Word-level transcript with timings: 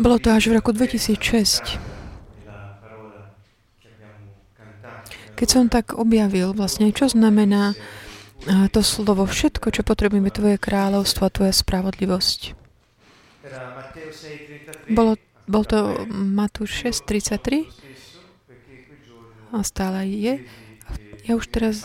Bolo 0.00 0.16
to 0.16 0.28
až 0.32 0.48
v 0.48 0.52
roku 0.56 0.72
2006, 0.72 1.76
keď 5.36 5.48
som 5.50 5.68
tak 5.68 5.92
objavil 5.92 6.56
vlastne, 6.56 6.88
čo 6.94 7.12
znamená 7.12 7.76
to 8.72 8.80
slovo 8.80 9.26
všetko, 9.26 9.74
čo 9.74 9.82
potrebujeme, 9.84 10.30
tvoje 10.32 10.56
kráľovstvo 10.56 11.26
a 11.26 11.34
tvoja 11.34 11.52
spravodlivosť. 11.52 12.54
Bolo, 14.88 15.18
bol 15.44 15.64
to 15.66 16.06
Matúš 16.08 16.86
6.33 17.04 17.66
a 19.52 19.60
stále 19.66 20.06
je. 20.08 20.34
Ja 21.26 21.34
už 21.34 21.50
teraz 21.50 21.84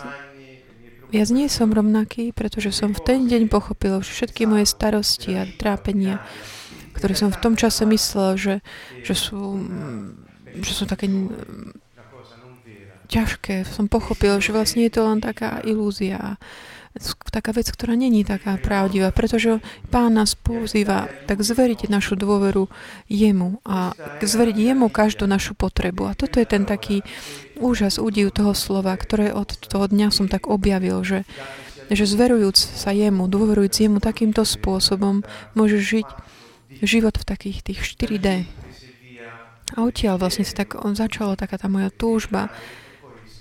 viac 1.12 1.30
nie 1.30 1.52
som 1.52 1.70
rovnaký, 1.70 2.32
pretože 2.32 2.72
som 2.72 2.96
v 2.96 3.04
ten 3.04 3.20
deň 3.28 3.52
pochopil, 3.52 4.00
že 4.00 4.16
všetky 4.16 4.48
moje 4.48 4.66
starosti 4.66 5.36
a 5.36 5.44
trápenia, 5.46 6.24
ktoré 6.96 7.14
som 7.14 7.30
v 7.30 7.42
tom 7.44 7.54
čase 7.60 7.84
myslel, 7.84 8.40
že, 8.40 8.56
že, 9.04 9.16
sú, 9.16 9.60
že 10.56 10.72
sú 10.72 10.84
také 10.88 11.12
ťažké. 13.12 13.68
Som 13.68 13.92
pochopil, 13.92 14.40
že 14.40 14.56
vlastne 14.56 14.88
je 14.88 14.94
to 14.96 15.04
len 15.04 15.20
taká 15.20 15.60
ilúzia, 15.68 16.40
taká 17.32 17.56
vec, 17.56 17.72
ktorá 17.72 17.96
není 17.96 18.28
taká 18.28 18.60
pravdivá, 18.60 19.16
pretože 19.16 19.64
Pán 19.88 20.20
nás 20.20 20.36
pozýva 20.36 21.08
tak 21.24 21.40
zveriť 21.40 21.88
našu 21.88 22.20
dôveru 22.20 22.68
Jemu 23.08 23.64
a 23.64 23.96
zveriť 24.20 24.58
Jemu 24.60 24.92
každú 24.92 25.24
našu 25.24 25.56
potrebu. 25.56 26.12
A 26.12 26.18
toto 26.18 26.44
je 26.44 26.48
ten 26.48 26.68
taký 26.68 27.00
úžas, 27.56 27.96
údiv 27.96 28.36
toho 28.36 28.52
slova, 28.52 28.92
ktoré 29.00 29.32
od 29.32 29.56
toho 29.56 29.88
dňa 29.88 30.12
som 30.12 30.28
tak 30.28 30.52
objavil, 30.52 31.00
že, 31.08 31.24
že 31.88 32.04
zverujúc 32.04 32.60
sa 32.60 32.92
Jemu, 32.92 33.32
dôverujúc 33.32 33.72
Jemu 33.72 34.04
takýmto 34.04 34.44
spôsobom, 34.44 35.24
môžeš 35.56 35.82
žiť 35.82 36.08
život 36.84 37.16
v 37.16 37.28
takých 37.28 37.58
tých 37.64 37.80
4D. 37.88 38.28
A 39.72 39.88
odtiaľ 39.88 40.20
vlastne 40.20 40.44
sa 40.44 40.68
tak 40.68 40.76
on 40.76 41.00
začalo 41.00 41.40
taká 41.40 41.56
tá 41.56 41.72
moja 41.72 41.88
túžba 41.88 42.52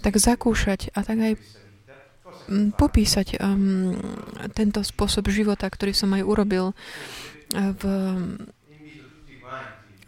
tak 0.01 0.17
zakúšať 0.17 0.95
a 0.95 1.03
tak 1.03 1.19
aj 1.19 1.33
popísať 2.75 3.39
um, 3.39 3.95
tento 4.57 4.81
spôsob 4.83 5.29
života, 5.31 5.67
ktorý 5.67 5.93
som 5.93 6.11
aj 6.15 6.23
urobil 6.25 6.73
uh, 6.73 6.75
v, 7.75 7.83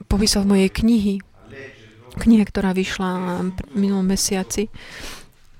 popísal 0.06 0.46
v 0.46 0.50
mojej 0.56 0.70
knihy, 0.70 1.14
knihe, 2.18 2.44
ktorá 2.44 2.76
vyšla 2.76 3.42
minulom 3.72 4.04
mesiaci. 4.04 4.68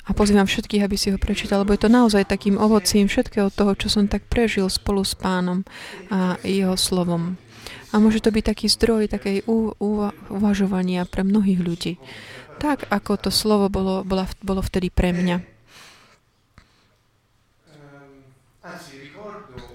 A 0.03 0.11
pozývam 0.19 0.50
všetkých, 0.50 0.83
aby 0.83 0.97
si 0.98 1.15
ho 1.15 1.19
prečítal, 1.20 1.62
lebo 1.62 1.78
je 1.78 1.87
to 1.87 1.91
naozaj 1.91 2.27
takým 2.27 2.59
ovocím 2.59 3.06
všetkého 3.06 3.55
toho, 3.55 3.78
čo 3.78 3.87
som 3.87 4.11
tak 4.11 4.27
prežil 4.27 4.67
spolu 4.67 5.06
s 5.06 5.15
pánom 5.15 5.62
a 6.11 6.34
jeho 6.43 6.75
slovom. 6.75 7.39
A 7.95 8.03
môže 8.03 8.19
to 8.19 8.34
byť 8.34 8.45
taký 8.50 8.67
zdroj 8.67 9.06
takej 9.15 9.47
uvažovania 10.27 11.06
pre 11.06 11.23
mnohých 11.23 11.61
ľudí 11.62 11.95
tak 12.62 12.87
ako 12.95 13.19
to 13.19 13.31
slovo 13.34 13.67
bolo, 13.67 14.06
bolo 14.06 14.62
vtedy 14.62 14.87
pre 14.87 15.11
mňa. 15.11 15.52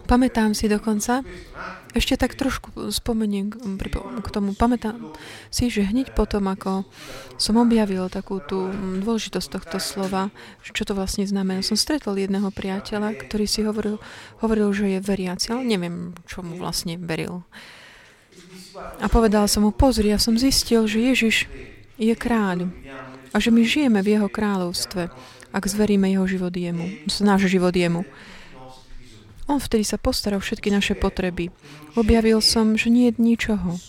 Pamätám 0.08 0.56
si 0.56 0.72
dokonca, 0.72 1.20
ešte 1.92 2.16
tak 2.16 2.40
trošku 2.40 2.94
spomeniem 2.96 3.52
k 4.24 4.28
tomu, 4.32 4.56
pamätám 4.56 5.12
si, 5.52 5.68
že 5.68 5.84
hneď 5.84 6.16
potom, 6.16 6.48
ako 6.48 6.88
som 7.36 7.60
objavil 7.60 8.08
takú 8.08 8.40
tú 8.40 8.72
dôležitosť 9.04 9.48
tohto 9.52 9.78
slova, 9.84 10.32
čo 10.64 10.88
to 10.88 10.96
vlastne 10.96 11.28
znamená, 11.28 11.60
som 11.60 11.76
stretol 11.76 12.16
jedného 12.16 12.48
priateľa, 12.56 13.20
ktorý 13.28 13.46
si 13.50 13.68
hovoril, 13.68 14.00
hovoril 14.40 14.72
že 14.72 14.96
je 14.96 15.00
veriaci, 15.04 15.52
ale 15.52 15.68
neviem, 15.68 16.16
čo 16.24 16.40
mu 16.40 16.56
vlastne 16.56 16.96
veril. 16.96 17.44
A 19.02 19.10
povedal 19.10 19.50
som 19.50 19.66
mu, 19.66 19.76
pozri, 19.76 20.14
ja 20.14 20.22
som 20.22 20.40
zistil, 20.40 20.88
že 20.88 21.02
Ježiš 21.04 21.50
je 21.98 22.14
kráľ 22.14 22.70
a 23.34 23.38
že 23.42 23.50
my 23.50 23.66
žijeme 23.66 24.00
v 24.06 24.16
jeho 24.16 24.30
kráľovstve, 24.30 25.10
ak 25.52 25.64
zveríme 25.66 26.08
jeho 26.14 26.30
život 26.30 26.54
jemu, 26.54 27.10
náš 27.26 27.50
život 27.50 27.74
jemu. 27.74 28.06
On 29.48 29.60
vtedy 29.64 29.88
sa 29.88 29.96
postaral 29.96 30.44
všetky 30.44 30.68
naše 30.68 30.94
potreby. 31.00 31.50
Objavil 31.96 32.44
som, 32.44 32.76
že 32.76 32.92
nie 32.92 33.10
je 33.12 33.20
ničoho, 33.20 33.80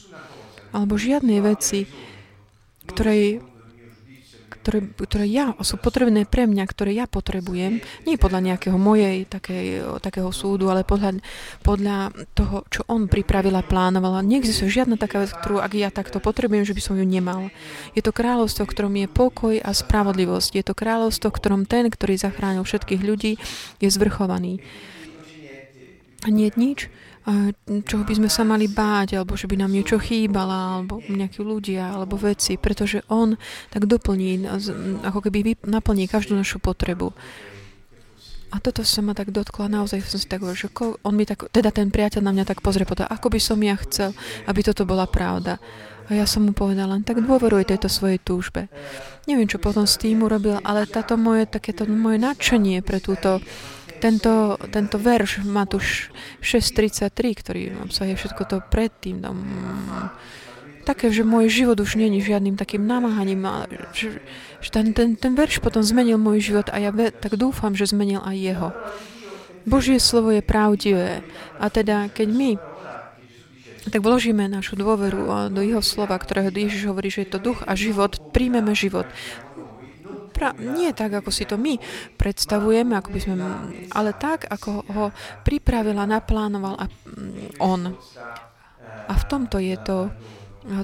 alebo 0.71 0.95
žiadnej 0.95 1.43
veci, 1.43 1.91
ktorej 2.87 3.43
ktoré, 4.69 4.85
ktoré 4.85 5.25
ja, 5.25 5.57
sú 5.65 5.81
potrebné 5.81 6.29
pre 6.29 6.45
mňa, 6.45 6.65
ktoré 6.69 6.93
ja 6.93 7.09
potrebujem, 7.09 7.81
nie 8.05 8.21
podľa 8.21 8.53
nejakého 8.53 8.77
mojej 8.77 9.25
takej, 9.25 9.97
takého 10.05 10.29
súdu, 10.29 10.69
ale 10.69 10.85
podľa, 10.85 11.25
podľa 11.65 12.13
toho, 12.37 12.69
čo 12.69 12.85
on 12.85 13.09
pripravil 13.09 13.57
a 13.57 13.65
plánoval. 13.65 14.21
Neexistuje 14.21 14.69
žiadna 14.69 15.01
taká 15.01 15.25
vec, 15.25 15.33
ktorú 15.33 15.65
ak 15.65 15.73
ja 15.73 15.89
takto 15.89 16.21
potrebujem, 16.21 16.69
že 16.69 16.77
by 16.77 16.83
som 16.85 17.01
ju 17.01 17.07
nemal. 17.09 17.49
Je 17.97 18.05
to 18.05 18.13
kráľovstvo, 18.13 18.69
v 18.69 18.73
ktorom 18.77 18.95
je 19.01 19.09
pokoj 19.09 19.57
a 19.57 19.71
spravodlivosť. 19.73 20.61
Je 20.61 20.65
to 20.69 20.77
kráľovstvo, 20.77 21.33
v 21.33 21.39
ktorom 21.41 21.63
ten, 21.65 21.89
ktorý 21.89 22.21
zachránil 22.21 22.61
všetkých 22.61 23.01
ľudí, 23.01 23.41
je 23.81 23.89
zvrchovaný. 23.89 24.61
Nie 26.27 26.51
nič, 26.59 26.91
čoho 27.87 28.03
by 28.03 28.15
sme 28.19 28.27
sa 28.33 28.43
mali 28.43 28.67
báť, 28.67 29.21
alebo 29.21 29.39
že 29.39 29.47
by 29.47 29.61
nám 29.61 29.71
niečo 29.71 30.03
chýbala, 30.03 30.83
alebo 30.83 30.99
nejakí 31.05 31.45
ľudia, 31.45 31.95
alebo 31.95 32.19
veci, 32.19 32.59
pretože 32.59 33.07
on 33.07 33.39
tak 33.71 33.87
doplní, 33.87 34.49
ako 35.07 35.23
keby 35.23 35.63
naplní 35.63 36.11
každú 36.11 36.35
našu 36.35 36.59
potrebu. 36.59 37.15
A 38.49 38.65
toto 38.65 38.81
sa 38.81 39.05
ma 39.05 39.13
tak 39.13 39.29
dotkla, 39.29 39.69
naozaj 39.69 40.09
som 40.09 40.17
si 40.17 40.25
tak 40.25 40.41
hovoril, 40.41 40.57
že 40.57 40.73
on 41.05 41.13
mi 41.13 41.29
tak, 41.29 41.53
teda 41.53 41.69
ten 41.69 41.93
priateľ 41.93 42.25
na 42.25 42.33
mňa 42.33 42.49
tak 42.49 42.65
pozrie 42.65 42.89
potom, 42.89 43.05
ako 43.05 43.29
by 43.29 43.41
som 43.45 43.61
ja 43.61 43.77
chcel, 43.77 44.17
aby 44.49 44.65
toto 44.65 44.89
bola 44.89 45.05
pravda. 45.05 45.61
A 46.09 46.17
ja 46.17 46.25
som 46.25 46.49
mu 46.49 46.57
povedala, 46.57 46.97
len 46.97 47.05
tak 47.05 47.21
dôveruj 47.21 47.69
tejto 47.69 47.93
svojej 47.93 48.17
túžbe. 48.17 48.73
Neviem, 49.29 49.45
čo 49.45 49.61
potom 49.61 49.85
s 49.85 50.01
tým 50.01 50.25
urobil, 50.25 50.57
ale 50.65 50.89
táto 50.89 51.21
moje, 51.21 51.45
takéto 51.45 51.85
moje 51.85 52.17
nadšenie 52.17 52.81
pre 52.81 53.05
túto 53.05 53.45
tento, 53.99 54.57
tento 54.71 54.97
verš 54.97 55.43
Matúš 55.45 56.15
6.33, 56.41 57.41
ktorý 57.43 57.63
obsahuje 57.85 58.15
všetko 58.15 58.43
to 58.47 58.57
predtým, 58.71 59.21
tam, 59.21 59.37
také, 60.89 61.13
že 61.13 61.21
môj 61.21 61.53
život 61.53 61.77
už 61.77 62.01
není 62.01 62.25
žiadnym 62.25 62.57
takým 62.57 62.89
namáhaním, 62.89 63.45
ale 63.45 63.69
že, 63.93 64.25
že 64.65 64.69
ten, 64.73 64.97
ten, 64.97 65.21
ten 65.21 65.37
verš 65.37 65.61
potom 65.61 65.85
zmenil 65.85 66.17
môj 66.17 66.41
život 66.41 66.73
a 66.73 66.81
ja 66.81 66.89
ve, 66.89 67.13
tak 67.13 67.37
dúfam, 67.37 67.77
že 67.77 67.93
zmenil 67.93 68.25
aj 68.25 68.37
jeho. 68.41 68.69
Božie 69.69 70.01
slovo 70.01 70.33
je 70.33 70.41
pravdivé 70.41 71.21
a 71.61 71.69
teda 71.69 72.09
keď 72.09 72.29
my 72.33 72.51
tak 73.89 74.05
vložíme 74.05 74.53
našu 74.53 74.77
dôveru 74.77 75.49
do 75.49 75.61
jeho 75.65 75.81
slova, 75.81 76.21
ktorého 76.21 76.53
Ježiš 76.53 76.93
hovorí, 76.93 77.09
že 77.09 77.25
je 77.25 77.33
to 77.33 77.41
duch 77.41 77.61
a 77.65 77.73
život, 77.73 78.21
príjmeme 78.37 78.77
život 78.77 79.09
pra- 80.39 80.55
nie 80.55 80.95
tak, 80.95 81.19
ako 81.19 81.35
si 81.35 81.43
to 81.43 81.59
my 81.59 81.75
predstavujeme, 82.15 82.95
ako 82.95 83.11
by 83.11 83.19
sme, 83.19 83.35
ale 83.91 84.15
tak, 84.15 84.47
ako 84.47 84.87
ho 84.87 85.05
pripravila, 85.43 86.07
naplánoval 86.07 86.79
a 86.79 86.87
on. 87.59 87.91
A 89.09 89.13
v 89.19 89.25
tomto 89.27 89.59
je 89.59 89.75
to 89.83 90.15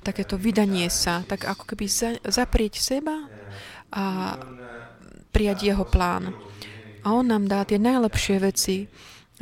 takéto 0.03 0.35
vydanie 0.35 0.91
sa, 0.91 1.23
tak 1.23 1.47
ako 1.47 1.71
keby 1.71 1.87
za, 1.87 2.19
zaprieť 2.25 2.83
seba 2.83 3.31
a 3.95 4.35
prijať 5.31 5.71
jeho 5.71 5.85
plán. 5.87 6.35
A 7.05 7.13
on 7.13 7.29
nám 7.29 7.45
dá 7.47 7.69
tie 7.69 7.77
najlepšie 7.77 8.41
veci, 8.41 8.89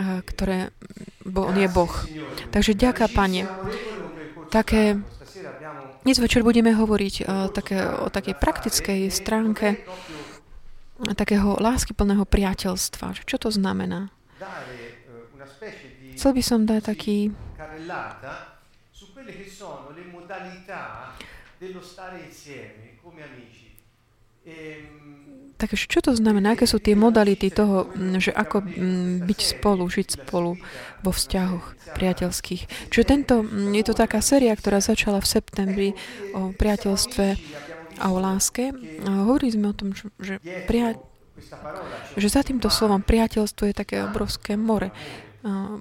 ktoré, 0.03 0.75
bo 1.23 1.47
on 1.47 1.57
je 1.57 1.69
Boh. 1.71 1.95
Takže 2.51 2.75
ďaká, 2.75 3.07
Pane. 3.07 3.47
Také 4.51 4.99
dnes 6.03 6.19
večer 6.19 6.43
budeme 6.43 6.75
hovoriť 6.75 7.15
o, 7.23 7.25
eh, 7.25 7.49
také, 7.51 7.79
o 7.87 8.11
takej 8.11 8.35
praktickej 8.39 9.01
stránke 9.11 9.83
takého 11.03 11.59
láskyplného 11.59 12.23
priateľstva. 12.23 13.27
Čo 13.27 13.37
to 13.39 13.51
znamená? 13.51 14.15
Chcel 16.15 16.31
by 16.35 16.43
som 16.43 16.63
dať 16.63 16.81
taký 16.95 17.19
dello 21.63 21.79
stare 21.79 22.19
insieme 22.27 22.99
come 22.99 23.23
amici. 23.23 23.79
Ehm, 24.43 25.22
Takže 25.63 25.87
čo 25.87 26.03
to 26.03 26.11
znamená? 26.11 26.59
Aké 26.59 26.67
sú 26.67 26.83
tie 26.83 26.99
modality 26.99 27.55
toho, 27.55 27.87
že 28.19 28.35
ako 28.35 28.67
byť 29.23 29.41
spolu, 29.47 29.87
žiť 29.87 30.19
spolu 30.19 30.59
vo 31.07 31.11
vzťahoch 31.15 31.95
priateľských? 31.95 32.91
Čiže 32.91 33.05
tento, 33.07 33.47
je 33.47 33.85
to 33.87 33.95
taká 33.95 34.19
séria, 34.19 34.59
ktorá 34.59 34.83
začala 34.83 35.23
v 35.23 35.31
septembri 35.31 35.89
o 36.35 36.51
priateľstve 36.51 37.27
a 38.03 38.07
o 38.11 38.19
láske. 38.19 38.75
A 39.07 39.23
hovorili 39.23 39.55
sme 39.55 39.71
o 39.71 39.79
tom, 39.79 39.95
že, 39.95 40.43
pria, 40.67 40.99
že 42.19 42.27
za 42.27 42.43
týmto 42.43 42.67
slovom 42.67 42.99
priateľstvo 42.99 43.63
je 43.71 43.75
také 43.79 44.03
obrovské 44.03 44.59
more. 44.59 44.91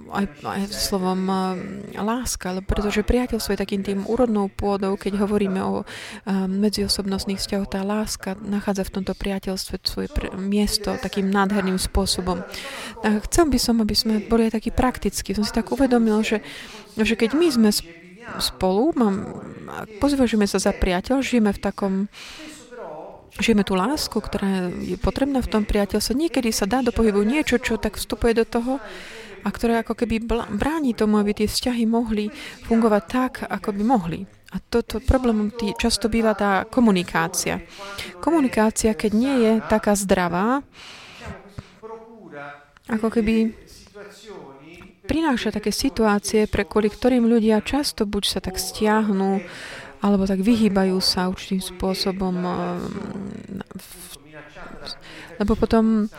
Aj, 0.10 0.25
aj 0.42 0.62
slovom 0.74 1.22
láska, 1.94 2.66
pretože 2.66 3.06
priateľstvo 3.06 3.54
je 3.54 3.62
takým 3.62 3.86
tým 3.86 4.10
úrodnou 4.10 4.50
pôdou, 4.50 4.98
keď 4.98 5.22
hovoríme 5.22 5.62
o 5.62 5.86
medziosobnostných 6.50 7.38
vzťahoch, 7.38 7.69
tá 7.69 7.86
láska 7.86 8.34
nachádza 8.42 8.90
v 8.90 8.94
tomto 9.02 9.13
priateľstve 9.13 9.75
svoje 9.86 10.08
miesto 10.34 10.98
takým 10.98 11.30
nádherným 11.30 11.78
spôsobom. 11.78 12.42
A 13.06 13.08
chcel 13.30 13.54
by 13.54 13.60
som, 13.62 13.78
aby 13.86 13.94
sme 13.94 14.25
boli 14.25 14.50
aj 14.50 14.58
takí 14.58 14.74
praktickí. 14.74 15.38
Som 15.38 15.46
si 15.46 15.54
tak 15.54 15.69
uvedomil, 15.69 16.25
že, 16.25 16.42
že 16.98 17.13
keď 17.13 17.38
my 17.38 17.48
sme 17.54 17.69
spolu, 18.42 18.98
mám, 18.98 19.46
pozvažujeme 20.02 20.50
sa 20.50 20.58
za 20.58 20.74
priateľ, 20.74 21.22
žijeme 21.22 21.54
v 21.54 21.62
takom 21.62 21.94
žijeme 23.40 23.63
tú 23.63 23.80
lásku, 23.80 24.13
ktorá 24.13 24.69
je 24.84 25.00
potrebná 25.00 25.40
v 25.40 25.50
tom 25.50 25.63
priateľstve. 25.63 26.13
Niekedy 26.13 26.52
sa 26.52 26.68
dá 26.68 26.84
do 26.84 26.92
pohybu 26.92 27.24
niečo, 27.24 27.63
čo 27.63 27.80
tak 27.80 27.96
vstupuje 27.96 28.36
do 28.36 28.44
toho, 28.44 28.84
a 29.41 29.49
ktoré 29.49 29.81
ako 29.81 29.93
keby 29.97 30.23
bráni 30.55 30.93
tomu, 30.93 31.17
aby 31.17 31.33
tie 31.33 31.47
vzťahy 31.49 31.83
mohli 31.89 32.29
fungovať 32.65 33.03
tak, 33.09 33.33
ako 33.49 33.69
by 33.73 33.83
mohli. 33.83 34.19
A 34.51 34.59
toto 34.59 34.99
problémom 34.99 35.55
tý, 35.55 35.71
často 35.79 36.11
býva 36.11 36.35
tá 36.35 36.67
komunikácia. 36.67 37.63
Komunikácia, 38.19 38.91
keď 38.91 39.11
nie 39.15 39.35
je 39.47 39.53
taká 39.63 39.95
zdravá, 39.95 40.59
ako 42.91 43.07
keby 43.07 43.55
prináša 45.07 45.55
také 45.55 45.71
situácie, 45.71 46.51
pre 46.51 46.67
kvôli 46.67 46.91
ktorým 46.91 47.27
ľudia 47.31 47.63
často 47.63 48.03
buď 48.03 48.23
sa 48.27 48.39
tak 48.43 48.59
stiahnu, 48.59 49.39
alebo 50.01 50.23
tak 50.27 50.43
vyhýbajú 50.43 50.99
sa 50.99 51.31
určitým 51.31 51.63
spôsobom, 51.63 52.35
lebo 55.39 55.53
potom 55.55 56.11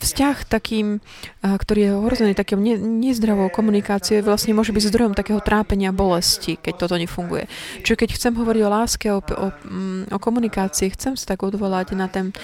vzťah 0.00 0.36
takým, 0.46 1.02
ktorý 1.42 1.80
je 1.80 1.92
ohrozený 1.94 2.32
takým 2.34 2.60
ne, 2.60 2.74
nezdravou 2.78 3.48
komunikáciou, 3.48 4.24
vlastne 4.26 4.52
môže 4.52 4.74
byť 4.74 4.88
zdrojom 4.90 5.14
takého 5.14 5.38
trápenia 5.40 5.94
bolesti, 5.94 6.58
keď 6.58 6.74
toto 6.74 6.94
nefunguje. 6.98 7.46
Čiže 7.86 7.96
keď 7.96 8.08
chcem 8.18 8.32
hovoriť 8.34 8.62
o 8.66 8.70
láske, 8.70 9.06
o, 9.14 9.20
o, 9.20 9.48
mm, 9.52 10.12
o 10.12 10.18
komunikácii, 10.18 10.92
chcem 10.92 11.14
sa 11.14 11.36
tak 11.36 11.46
odvolať 11.46 11.94
na 11.94 12.06
ten, 12.10 12.34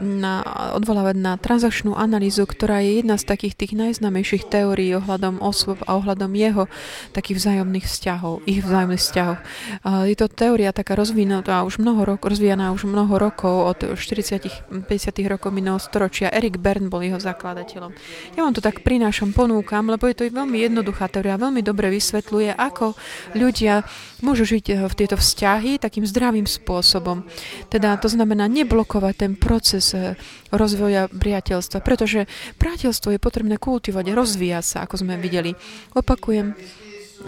na, 0.00 0.42
odvolávať 0.76 1.16
na 1.18 1.36
transakčnú 1.36 1.92
analýzu, 1.94 2.48
ktorá 2.48 2.80
je 2.80 3.04
jedna 3.04 3.20
z 3.20 3.28
takých 3.28 3.54
tých 3.58 3.72
najznamejších 3.76 4.48
teórií 4.48 4.96
ohľadom 4.96 5.44
osôb 5.44 5.80
a 5.84 5.96
ohľadom 6.00 6.32
jeho 6.32 6.66
takých 7.12 7.38
vzájomných 7.42 7.86
vzťahov, 7.86 8.46
ich 8.48 8.64
vzájomných 8.64 9.02
vzťahov. 9.02 9.36
Je 10.08 10.16
to 10.16 10.26
teória 10.32 10.72
taká 10.72 10.96
rozvinutá 10.96 11.62
už 11.68 11.82
mnoho 11.82 12.16
rokov, 12.16 12.32
rozvíjaná 12.32 12.72
už 12.72 12.88
mnoho 12.88 13.14
rokov, 13.20 13.76
od 13.76 13.78
40 13.98 14.32
50 14.88 14.88
rokov 15.28 15.50
minulého 15.52 15.80
storočia. 15.82 16.32
Erik 16.32 16.56
Ber 16.56 16.71
Bern 16.72 16.88
bol 16.88 17.04
jeho 17.04 17.20
zakladateľom. 17.20 17.92
Ja 18.32 18.48
vám 18.48 18.56
to 18.56 18.64
tak 18.64 18.80
prinášam, 18.80 19.36
ponúkam, 19.36 19.92
lebo 19.92 20.08
je 20.08 20.16
to 20.16 20.24
veľmi 20.24 20.56
jednoduchá 20.56 21.12
teória, 21.12 21.36
veľmi 21.36 21.60
dobre 21.60 21.92
vysvetľuje, 21.92 22.56
ako 22.56 22.96
ľudia 23.36 23.84
môžu 24.24 24.56
žiť 24.56 24.64
eh, 24.72 24.76
v 24.88 24.94
tieto 24.96 25.20
vzťahy 25.20 25.76
takým 25.76 26.08
zdravým 26.08 26.48
spôsobom. 26.48 27.28
Teda 27.68 27.92
to 28.00 28.08
znamená 28.08 28.48
neblokovať 28.48 29.14
ten 29.20 29.32
proces 29.36 29.92
eh, 29.92 30.16
rozvoja 30.48 31.12
priateľstva, 31.12 31.84
pretože 31.84 32.24
priateľstvo 32.56 33.12
je 33.12 33.20
potrebné 33.20 33.60
kultivovať, 33.60 34.16
rozvíja 34.16 34.64
sa, 34.64 34.88
ako 34.88 35.04
sme 35.04 35.20
videli. 35.20 35.52
Opakujem, 35.92 36.56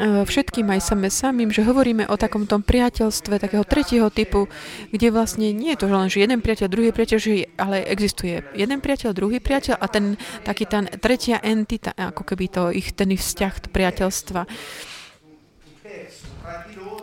všetkým 0.00 0.67
aj 0.70 0.81
same 0.82 1.08
samým, 1.08 1.50
že 1.55 1.67
hovoríme 1.67 2.11
o 2.11 2.17
takom 2.19 2.46
priateľstve 2.46 3.38
takého 3.38 3.64
tretieho 3.67 4.11
typu, 4.11 4.50
kde 4.91 5.08
vlastne 5.14 5.55
nie 5.55 5.75
je 5.75 5.81
to 5.81 5.87
len, 5.91 6.11
že 6.11 6.23
jeden 6.23 6.43
priateľ, 6.43 6.67
druhý 6.67 6.91
priateľ, 6.91 7.19
že, 7.19 7.50
ale 7.58 7.87
existuje 7.87 8.43
jeden 8.55 8.79
priateľ, 8.82 9.11
druhý 9.14 9.38
priateľ 9.38 9.79
a 9.79 9.87
ten 9.87 10.19
taký 10.43 10.64
tá 10.67 10.82
tretia 10.99 11.38
entita, 11.43 11.94
ako 11.94 12.23
keby 12.26 12.44
to 12.50 12.62
ich 12.75 12.93
ten 12.93 13.11
vzťah 13.14 13.70
priateľstva 13.70 14.43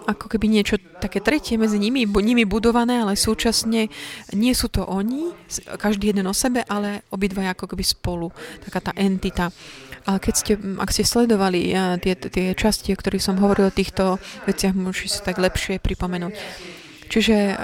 ako 0.01 0.25
keby 0.27 0.49
niečo 0.49 0.77
také 1.01 1.21
tretie 1.21 1.57
medzi 1.57 1.77
nimi, 1.77 2.05
nimi 2.05 2.43
budované, 2.45 3.01
ale 3.01 3.17
súčasne 3.17 3.89
nie 4.33 4.53
sú 4.53 4.67
to 4.69 4.85
oni, 4.85 5.33
každý 5.77 6.13
jeden 6.13 6.29
o 6.29 6.35
sebe, 6.35 6.65
ale 6.65 7.05
obidva 7.13 7.53
ako 7.53 7.69
keby 7.73 7.83
spolu, 7.85 8.27
taká 8.65 8.79
tá 8.81 8.91
entita. 8.97 9.53
Ale 10.05 10.17
keď 10.17 10.33
ste, 10.33 10.53
ak 10.57 10.89
ste 10.89 11.05
sledovali 11.05 11.71
tie, 12.01 12.13
tie 12.17 12.57
časti, 12.57 12.93
o 12.93 12.99
ktorých 12.99 13.23
som 13.23 13.37
hovoril 13.37 13.69
o 13.69 13.73
týchto 13.73 14.17
veciach, 14.49 14.73
môžete 14.73 15.09
si 15.09 15.19
tak 15.21 15.37
lepšie 15.37 15.77
pripomenúť. 15.77 16.33
Čiže 17.11 17.59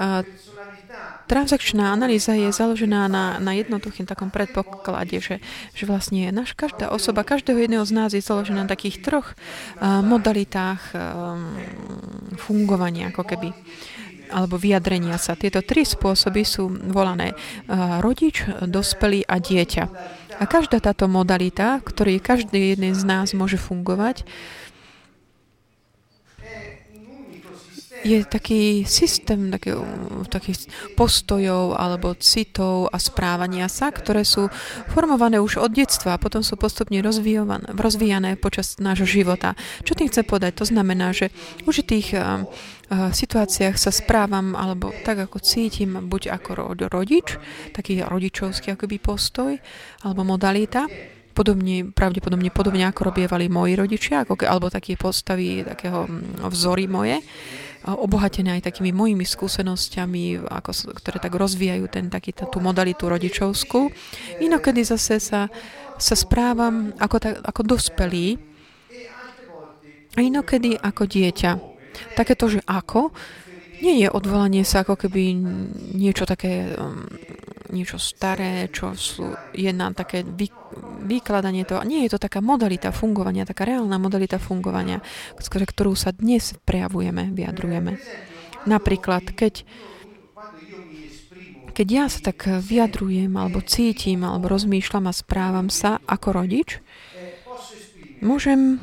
transakčná 1.28 1.92
analýza 1.92 2.34
je 2.34 2.50
založená 2.50 3.12
na, 3.12 3.38
na 3.38 3.52
jednoduchým 3.54 4.08
takom 4.08 4.32
predpoklade, 4.32 5.20
že, 5.20 5.36
že 5.76 5.84
vlastne 5.84 6.32
naš, 6.32 6.56
každá 6.56 6.90
osoba, 6.90 7.28
každého 7.28 7.60
jedného 7.68 7.84
z 7.84 7.94
nás 7.94 8.10
je 8.16 8.24
založená 8.24 8.64
na 8.64 8.72
takých 8.72 9.04
troch 9.04 9.36
uh, 9.36 10.00
modalitách 10.02 10.96
um, 10.96 11.60
fungovania, 12.40 13.12
ako 13.12 13.24
keby 13.28 13.52
alebo 14.28 14.60
vyjadrenia 14.60 15.16
sa. 15.16 15.40
Tieto 15.40 15.64
tri 15.64 15.88
spôsoby 15.88 16.44
sú 16.44 16.68
volané 16.68 17.32
uh, 17.32 18.04
rodič, 18.04 18.44
dospelý 18.60 19.24
a 19.24 19.40
dieťa. 19.40 19.84
A 20.38 20.46
každá 20.46 20.78
táto 20.78 21.10
modalita, 21.10 21.82
ktorý 21.82 22.22
každý 22.22 22.78
jeden 22.78 22.94
z 22.94 23.04
nás 23.10 23.34
môže 23.34 23.58
fungovať, 23.58 24.22
je 28.04 28.22
taký 28.26 28.84
systém 28.86 29.50
taký, 29.50 29.74
takých 30.30 30.70
postojov 30.94 31.78
alebo 31.78 32.14
citov 32.20 32.92
a 32.94 32.98
správania 33.00 33.66
sa, 33.72 33.90
ktoré 33.90 34.22
sú 34.28 34.52
formované 34.92 35.42
už 35.42 35.62
od 35.62 35.72
detstva 35.74 36.18
a 36.18 36.22
potom 36.22 36.46
sú 36.46 36.60
postupne 36.60 37.00
rozvíjané 37.74 38.38
počas 38.38 38.78
nášho 38.78 39.08
života. 39.08 39.58
Čo 39.82 39.98
tým 39.98 40.10
chce 40.12 40.22
povedať? 40.28 40.60
To 40.62 40.66
znamená, 40.68 41.14
že 41.16 41.34
v 41.64 41.70
určitých 41.70 42.08
uh, 42.18 42.46
situáciách 43.12 43.76
sa 43.76 43.92
správam 43.92 44.56
alebo 44.56 44.94
tak, 45.04 45.28
ako 45.28 45.44
cítim, 45.44 46.08
buď 46.08 46.36
ako 46.38 46.50
rodič, 46.88 47.36
taký 47.76 48.04
rodičovský 48.04 48.74
akoby 48.76 48.98
postoj 49.02 49.52
alebo 50.04 50.22
modalita, 50.24 50.88
podobne, 51.38 51.94
pravdepodobne 51.94 52.50
podobne 52.50 52.90
ako 52.90 53.14
robievali 53.14 53.46
moji 53.46 53.78
rodičia, 53.78 54.26
ako, 54.26 54.42
alebo 54.42 54.74
také 54.74 54.98
postavy, 54.98 55.62
takého 55.62 56.10
vzory 56.50 56.90
moje 56.90 57.22
obohatené 57.96 58.60
aj 58.60 58.74
takými 58.74 58.92
mojimi 58.92 59.24
skúsenosťami, 59.24 60.44
ako, 60.50 60.98
ktoré 61.00 61.18
tak 61.24 61.34
rozvíjajú 61.38 61.86
ten, 61.88 62.12
taký, 62.12 62.36
tú 62.36 62.60
modalitu 62.60 63.08
rodičovskú. 63.08 63.88
Inokedy 64.44 64.84
zase 64.84 65.24
sa, 65.24 65.48
sa 65.96 66.16
správam 66.16 66.92
ako, 67.00 67.16
tak, 67.22 67.34
ako 67.46 67.62
dospelý 67.78 68.36
a 70.18 70.20
inokedy 70.20 70.76
ako 70.76 71.06
dieťa. 71.06 71.52
Takéto, 72.18 72.50
že 72.50 72.60
ako, 72.66 73.14
nie 73.78 74.02
je 74.02 74.10
odvolanie 74.10 74.66
sa 74.66 74.82
ako 74.82 74.98
keby 75.06 75.38
niečo 75.94 76.26
také, 76.26 76.74
um, 76.74 77.06
niečo 77.70 78.02
staré, 78.02 78.74
čo 78.74 78.98
je 79.54 79.70
na 79.70 79.94
také 79.94 80.26
vy, 80.26 80.50
vykladanie 81.08 81.64
toho. 81.64 81.88
Nie 81.88 82.04
je 82.06 82.20
to 82.20 82.28
taká 82.28 82.44
modalita 82.44 82.92
fungovania, 82.92 83.48
taká 83.48 83.64
reálna 83.64 83.96
modalita 83.96 84.38
fungovania, 84.38 85.00
ktorú 85.40 85.96
sa 85.96 86.12
dnes 86.12 86.54
prejavujeme, 86.68 87.32
vyjadrujeme. 87.32 87.96
Napríklad, 88.68 89.32
keď 89.32 89.64
keď 91.78 91.88
ja 91.94 92.06
sa 92.10 92.34
tak 92.34 92.50
vyjadrujem, 92.50 93.30
alebo 93.38 93.62
cítim, 93.62 94.26
alebo 94.26 94.50
rozmýšľam 94.50 95.08
a 95.08 95.14
správam 95.14 95.70
sa 95.70 96.02
ako 96.10 96.34
rodič, 96.34 96.82
môžem 98.18 98.82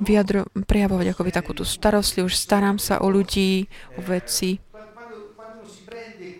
vyjadro, 0.00 0.48
prejavovať 0.64 1.12
akoby 1.12 1.30
takú 1.30 1.52
tú 1.52 1.68
starostlivosť, 1.68 2.32
starám 2.32 2.80
sa 2.80 3.04
o 3.04 3.12
ľudí, 3.12 3.68
o 3.94 4.00
veci. 4.00 4.64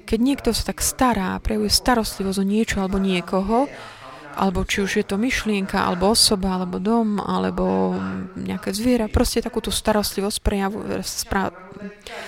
Keď 0.08 0.18
niekto 0.18 0.56
sa 0.56 0.72
tak 0.72 0.80
stará, 0.80 1.36
prejavuje 1.44 1.68
starostlivosť 1.68 2.40
o 2.40 2.44
niečo 2.48 2.76
alebo 2.80 2.96
niekoho, 2.96 3.68
alebo 4.36 4.62
či 4.62 4.82
už 4.86 5.02
je 5.02 5.04
to 5.06 5.16
myšlienka, 5.18 5.76
alebo 5.76 6.14
osoba, 6.14 6.60
alebo 6.60 6.78
dom, 6.78 7.18
alebo 7.18 7.96
nejaké 8.38 8.70
zviera, 8.70 9.10
proste 9.10 9.42
takúto 9.42 9.74
starostlivosť 9.74 10.38
prejavuje. 10.42 11.02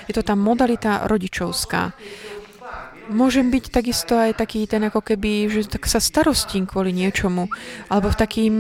Je 0.09 0.13
to 0.15 0.23
tá 0.27 0.35
modalita 0.35 1.07
rodičovská. 1.07 1.95
Môžem 3.11 3.51
byť 3.51 3.65
takisto 3.75 4.15
aj 4.15 4.39
taký 4.39 4.63
ten 4.71 4.87
ako 4.87 5.03
keby, 5.03 5.51
že 5.51 5.67
tak 5.67 5.91
sa 5.91 5.99
starostím 5.99 6.71
kvôli 6.71 6.95
niečomu, 6.95 7.51
alebo 7.91 8.15
v 8.15 8.21
takým 8.21 8.55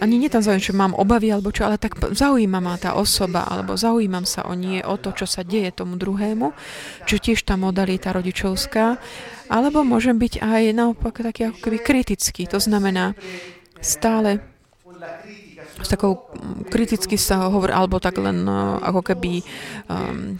ani 0.00 0.16
nie 0.16 0.32
tam 0.32 0.40
zaujímam, 0.40 0.64
že 0.64 0.72
mám 0.72 0.96
obavy 0.96 1.28
alebo 1.28 1.52
čo, 1.52 1.68
ale 1.68 1.76
tak 1.76 2.00
zaujíma 2.00 2.58
ma 2.58 2.80
tá 2.80 2.96
osoba, 2.96 3.44
alebo 3.44 3.76
zaujímam 3.76 4.24
sa 4.24 4.48
o 4.48 4.56
nie, 4.56 4.80
o 4.80 4.96
to, 4.96 5.12
čo 5.12 5.28
sa 5.28 5.44
deje 5.44 5.70
tomu 5.76 6.00
druhému, 6.00 6.56
čo 7.04 7.20
tiež 7.20 7.44
tá 7.44 7.60
modalita 7.60 8.10
rodičovská, 8.16 8.96
alebo 9.52 9.84
môžem 9.84 10.16
byť 10.16 10.40
aj 10.40 10.62
naopak 10.72 11.20
taký 11.20 11.52
ako 11.52 11.58
keby 11.60 11.78
kritický, 11.84 12.48
to 12.48 12.56
znamená 12.56 13.12
stále 13.84 14.40
s 15.80 15.88
takou 15.88 16.28
kriticky 16.68 17.16
sa 17.16 17.48
hovorí, 17.48 17.72
alebo 17.72 17.96
tak 17.98 18.20
len 18.20 18.44
uh, 18.44 18.78
ako 18.84 19.00
keby 19.00 19.40
um, 19.88 20.36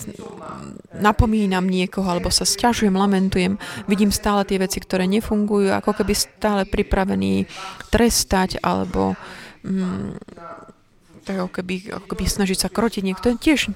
napomínam 0.97 1.65
niekoho, 1.65 2.07
alebo 2.07 2.29
sa 2.29 2.45
stiažujem, 2.45 2.93
lamentujem, 2.93 3.57
vidím 3.89 4.13
stále 4.13 4.45
tie 4.45 4.61
veci, 4.61 4.79
ktoré 4.81 5.09
nefungujú, 5.09 5.73
ako 5.73 6.01
keby 6.01 6.13
stále 6.13 6.63
pripravený 6.69 7.49
trestať, 7.89 8.61
alebo 8.61 9.17
um, 9.65 10.15
tak 11.31 11.47
ako 11.47 11.53
keby, 11.63 11.75
ako 11.95 12.07
keby 12.11 12.25
snažiť 12.27 12.59
sa 12.59 12.69
krotiť 12.69 13.07
niekto. 13.07 13.39
Tiež, 13.39 13.71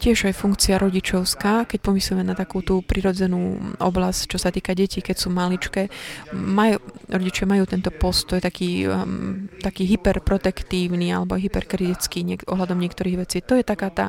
tiež 0.00 0.32
aj 0.32 0.40
funkcia 0.40 0.80
rodičovská, 0.80 1.68
keď 1.68 1.78
pomyslíme 1.84 2.24
na 2.24 2.32
takú 2.32 2.64
tú 2.64 2.80
prirodzenú 2.80 3.76
oblasť, 3.76 4.32
čo 4.32 4.38
sa 4.40 4.48
týka 4.48 4.72
detí, 4.72 5.04
keď 5.04 5.20
sú 5.20 5.28
maličké, 5.28 5.92
majú, 6.32 6.80
rodičia 7.12 7.44
majú 7.44 7.68
tento 7.68 7.92
postoj 7.92 8.40
taký, 8.40 8.88
um, 8.88 9.52
taký 9.60 9.84
hyperprotektívny 9.84 11.12
alebo 11.12 11.36
hyperkritický 11.36 12.24
niek- 12.24 12.48
ohľadom 12.48 12.80
niektorých 12.80 13.20
vecí. 13.20 13.44
To 13.44 13.60
je 13.60 13.64
taká 13.68 13.92
tá 13.92 14.06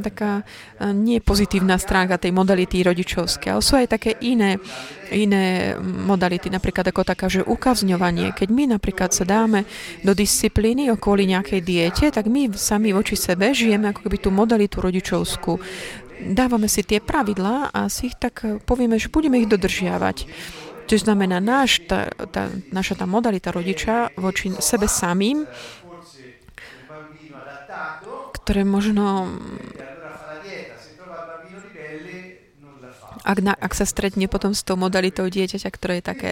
taká 0.00 0.40
e, 0.40 0.44
nie 0.92 1.20
pozitívna 1.20 1.76
stránka 1.76 2.16
tej 2.16 2.32
modality 2.32 2.82
rodičovskej, 2.82 3.50
ale 3.52 3.62
sú 3.62 3.74
aj 3.76 3.88
také 3.92 4.16
iné, 4.24 4.56
iné 5.12 5.76
modality, 5.82 6.48
napríklad 6.48 6.88
ako 6.90 7.02
taká, 7.04 7.26
že 7.28 7.44
ukazňovanie. 7.44 8.32
Keď 8.32 8.48
my 8.50 8.64
napríklad 8.76 9.12
sa 9.12 9.28
dáme 9.28 9.68
do 10.02 10.16
disciplíny 10.16 10.88
kvôli 10.96 11.28
nejakej 11.28 11.60
diete, 11.60 12.06
tak 12.08 12.26
my 12.26 12.50
sami 12.56 12.90
voči 12.96 13.14
sebe 13.14 13.52
žijeme 13.52 13.92
ako 13.92 14.08
keby 14.08 14.16
tú 14.18 14.30
modalitu 14.32 14.80
rodičovskú. 14.80 15.60
Dávame 16.20 16.68
si 16.68 16.84
tie 16.84 17.00
pravidlá 17.00 17.72
a 17.72 17.88
si 17.88 18.12
ich 18.12 18.16
tak 18.16 18.44
e, 18.44 18.58
povieme, 18.60 18.96
že 18.96 19.12
budeme 19.12 19.40
ich 19.40 19.48
dodržiavať. 19.48 20.28
To 20.90 20.98
znamená, 20.98 21.38
náš, 21.38 21.86
tá, 21.86 22.10
tá, 22.34 22.50
naša 22.74 22.98
tá 22.98 23.06
modalita 23.06 23.54
rodiča 23.54 24.10
voči 24.18 24.50
sebe 24.58 24.90
samým 24.90 25.46
ktoré 28.50 28.66
možno 28.66 29.30
ak, 33.22 33.38
na, 33.46 33.54
ak 33.54 33.78
sa 33.78 33.86
stretne 33.86 34.26
potom 34.26 34.50
s 34.50 34.66
tou 34.66 34.74
modalitou 34.74 35.30
dieťaťa, 35.30 35.70
ktoré 35.70 36.02
je 36.02 36.04
také 36.10 36.30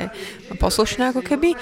poslušné 0.58 1.14
ako 1.14 1.22
keby, 1.22 1.54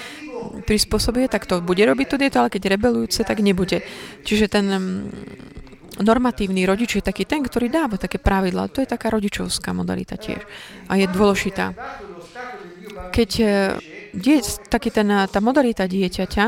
prispôsobuje, 0.64 1.28
tak 1.28 1.44
to 1.44 1.60
bude 1.60 1.84
robiť 1.84 2.06
to 2.08 2.16
dieto, 2.16 2.40
ale 2.40 2.48
keď 2.48 2.72
rebelujúce, 2.72 3.20
tak 3.20 3.44
nebude. 3.44 3.84
Čiže 4.24 4.48
ten 4.48 4.64
mm, 4.64 6.00
normatívny 6.00 6.64
rodič 6.64 6.96
je 6.96 7.04
taký 7.04 7.28
ten, 7.28 7.44
ktorý 7.44 7.68
dáva 7.68 8.00
také 8.00 8.16
pravidla. 8.16 8.72
To 8.72 8.80
je 8.80 8.88
taká 8.88 9.12
rodičovská 9.12 9.76
modalita 9.76 10.16
tiež. 10.16 10.40
A 10.88 10.96
je 10.96 11.04
dôležitá. 11.04 11.76
Keď 13.12 13.30
e, 13.44 13.46
die, 14.16 14.40
taký 14.72 14.88
ten, 14.88 15.08
tá 15.28 15.38
modalita 15.44 15.84
dieťaťa, 15.84 16.44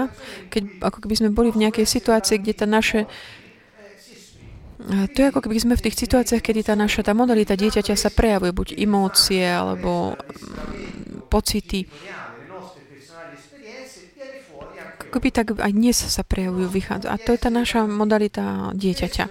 keď 0.48 0.62
ako 0.80 0.98
keby 1.04 1.14
sme 1.18 1.28
boli 1.28 1.52
v 1.52 1.68
nejakej 1.68 1.84
situácii, 1.84 2.40
kde 2.40 2.54
tá 2.56 2.64
naše 2.64 3.04
to 4.86 5.16
je 5.18 5.30
ako 5.34 5.42
keby 5.42 5.58
sme 5.58 5.74
v 5.74 5.84
tých 5.90 5.98
situáciách, 6.06 6.38
kedy 6.38 6.70
tá 6.70 6.74
naša 6.78 7.02
tá 7.02 7.12
modalita 7.12 7.58
dieťaťa 7.58 7.98
sa 7.98 8.14
prejavuje, 8.14 8.54
buď 8.54 8.68
emócie 8.78 9.42
alebo 9.42 10.14
mm, 10.14 11.26
pocity. 11.26 11.90
Keby 15.08 15.28
tak 15.32 15.56
aj 15.56 15.72
dnes 15.72 15.96
sa 15.96 16.22
prejavujú, 16.22 16.68
vychádza. 16.68 17.08
A 17.10 17.16
to 17.16 17.32
je 17.32 17.40
tá 17.40 17.50
naša 17.50 17.88
modalita 17.88 18.70
dieťaťa. 18.76 19.24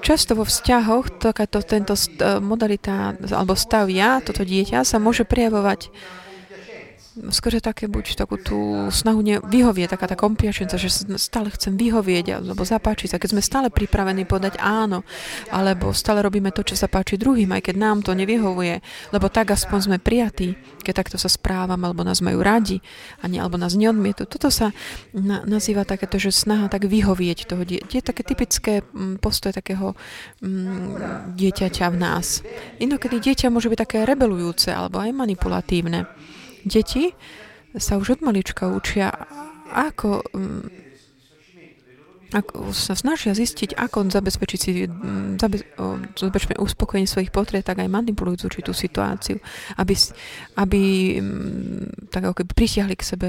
Často 0.00 0.32
vo 0.32 0.48
vzťahoch 0.48 1.20
takáto, 1.20 1.60
tento 1.60 1.92
modalita 2.40 3.18
alebo 3.28 3.52
stav 3.52 3.90
ja, 3.92 4.24
toto 4.24 4.48
dieťa 4.48 4.80
sa 4.80 4.96
môže 4.96 5.28
prejavovať 5.28 5.92
skôr 7.34 7.58
také 7.58 7.90
buď 7.90 8.14
takú 8.14 8.38
tú 8.38 8.86
snahu 8.88 9.42
vyhovieť, 9.42 9.98
taká 9.98 10.06
tá 10.06 10.16
kompiačenca, 10.16 10.78
že 10.78 10.88
stále 11.18 11.50
chcem 11.50 11.74
vyhovieť 11.74 12.38
alebo 12.38 12.62
zapáčiť 12.62 13.10
sa, 13.10 13.18
keď 13.18 13.30
sme 13.34 13.42
stále 13.42 13.68
pripravení 13.68 14.22
povedať 14.24 14.62
áno, 14.62 15.02
alebo 15.50 15.90
stále 15.90 16.22
robíme 16.22 16.54
to, 16.54 16.62
čo 16.62 16.78
sa 16.78 16.86
páči 16.86 17.18
druhým, 17.18 17.50
aj 17.50 17.66
keď 17.66 17.76
nám 17.76 17.98
to 18.06 18.14
nevyhovuje, 18.14 18.78
lebo 19.10 19.26
tak 19.26 19.50
aspoň 19.50 19.78
sme 19.90 19.98
prijatí, 19.98 20.54
keď 20.86 21.04
takto 21.04 21.16
sa 21.18 21.26
správam, 21.26 21.82
alebo 21.82 22.06
nás 22.06 22.22
majú 22.22 22.40
radi, 22.40 22.78
a 23.20 23.26
nie, 23.26 23.42
alebo 23.42 23.58
nás 23.58 23.74
neodmietu. 23.74 24.30
Toto 24.30 24.48
sa 24.48 24.70
na, 25.10 25.42
nazýva 25.42 25.82
takéto, 25.82 26.16
že 26.16 26.30
snaha 26.30 26.70
tak 26.70 26.86
vyhovieť 26.86 27.38
toho 27.50 27.66
dieťa. 27.66 27.90
Je 27.90 28.02
také 28.02 28.22
typické 28.22 28.86
mm, 28.86 29.18
postoje 29.18 29.58
takého 29.58 29.98
mm, 30.40 31.34
dieťaťa 31.34 31.86
v 31.90 31.96
nás. 31.98 32.46
Inokedy 32.78 33.18
dieťa 33.18 33.50
môže 33.50 33.66
byť 33.66 33.78
také 33.82 33.98
rebelujúce 34.06 34.70
alebo 34.70 35.02
aj 35.02 35.10
manipulatívne. 35.10 36.06
Deti 36.64 37.12
sa 37.78 37.96
už 37.96 38.18
od 38.18 38.20
malička 38.26 38.66
učia, 38.66 39.14
ako, 39.70 40.26
mm, 40.34 40.66
ako 42.34 42.74
sa 42.74 42.98
snažia 42.98 43.34
zistiť, 43.34 43.78
ako 43.78 44.10
zabezpečiť 44.10 44.58
si 44.58 44.86
mm, 44.86 45.38
zabe, 45.38 45.62
zabezpečiť 46.18 46.58
uspokojenie 46.58 47.06
svojich 47.06 47.30
potrieb, 47.30 47.62
tak 47.62 47.78
aj 47.78 47.90
manipulujú 47.90 48.50
určitú 48.50 48.74
situáciu, 48.74 49.38
aby, 49.78 49.94
aby 50.58 50.82
mm, 51.22 52.10
tak 52.10 52.26
ako 52.26 52.42
keby 52.42 52.52
pritiahli 52.54 52.94
k 52.98 53.06
sebe 53.06 53.28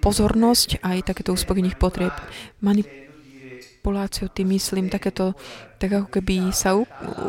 pozornosť 0.00 0.80
aj 0.80 1.12
takéto 1.12 1.36
uspokojenie 1.36 1.76
potrieb. 1.76 2.16
Manipuláciu 2.64 4.32
tým 4.32 4.56
myslím, 4.56 4.88
takéto, 4.88 5.36
tak 5.76 6.00
ako 6.00 6.08
keby 6.08 6.48
sa 6.56 6.76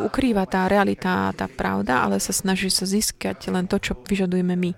ukrýva 0.08 0.48
tá 0.48 0.64
realita, 0.64 1.32
tá 1.36 1.44
pravda, 1.44 2.08
ale 2.08 2.16
sa 2.24 2.32
snaží 2.32 2.72
sa 2.72 2.88
získať 2.88 3.52
len 3.52 3.68
to, 3.68 3.76
čo 3.76 3.92
vyžadujeme 4.00 4.56
my 4.56 4.72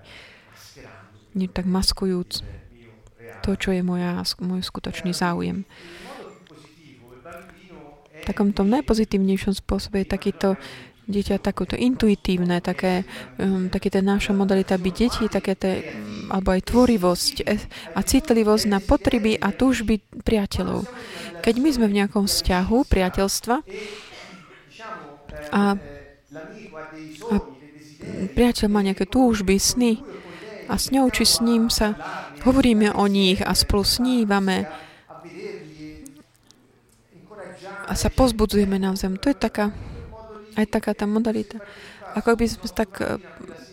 nie 1.35 1.51
tak 1.51 1.67
maskujúc 1.67 2.41
to, 3.45 3.53
čo 3.53 3.69
je 3.75 3.85
moja, 3.85 4.25
môj 4.41 4.65
skutočný 4.65 5.13
záujem. 5.13 5.67
V 8.15 8.23
takomto 8.25 8.65
najpozitívnejšom 8.65 9.53
spôsobe 9.53 10.01
je 10.01 10.07
takýto 10.09 10.49
dieťa 11.05 11.37
takúto 11.37 11.77
intuitívne, 11.77 12.57
také, 12.65 13.05
um, 13.37 13.69
také 13.69 13.93
tá 13.93 14.01
naša 14.01 14.33
modalita 14.33 14.73
byť 14.73 14.95
deti, 14.97 15.29
také 15.29 15.53
té, 15.53 15.71
alebo 16.33 16.57
aj 16.57 16.65
tvorivosť 16.65 17.35
e, 17.45 17.61
a 17.93 17.99
citlivosť 18.01 18.65
na 18.65 18.81
potreby 18.81 19.37
a 19.37 19.53
túžby 19.53 20.01
priateľov. 20.25 20.89
Keď 21.45 21.55
my 21.61 21.69
sme 21.69 21.85
v 21.93 21.97
nejakom 22.01 22.25
vzťahu, 22.25 22.77
priateľstva 22.89 23.55
a, 25.53 25.63
a 27.29 27.35
priateľ 28.33 28.67
má 28.73 28.81
nejaké 28.81 29.05
túžby, 29.05 29.61
sny, 29.61 30.01
a 30.69 30.75
s 30.77 30.89
ňou 30.89 31.09
či 31.13 31.23
s 31.25 31.41
ním 31.41 31.69
sa 31.69 31.93
hovoríme 32.45 32.93
o 32.93 33.05
nich 33.09 33.41
a 33.41 33.53
spolu 33.57 33.81
snívame 33.81 34.69
a 37.85 37.93
sa 37.93 38.09
pozbudzujeme 38.09 38.81
navzájom. 38.81 39.21
To 39.21 39.29
je 39.29 39.37
taká, 39.37 39.69
aj 40.57 40.65
taká 40.69 40.97
tá 40.97 41.05
modalita. 41.05 41.61
Ako 42.15 42.39
by 42.39 42.45
sme 42.47 42.65
tak 42.71 42.91
e, 43.03 43.19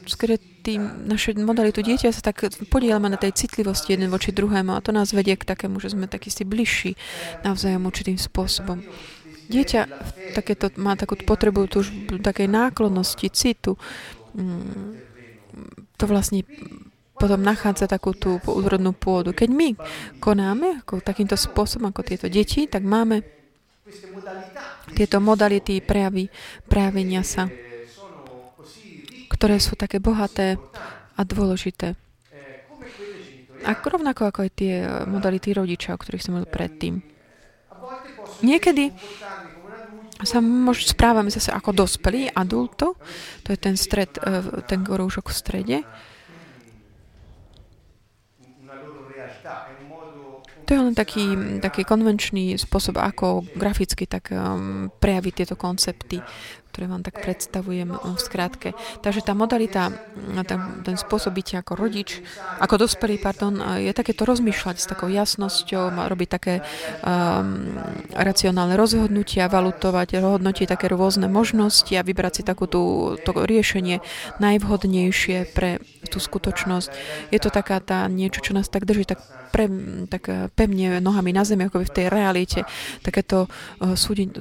skôr 0.04 0.36
tým, 0.36 1.06
naše 1.06 1.32
modalitu 1.38 1.80
dieťa 1.80 2.10
sa 2.10 2.22
tak 2.32 2.50
podielame 2.68 3.08
na 3.08 3.18
tej 3.18 3.34
citlivosti 3.34 3.94
jeden 3.94 4.10
voči 4.10 4.34
druhému 4.34 4.74
a 4.74 4.84
to 4.84 4.90
nás 4.90 5.14
vedie 5.14 5.38
k 5.38 5.46
takému, 5.46 5.78
že 5.78 5.94
sme 5.94 6.10
takí 6.10 6.28
si 6.28 6.42
bližší 6.42 6.98
navzájom 7.46 7.86
určitým 7.86 8.18
spôsobom. 8.18 8.82
Dieťa 9.46 9.80
takéto, 10.34 10.70
má 10.78 10.98
takú 10.98 11.18
potrebu 11.18 11.70
tu 11.70 11.82
takej 12.18 12.46
náklonnosti, 12.50 13.30
citu. 13.30 13.78
Mm, 14.34 15.11
to 16.02 16.10
vlastne 16.10 16.42
potom 17.14 17.38
nachádza 17.38 17.86
takú 17.86 18.10
tú 18.10 18.42
úrodnú 18.50 18.90
pôdu. 18.90 19.30
Keď 19.30 19.48
my 19.54 19.78
konáme 20.18 20.82
ako 20.82 20.98
takýmto 20.98 21.38
spôsobom, 21.38 21.94
ako 21.94 22.02
tieto 22.02 22.26
deti, 22.26 22.66
tak 22.66 22.82
máme 22.82 23.22
tieto 24.98 25.22
modality 25.22 25.78
prejavy, 25.78 26.26
prejavenia 26.66 27.22
sa, 27.22 27.46
ktoré 29.30 29.62
sú 29.62 29.78
také 29.78 30.02
bohaté 30.02 30.58
a 31.14 31.22
dôležité. 31.22 31.94
A 33.62 33.78
rovnako 33.78 34.26
ako 34.26 34.38
aj 34.42 34.50
tie 34.58 34.82
modality 35.06 35.54
rodiča, 35.54 35.94
o 35.94 36.00
ktorých 36.02 36.22
som 36.26 36.34
hovoril 36.34 36.50
predtým. 36.50 36.98
Niekedy 38.42 38.90
sa 40.22 40.38
možno 40.40 40.90
správame 40.90 41.30
zase 41.30 41.50
ako 41.50 41.84
dospelí, 41.84 42.30
adulto, 42.32 42.98
to 43.42 43.48
je 43.52 43.58
ten 43.58 43.74
stred, 43.76 44.14
eh, 44.22 44.62
ten 44.66 44.82
kroužok 44.86 45.30
v 45.30 45.34
strede, 45.34 45.78
To 50.62 50.70
je 50.70 50.88
len 50.88 50.96
taký, 50.96 51.24
taký 51.58 51.82
konvenčný 51.82 52.54
spôsob, 52.56 52.96
ako 52.96 53.44
graficky 53.58 54.06
tak 54.06 54.30
um, 54.32 54.88
prejaviť 54.88 55.32
tieto 55.42 55.56
koncepty. 55.58 56.22
Ktoré 56.72 56.88
vám 56.88 57.04
tak 57.04 57.20
predstavujem 57.20 57.92
v 57.92 58.16
skratke. 58.16 58.72
Takže 59.04 59.20
tá 59.20 59.36
modalita, 59.36 59.92
ten, 60.48 60.96
spôsob 60.96 61.36
bytia 61.36 61.60
ako 61.60 61.76
rodič, 61.76 62.24
ako 62.64 62.88
dospelý, 62.88 63.20
pardon, 63.20 63.60
je 63.76 63.92
takéto 63.92 64.24
rozmýšľať 64.24 64.80
s 64.80 64.88
takou 64.88 65.12
jasnosťou, 65.12 65.92
robiť 65.92 66.28
také 66.32 66.64
um, 67.04 67.76
racionálne 68.16 68.72
rozhodnutia, 68.80 69.52
valutovať, 69.52 70.16
hodnotiť 70.16 70.66
také 70.72 70.88
rôzne 70.88 71.28
možnosti 71.28 71.92
a 71.92 72.00
vybrať 72.00 72.40
si 72.40 72.42
takú 72.42 72.64
tú, 72.64 72.82
to 73.20 73.36
riešenie 73.36 74.00
najvhodnejšie 74.40 75.52
pre 75.52 75.76
tú 76.08 76.24
skutočnosť. 76.24 76.88
Je 77.28 77.36
to 77.36 77.52
taká 77.52 77.84
tá 77.84 78.08
niečo, 78.08 78.40
čo 78.40 78.56
nás 78.56 78.72
tak 78.72 78.88
drží 78.88 79.04
tak, 79.04 79.20
pre, 79.52 79.68
tak 80.08 80.56
pevne 80.56 81.04
nohami 81.04 81.36
na 81.36 81.44
zemi, 81.44 81.68
ako 81.68 81.84
v 81.84 81.92
tej 81.92 82.06
realite. 82.08 82.64
Takéto 83.04 83.44
uh, 83.44 83.92
súdi, 83.92 84.32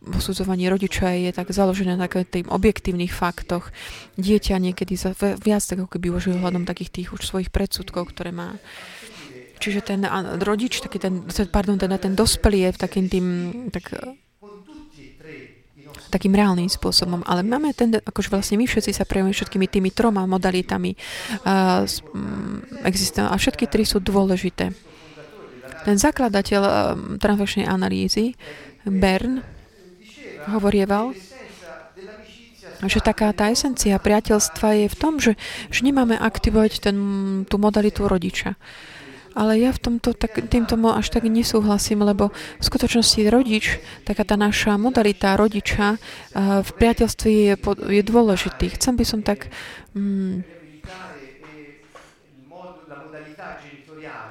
posudzovanie 0.00 0.72
rodiča 0.72 1.12
je 1.12 1.30
tak 1.30 1.52
založené 1.52 1.92
na 1.94 2.08
tým 2.08 2.48
objektívnych 2.48 3.12
faktoch. 3.12 3.68
Dieťa 4.16 4.56
niekedy 4.56 4.96
za, 4.96 5.12
viac 5.18 5.60
tak 5.60 5.84
ako 5.84 5.92
keby 5.92 6.16
uvažuje 6.16 6.40
hľadom 6.40 6.64
takých 6.64 6.90
tých 6.90 7.08
už 7.12 7.20
svojich 7.20 7.52
predsudkov, 7.52 8.16
ktoré 8.16 8.32
má. 8.32 8.56
Čiže 9.60 9.84
ten 9.84 10.00
rodič, 10.40 10.80
taký 10.80 10.96
ten, 10.96 11.20
pardon, 11.52 11.76
teda 11.76 12.00
ten 12.00 12.16
dospelý 12.16 12.72
je 12.72 12.80
takým 12.80 13.12
tým, 13.12 13.26
tak, 13.68 13.92
takým 16.08 16.32
reálnym 16.32 16.72
spôsobom. 16.72 17.20
Ale 17.28 17.44
máme 17.44 17.76
ten, 17.76 17.92
akože 17.92 18.32
vlastne 18.32 18.56
my 18.56 18.64
všetci 18.64 18.96
sa 18.96 19.04
prejavujeme 19.04 19.36
všetkými 19.36 19.66
tými 19.68 19.90
troma 19.92 20.24
modalitami 20.24 20.96
uh, 21.44 21.84
existujú 22.88 23.28
a 23.28 23.36
všetky 23.36 23.68
tri 23.68 23.84
sú 23.84 24.00
dôležité. 24.00 24.72
Ten 25.84 25.96
zakladateľ 25.96 26.62
transakčnej 27.20 27.68
analýzy, 27.68 28.32
Bern, 28.88 29.59
hovorieval, 30.48 31.12
že 32.88 33.00
taká 33.04 33.28
tá 33.36 33.52
esencia 33.52 34.00
priateľstva 34.00 34.68
je 34.84 34.86
v 34.88 34.96
tom, 34.96 35.20
že, 35.20 35.36
že 35.68 35.84
nemáme 35.84 36.16
aktivovať 36.16 36.80
ten, 36.80 36.96
tú 37.44 37.60
modalitu 37.60 38.08
rodiča. 38.08 38.56
Ale 39.30 39.62
ja 39.62 39.70
v 39.70 39.78
tomto, 39.78 40.10
tak, 40.10 40.42
týmto 40.50 40.74
až 40.90 41.06
tak 41.12 41.22
nesúhlasím, 41.22 42.02
lebo 42.02 42.34
v 42.34 42.64
skutočnosti 42.64 43.30
rodič, 43.30 43.78
taká 44.02 44.26
tá 44.26 44.34
naša 44.34 44.74
modalita 44.74 45.38
rodiča 45.38 45.96
uh, 45.96 46.66
v 46.66 46.70
priateľstve 46.74 47.28
je, 47.30 47.54
je 47.94 48.02
dôležitý. 48.02 48.74
Chcem 48.74 48.98
by 48.98 49.04
som 49.06 49.20
tak 49.22 49.46
mm, 49.94 50.42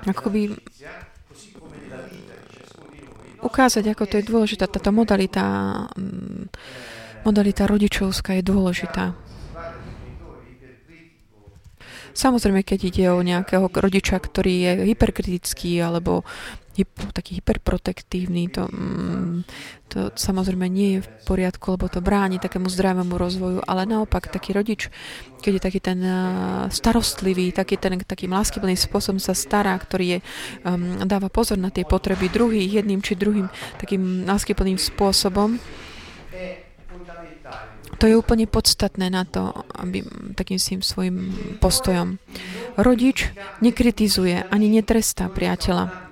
akoby 0.03 0.55
ukázať, 3.43 3.83
ako 3.93 4.03
to 4.05 4.13
je 4.19 4.27
dôležitá. 4.27 4.65
Táto 4.67 4.91
modalita, 4.91 5.45
mm, 5.95 6.51
modalita 7.23 7.67
rodičovská 7.67 8.39
je 8.39 8.43
dôležitá. 8.43 9.28
Samozrejme, 12.19 12.67
keď 12.67 12.79
ide 12.91 13.05
o 13.15 13.23
nejakého 13.23 13.71
rodiča, 13.71 14.19
ktorý 14.19 14.53
je 14.59 14.71
hyperkritický 14.91 15.79
alebo 15.79 16.27
taký 17.15 17.39
hyperprotektívny, 17.39 18.51
to, 18.51 18.67
mm, 18.71 19.43
to 19.91 20.11
samozrejme 20.15 20.67
nie 20.71 20.99
je 20.99 20.99
v 21.03 21.09
poriadku, 21.27 21.75
lebo 21.75 21.91
to 21.91 21.99
bráni 21.99 22.39
takému 22.39 22.71
zdravému 22.71 23.19
rozvoju, 23.19 23.59
ale 23.67 23.83
naopak 23.83 24.31
taký 24.31 24.55
rodič, 24.55 24.87
keď 25.43 25.51
je 25.55 25.61
taký 25.63 25.79
ten 25.79 25.99
starostlivý, 26.71 27.51
taký 27.51 27.75
ten 27.75 27.99
takým 27.99 28.31
láskyplným 28.31 28.79
spôsobom 28.79 29.19
sa 29.19 29.35
stará, 29.35 29.75
ktorý 29.75 30.05
je, 30.07 30.19
um, 30.63 31.03
dáva 31.03 31.27
pozor 31.27 31.59
na 31.59 31.71
tie 31.71 31.83
potreby 31.83 32.31
druhých, 32.31 32.83
jedným 32.83 33.03
či 33.03 33.19
druhým 33.19 33.51
takým 33.79 34.23
láskyplným 34.23 34.79
spôsobom, 34.79 35.59
to 37.99 38.07
je 38.07 38.15
úplne 38.15 38.47
podstatné 38.47 39.11
na 39.11 39.27
to, 39.27 39.51
aby 39.75 40.01
takým 40.33 40.57
svojim 40.57 41.35
postojom. 41.59 42.15
Rodič 42.79 43.35
nekritizuje 43.59 44.47
ani 44.47 44.71
netrestá 44.71 45.27
priateľa. 45.27 46.09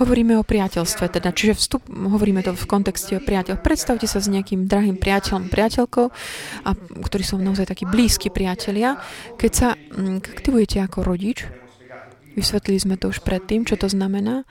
Hovoríme 0.00 0.40
o 0.40 0.48
priateľstve, 0.48 1.20
teda, 1.20 1.28
čiže 1.36 1.60
vstup, 1.60 1.84
hovoríme 1.92 2.40
to 2.40 2.56
v 2.56 2.64
kontexte 2.64 3.20
o 3.20 3.20
priateľ. 3.20 3.60
Predstavte 3.60 4.08
sa 4.08 4.16
s 4.16 4.32
nejakým 4.32 4.64
drahým 4.64 4.96
priateľom, 4.96 5.52
priateľkou, 5.52 6.06
a, 6.64 6.70
ktorí 7.04 7.20
sú 7.20 7.36
naozaj 7.36 7.68
takí 7.68 7.84
blízki 7.84 8.32
priatelia. 8.32 8.96
Keď 9.36 9.52
sa 9.52 9.76
mm, 9.76 10.24
aktivujete 10.24 10.80
ako 10.80 11.04
rodič, 11.04 11.44
vysvetlili 12.32 12.80
sme 12.80 12.96
to 12.96 13.12
už 13.12 13.20
predtým, 13.20 13.68
čo 13.68 13.76
to 13.76 13.92
znamená, 13.92 14.48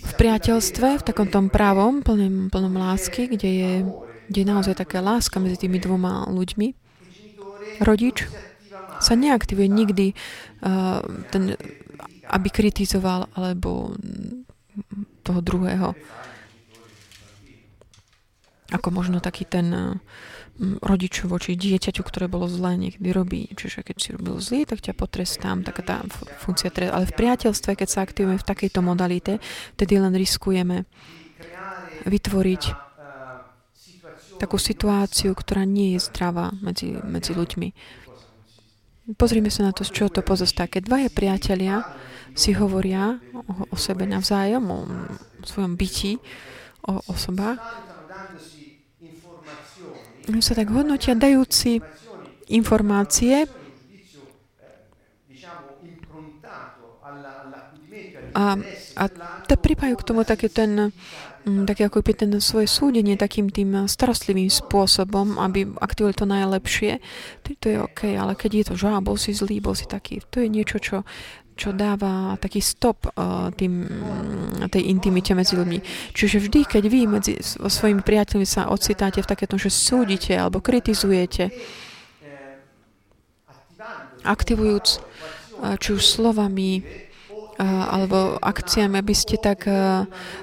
v 0.00 0.12
priateľstve, 0.14 1.02
v 1.02 1.06
takom 1.10 1.26
tom 1.26 1.50
pravom, 1.50 2.06
plnom, 2.06 2.54
plnom 2.54 2.74
lásky, 2.78 3.26
kde 3.26 3.50
je, 3.50 3.72
kde 4.30 4.46
je 4.46 4.48
naozaj 4.48 4.78
taká 4.78 5.02
láska 5.02 5.42
medzi 5.42 5.66
tými 5.66 5.82
dvoma 5.82 6.30
ľuďmi, 6.30 6.68
rodič 7.82 8.30
sa 9.02 9.18
neaktivuje 9.18 9.66
nikdy 9.66 10.06
uh, 10.62 11.02
ten 11.34 11.58
aby 12.30 12.48
kritizoval 12.48 13.26
alebo 13.34 13.98
toho 15.26 15.40
druhého. 15.42 15.98
Ako 18.70 18.94
možno 18.94 19.18
taký 19.18 19.50
ten 19.50 19.98
mm, 20.54 20.78
rodič 20.78 21.26
voči 21.26 21.58
dieťaťu, 21.58 22.06
ktoré 22.06 22.30
bolo 22.30 22.46
zlé, 22.46 22.78
niekedy 22.78 23.10
robí. 23.10 23.50
Čiže 23.50 23.82
keď 23.82 23.96
si 23.98 24.08
robil 24.14 24.38
zlý, 24.38 24.62
tak 24.62 24.78
ťa 24.78 24.94
potrestám. 24.94 25.66
Taká 25.66 25.82
tá 25.82 25.96
funkcia 26.46 26.70
trest. 26.70 26.94
Ale 26.94 27.10
v 27.10 27.18
priateľstve, 27.18 27.74
keď 27.74 27.88
sa 27.90 28.06
aktivujeme 28.06 28.38
v 28.38 28.46
takejto 28.46 28.78
modalite, 28.78 29.42
tedy 29.74 29.98
len 29.98 30.14
riskujeme 30.14 30.86
vytvoriť 32.06 32.62
takú 34.40 34.56
situáciu, 34.56 35.36
ktorá 35.36 35.68
nie 35.68 35.94
je 35.94 36.08
zdravá 36.08 36.56
medzi, 36.64 36.96
medzi 37.04 37.36
ľuďmi. 37.36 37.68
Pozrime 39.20 39.52
sa 39.52 39.68
na 39.68 39.72
to, 39.76 39.84
z 39.84 39.92
čoho 39.92 40.08
to 40.08 40.24
pozostá. 40.24 40.64
Keď 40.64 40.88
dvaja 40.88 41.10
priatelia 41.12 41.84
si 42.32 42.56
hovoria 42.56 43.20
o, 43.36 43.68
o 43.68 43.76
sebe 43.76 44.08
navzájom, 44.08 44.64
o, 44.64 44.78
o 45.42 45.44
svojom 45.44 45.76
byti, 45.76 46.16
o 46.88 47.04
osobách. 47.10 47.60
Sa 50.40 50.54
tak 50.54 50.70
hodnotia, 50.70 51.18
dajúci 51.18 51.82
informácie 52.48 53.50
a, 58.34 58.54
a 58.94 59.04
to 59.46 59.54
pripájajú 59.58 59.96
k 59.98 60.06
tomu 60.06 60.22
také 60.22 60.46
ten, 60.46 60.94
také 61.40 61.88
ako 61.88 62.04
ten 62.04 62.36
svoje 62.40 62.68
súdenie 62.68 63.16
takým 63.16 63.48
tým 63.48 63.88
starostlivým 63.88 64.52
spôsobom, 64.52 65.40
aby 65.40 65.64
aktivovali 65.80 66.14
to 66.16 66.26
najlepšie. 66.28 66.92
To 67.60 67.66
je 67.66 67.76
OK, 67.80 68.00
ale 68.12 68.36
keď 68.36 68.50
je 68.52 68.64
to, 68.68 68.74
že 68.76 68.92
bol 69.00 69.16
si 69.16 69.32
zlý, 69.32 69.60
bol 69.64 69.72
si 69.72 69.88
taký, 69.88 70.20
to 70.28 70.44
je 70.44 70.48
niečo, 70.52 70.76
čo 70.80 70.96
čo 71.60 71.76
dáva 71.76 72.40
taký 72.40 72.64
stop 72.64 73.04
uh, 73.04 73.52
tým, 73.52 73.84
tej 74.72 74.88
intimite 74.88 75.36
medzi 75.36 75.60
ľuďmi. 75.60 76.08
Čiže 76.16 76.48
vždy, 76.48 76.60
keď 76.64 76.84
vy 76.88 77.00
medzi 77.04 77.36
svojimi 77.44 78.00
priateľmi 78.00 78.48
sa 78.48 78.72
ocitáte 78.72 79.20
v 79.20 79.28
takéto, 79.28 79.60
že 79.60 79.68
súdite 79.68 80.32
alebo 80.32 80.64
kritizujete, 80.64 81.52
aktivujúc 84.24 84.86
uh, 85.60 85.76
či 85.76 85.88
už 85.92 86.00
slovami 86.00 86.80
alebo 87.60 88.40
akciami, 88.40 88.96
aby 88.96 89.12
ste 89.12 89.36
tak 89.36 89.68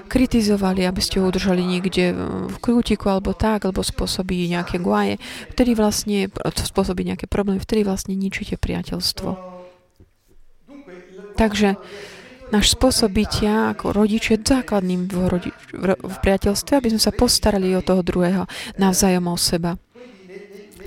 kritizovali, 0.06 0.86
aby 0.86 1.02
ste 1.02 1.18
ho 1.18 1.26
udržali 1.26 1.66
niekde 1.66 2.14
v 2.46 2.56
krútiku 2.62 3.10
alebo 3.10 3.34
tak, 3.34 3.66
alebo 3.66 3.82
spôsobí 3.82 4.46
nejaké 4.46 4.78
guaje, 4.78 5.18
vtedy 5.50 5.74
vlastne, 5.74 6.30
to 6.30 6.62
spôsobí 6.62 7.02
nejaké 7.02 7.26
problémy, 7.26 7.58
vtedy 7.58 7.82
vlastne 7.82 8.14
ničíte 8.14 8.54
priateľstvo. 8.54 9.34
Takže 11.38 11.78
náš 12.50 12.74
spôsob 12.74 13.14
bytia 13.14 13.74
ako 13.74 13.94
rodič 13.94 14.34
je 14.34 14.38
základným 14.38 15.06
v, 15.06 15.14
rodi- 15.30 15.56
v, 15.74 15.94
v 15.94 16.16
priateľstve, 16.22 16.78
aby 16.78 16.88
sme 16.94 17.02
sa 17.02 17.14
postarali 17.14 17.74
o 17.74 17.82
toho 17.82 18.02
druhého 18.02 18.46
navzájom 18.78 19.26
o 19.26 19.36
seba. 19.38 19.78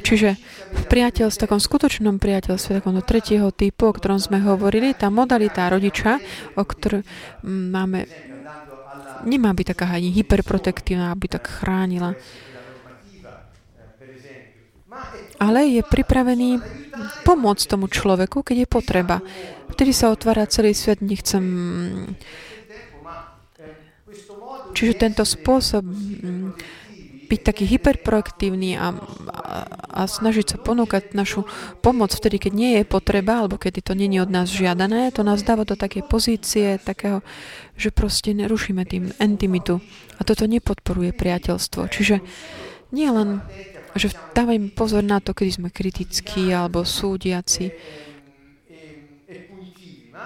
Čiže 0.01 0.35
v 0.71 0.83
priateľstve, 0.89 1.45
takom 1.45 1.61
skutočnom 1.61 2.17
priateľstve, 2.17 2.81
takom 2.81 2.97
do 2.97 3.05
tretieho 3.05 3.53
typu, 3.53 3.89
o 3.89 3.95
ktorom 3.95 4.17
sme 4.17 4.41
hovorili, 4.41 4.97
tá 4.97 5.13
modalita 5.13 5.69
rodiča, 5.69 6.17
o 6.57 6.63
ktorej 6.65 7.05
máme, 7.45 8.09
nemá 9.23 9.53
byť 9.53 9.65
taká 9.77 9.85
ani 9.93 10.09
hyperprotektívna, 10.09 11.13
aby 11.13 11.25
tak 11.29 11.47
chránila. 11.47 12.17
Ale 15.39 15.65
je 15.71 15.81
pripravený 15.81 16.59
pomôcť 17.23 17.63
tomu 17.65 17.87
človeku, 17.87 18.43
keď 18.43 18.65
je 18.65 18.67
potreba. 18.67 19.17
Vtedy 19.71 19.95
sa 19.95 20.11
otvára 20.11 20.49
celý 20.49 20.75
svet, 20.75 20.99
nechcem... 20.99 21.45
Čiže 24.71 24.93
tento 25.03 25.23
spôsob 25.27 25.83
byť 27.31 27.41
taký 27.47 27.63
hyperproaktívny 27.63 28.75
a, 28.75 28.91
a, 28.91 28.91
a 29.87 30.01
snažiť 30.03 30.45
sa 30.51 30.57
ponúkať 30.59 31.15
našu 31.15 31.47
pomoc 31.79 32.11
vtedy, 32.11 32.43
keď 32.43 32.51
nie 32.51 32.71
je 32.75 32.83
potreba, 32.83 33.39
alebo 33.39 33.55
keď 33.55 33.79
to 33.79 33.95
je 33.95 34.19
od 34.19 34.27
nás 34.27 34.51
žiadané, 34.51 35.15
to 35.15 35.23
nás 35.23 35.39
dáva 35.39 35.63
do 35.63 35.79
také 35.79 36.03
pozície, 36.03 36.75
takého, 36.83 37.23
že 37.79 37.95
proste 37.95 38.35
nerušíme 38.35 38.83
tým 38.83 39.15
intimitu. 39.23 39.79
A 40.19 40.27
toto 40.27 40.43
nepodporuje 40.43 41.15
priateľstvo. 41.15 41.87
Čiže 41.87 42.19
Nie 42.91 43.07
len, 43.07 43.39
že 43.95 44.11
dávajme 44.35 44.75
pozor 44.75 44.99
na 44.99 45.23
to, 45.23 45.31
kedy 45.31 45.63
sme 45.63 45.69
kritickí 45.71 46.51
alebo 46.51 46.83
súdiaci, 46.83 47.71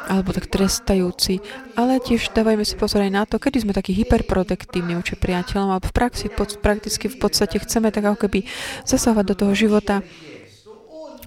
alebo 0.05 0.31
tak 0.31 0.47
trestajúci, 0.47 1.41
ale 1.73 1.97
tiež 1.99 2.31
dávajme 2.31 2.63
si 2.63 2.77
pozor 2.77 3.01
aj 3.03 3.11
na 3.11 3.23
to, 3.25 3.41
kedy 3.41 3.65
sme 3.65 3.73
takí 3.73 3.91
hyperprotektívni 3.93 4.95
voči 4.95 5.17
priateľom 5.17 5.73
a 5.73 5.81
v 5.81 5.91
praxi 5.91 6.29
pod, 6.29 6.61
prakticky 6.61 7.09
v 7.09 7.17
podstate 7.17 7.57
chceme 7.61 7.89
tak 7.89 8.05
ako 8.05 8.29
keby 8.29 8.45
zasahovať 8.85 9.25
do 9.25 9.35
toho 9.35 9.53
života 9.57 10.05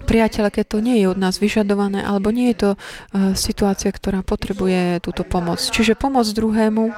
priateľa, 0.08 0.48
keď 0.48 0.64
to 0.64 0.78
nie 0.80 1.04
je 1.04 1.06
od 1.12 1.20
nás 1.20 1.36
vyžadované, 1.36 2.00
alebo 2.00 2.32
nie 2.32 2.48
je 2.56 2.56
to 2.64 2.70
uh, 2.72 3.36
situácia, 3.36 3.92
ktorá 3.92 4.24
potrebuje 4.24 5.04
túto 5.04 5.20
pomoc. 5.26 5.60
Čiže 5.60 6.00
pomoc 6.00 6.24
druhému 6.24 6.88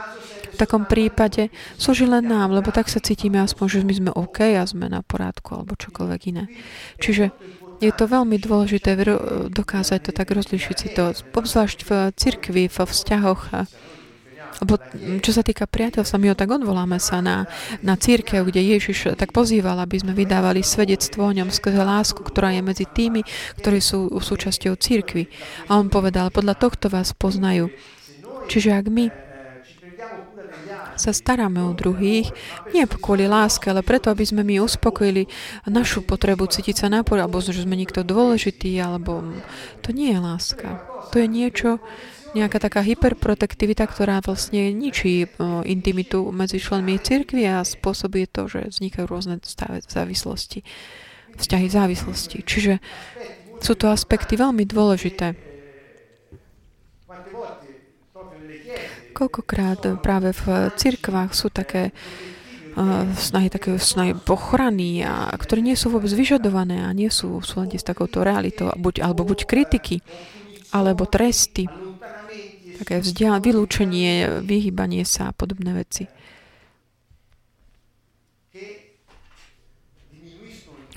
v 0.51 0.57
takom 0.59 0.87
prípade 0.87 1.51
slúži 1.75 2.07
len 2.07 2.27
nám, 2.27 2.55
lebo 2.55 2.71
tak 2.71 2.87
sa 2.87 3.03
cítime 3.03 3.43
aspoň, 3.43 3.67
že 3.67 3.87
my 3.87 3.95
sme 3.97 4.11
OK 4.15 4.55
a 4.55 4.63
sme 4.63 4.87
na 4.87 5.03
porádku 5.03 5.59
alebo 5.59 5.75
čokoľvek 5.75 6.21
iné. 6.31 6.45
Čiže 7.03 7.35
je 7.81 7.93
to 7.97 8.05
veľmi 8.05 8.37
dôležité 8.37 8.93
dokázať 9.49 9.99
to 10.09 10.11
tak 10.13 10.29
rozlišiť 10.31 10.77
si 10.77 10.89
to, 10.93 11.17
obzvlášť 11.33 11.79
v 11.89 11.91
cirkvi, 12.13 12.69
v 12.69 12.77
vzťahoch. 12.77 13.43
Lebo 14.61 14.77
čo 15.25 15.33
sa 15.33 15.41
týka 15.41 15.65
priateľstva, 15.65 16.21
my 16.21 16.29
ho 16.29 16.37
tak 16.37 16.53
odvoláme 16.53 17.01
sa 17.01 17.25
na, 17.25 17.49
na 17.81 17.97
církev, 17.97 18.45
kde 18.45 18.77
Ježiš 18.77 19.17
tak 19.17 19.33
pozýval, 19.33 19.81
aby 19.81 19.97
sme 19.97 20.13
vydávali 20.13 20.61
svedectvo 20.61 21.25
o 21.25 21.33
ňom 21.33 21.49
skrze 21.49 21.81
lásku, 21.81 22.21
ktorá 22.21 22.53
je 22.53 22.61
medzi 22.61 22.85
tými, 22.85 23.25
ktorí 23.57 23.81
sú 23.81 24.13
súčasťou 24.21 24.77
církvy. 24.77 25.33
A 25.73 25.81
on 25.81 25.89
povedal, 25.89 26.29
podľa 26.29 26.61
tohto 26.61 26.93
vás 26.93 27.17
poznajú. 27.17 27.73
Čiže 28.53 28.77
ak 28.77 28.87
my 28.93 29.30
sa 31.01 31.17
staráme 31.17 31.65
o 31.65 31.73
druhých, 31.73 32.29
nie 32.77 32.85
kvôli 32.85 33.25
láske, 33.25 33.73
ale 33.73 33.81
preto, 33.81 34.13
aby 34.13 34.29
sme 34.29 34.45
my 34.45 34.61
uspokojili 34.61 35.25
našu 35.65 36.05
potrebu 36.05 36.45
cítiť 36.45 36.85
sa 36.85 36.93
napor, 36.93 37.17
alebo 37.17 37.41
že 37.41 37.65
sme 37.65 37.81
niekto 37.81 38.05
dôležitý, 38.05 38.77
alebo 38.77 39.25
to 39.81 39.97
nie 39.97 40.13
je 40.13 40.21
láska. 40.21 40.85
To 41.11 41.17
je 41.17 41.27
niečo, 41.27 41.81
nejaká 42.31 42.63
taká 42.63 42.87
hyperprotektivita, 42.87 43.91
ktorá 43.91 44.23
vlastne 44.23 44.71
ničí 44.71 45.27
intimitu 45.67 46.31
medzi 46.31 46.63
členmi 46.63 46.95
cirkvi 47.03 47.43
a 47.43 47.67
spôsobuje 47.67 48.31
to, 48.31 48.47
že 48.47 48.71
vznikajú 48.71 49.11
rôzne 49.11 49.43
závislosti, 49.91 50.63
vzťahy 51.35 51.67
závislosti. 51.67 52.39
Čiže 52.47 52.79
sú 53.59 53.75
to 53.75 53.91
aspekty 53.91 54.39
veľmi 54.39 54.63
dôležité. 54.63 55.50
Koľkokrát 59.21 60.01
práve 60.01 60.33
v 60.33 60.73
cirkvách 60.81 61.37
sú 61.37 61.53
také 61.53 61.93
uh, 61.93 63.05
snahy, 63.21 63.53
také 63.53 63.77
snahy 63.77 64.17
ochrany, 64.17 65.05
a, 65.05 65.29
ktoré 65.37 65.61
nie 65.61 65.77
sú 65.77 65.93
vôbec 65.93 66.09
vyžadované 66.09 66.81
a 66.81 66.97
nie 66.97 67.13
sú 67.13 67.37
v 67.37 67.45
súlade 67.45 67.77
s 67.77 67.85
takouto 67.85 68.25
realitou, 68.25 68.73
buď, 68.73 69.05
alebo 69.05 69.29
buď 69.29 69.45
kritiky, 69.45 70.01
alebo 70.73 71.05
tresty, 71.05 71.69
také 72.81 73.05
vzdial, 73.05 73.45
vylúčenie, 73.45 74.41
vyhýbanie 74.41 75.05
sa 75.05 75.29
a 75.29 75.37
podobné 75.37 75.77
veci. 75.77 76.09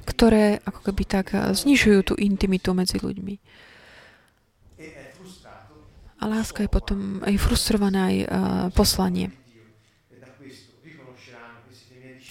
ktoré 0.04 0.62
ako 0.62 0.92
keby 0.92 1.04
tak 1.10 1.28
znižujú 1.34 2.00
tú 2.06 2.14
intimitu 2.20 2.76
medzi 2.76 3.00
ľuďmi. 3.02 3.36
A 6.24 6.32
láska 6.32 6.64
je 6.64 6.72
potom 6.72 7.20
aj 7.20 7.36
frustrovaná 7.36 8.08
aj 8.08 8.18
uh, 8.24 8.28
poslanie. 8.72 9.36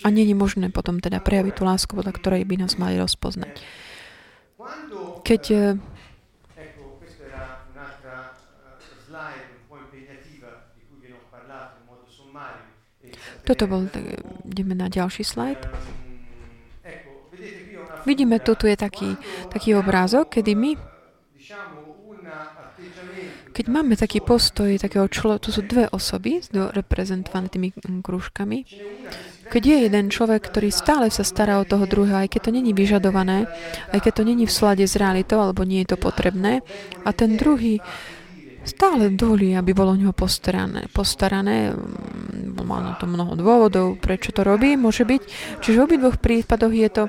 A 0.01 0.09
nie 0.09 0.25
je 0.25 0.33
možné 0.33 0.73
potom 0.73 0.97
teda 0.97 1.21
prejaviť 1.21 1.55
tú 1.61 1.63
lásku, 1.69 1.93
podľa 1.93 2.17
ktorej 2.17 2.49
by 2.49 2.65
nás 2.65 2.81
mali 2.81 2.97
rozpoznať. 2.97 3.61
Keď 5.23 5.43
uh, 5.53 5.77
toto 13.45 13.69
bol, 13.69 13.93
tak 13.93 14.25
ideme 14.49 14.73
na 14.73 14.89
ďalší 14.89 15.21
slajd. 15.21 15.69
Vidíme, 18.09 18.41
tu 18.41 18.57
je 18.57 18.75
taký, 18.75 19.15
taký 19.53 19.77
obrázok, 19.79 20.41
kedy 20.41 20.57
my 20.59 20.92
keď 23.53 23.67
máme 23.69 23.95
taký 23.95 24.25
postoj 24.25 24.73
takého 24.81 25.07
človeka, 25.07 25.45
tu 25.45 25.51
sú 25.53 25.63
dve 25.63 25.87
osoby 25.93 26.41
reprezentované 26.51 27.53
tými 27.53 27.69
mm, 27.77 28.01
krúžkami, 28.01 28.59
keď 29.53 29.63
je 29.69 29.79
jeden 29.85 30.09
človek, 30.09 30.49
ktorý 30.49 30.73
stále 30.73 31.13
sa 31.13 31.21
stará 31.29 31.61
o 31.61 31.69
toho 31.69 31.85
druhého, 31.85 32.25
aj 32.25 32.33
keď 32.33 32.49
to 32.49 32.57
není 32.57 32.73
vyžadované, 32.73 33.45
aj 33.93 34.01
keď 34.01 34.13
to 34.17 34.25
není 34.25 34.49
v 34.49 34.57
slade 34.57 34.85
s 34.89 34.97
realitou, 34.97 35.45
alebo 35.45 35.69
nie 35.69 35.85
je 35.85 35.93
to 35.93 35.99
potrebné, 36.01 36.65
a 37.05 37.13
ten 37.13 37.37
druhý 37.37 37.77
stále 38.65 39.11
dovolí, 39.13 39.53
aby 39.59 39.75
bolo 39.75 39.93
o 39.93 39.99
neho 39.99 40.15
postarané. 40.15 40.87
postarané. 40.89 41.75
Mm, 41.75 42.63
má 42.63 42.79
na 42.79 42.95
to 42.95 43.11
mnoho 43.11 43.35
dôvodov, 43.35 43.99
prečo 43.99 44.31
to 44.31 44.47
robí, 44.47 44.79
môže 44.79 45.03
byť. 45.03 45.23
Čiže 45.61 45.77
v 45.77 45.85
obidvoch 45.85 46.17
prípadoch 46.23 46.73
je 46.73 46.89
to 46.89 47.03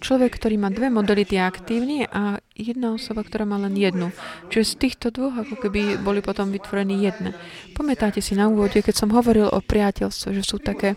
človek, 0.00 0.40
ktorý 0.40 0.56
má 0.56 0.72
dve 0.72 0.88
modality 0.88 1.36
aktívny 1.36 2.08
a 2.08 2.40
jedna 2.56 2.96
osoba, 2.96 3.20
ktorá 3.20 3.44
má 3.44 3.60
len 3.60 3.76
jednu. 3.76 4.10
Čiže 4.48 4.64
z 4.64 4.74
týchto 4.76 5.06
dvoch 5.12 5.36
ako 5.36 5.60
keby 5.60 6.00
boli 6.00 6.24
potom 6.24 6.48
vytvorení 6.48 7.00
jedné. 7.00 7.36
Pamätáte 7.76 8.24
si 8.24 8.32
na 8.32 8.48
úvode, 8.48 8.80
keď 8.80 8.94
som 8.96 9.12
hovoril 9.12 9.48
o 9.48 9.60
priateľstve, 9.60 10.32
že 10.36 10.42
sú 10.42 10.56
také 10.60 10.96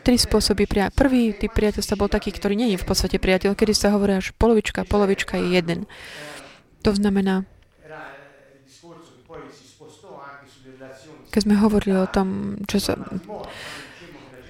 tri 0.00 0.16
spôsoby 0.16 0.64
priateľstva. 0.64 0.96
Prvý 0.96 1.36
typ 1.36 1.52
priateľstva 1.52 2.00
bol 2.00 2.08
taký, 2.08 2.32
ktorý 2.32 2.56
nie 2.56 2.72
je 2.72 2.80
v 2.80 2.86
podstate 2.88 3.20
priateľ, 3.20 3.52
kedy 3.52 3.76
sa 3.76 3.92
hovorí, 3.92 4.16
že 4.24 4.32
polovička, 4.36 4.88
polovička 4.88 5.36
je 5.36 5.48
jeden. 5.52 5.84
To 6.82 6.96
znamená, 6.96 7.44
keď 11.32 11.40
sme 11.48 11.56
hovorili 11.60 11.96
o 11.96 12.04
tom, 12.04 12.60
čo 12.68 12.76
sa 12.76 12.92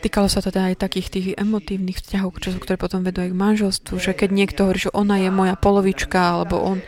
Týkalo 0.02 0.26
sa 0.26 0.42
teda 0.42 0.74
aj 0.74 0.82
takých 0.82 1.08
tých 1.14 1.26
emotívnych 1.38 2.02
vzťahov, 2.02 2.34
ktoré 2.34 2.74
potom 2.74 3.06
vedú 3.06 3.22
aj 3.22 3.30
k 3.30 3.38
manželstvu, 3.38 3.94
že 4.02 4.12
keď 4.18 4.34
niekto 4.34 4.66
hovorí, 4.66 4.82
že 4.82 4.90
ona 4.90 5.22
je 5.22 5.30
moja 5.30 5.54
polovička, 5.54 6.18
alebo 6.18 6.58
on, 6.58 6.82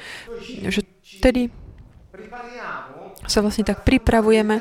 že 0.67 0.83
vtedy 1.23 1.55
sa 3.31 3.39
vlastne 3.41 3.63
tak 3.63 3.87
pripravujeme 3.87 4.61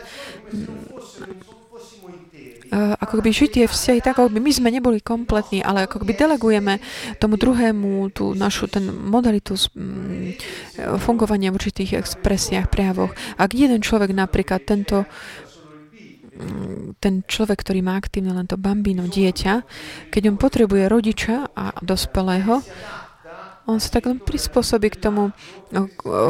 ako 2.74 3.22
by 3.22 3.30
žiť 3.30 3.50
tie 3.54 3.66
vzťahy 3.70 4.00
tak, 4.02 4.18
ako 4.18 4.34
by 4.34 4.42
my 4.42 4.50
sme 4.50 4.74
neboli 4.74 4.98
kompletní, 4.98 5.62
ale 5.62 5.86
ako 5.86 6.02
by 6.02 6.14
delegujeme 6.18 6.82
tomu 7.22 7.38
druhému 7.38 8.10
tú 8.10 8.34
našu 8.34 8.66
ten 8.66 8.90
modalitu 8.90 9.54
fungovania 10.98 11.54
v 11.54 11.58
určitých 11.62 12.02
expresiách, 12.02 12.74
prejavoch. 12.74 13.14
Ak 13.38 13.54
jeden 13.54 13.86
človek 13.86 14.10
napríklad 14.18 14.66
tento 14.66 15.06
ten 16.98 17.22
človek, 17.26 17.62
ktorý 17.62 17.86
má 17.86 17.98
aktívne 17.98 18.34
len 18.34 18.50
to 18.50 18.58
bambino 18.58 19.06
dieťa, 19.06 19.54
keď 20.10 20.24
on 20.34 20.38
potrebuje 20.42 20.90
rodiča 20.90 21.54
a 21.54 21.78
dospelého, 21.82 22.66
on 23.64 23.78
sa 23.80 23.90
tak 23.96 24.12
len 24.12 24.20
prispôsobí 24.20 24.92
k 24.92 25.02
tomu 25.02 25.32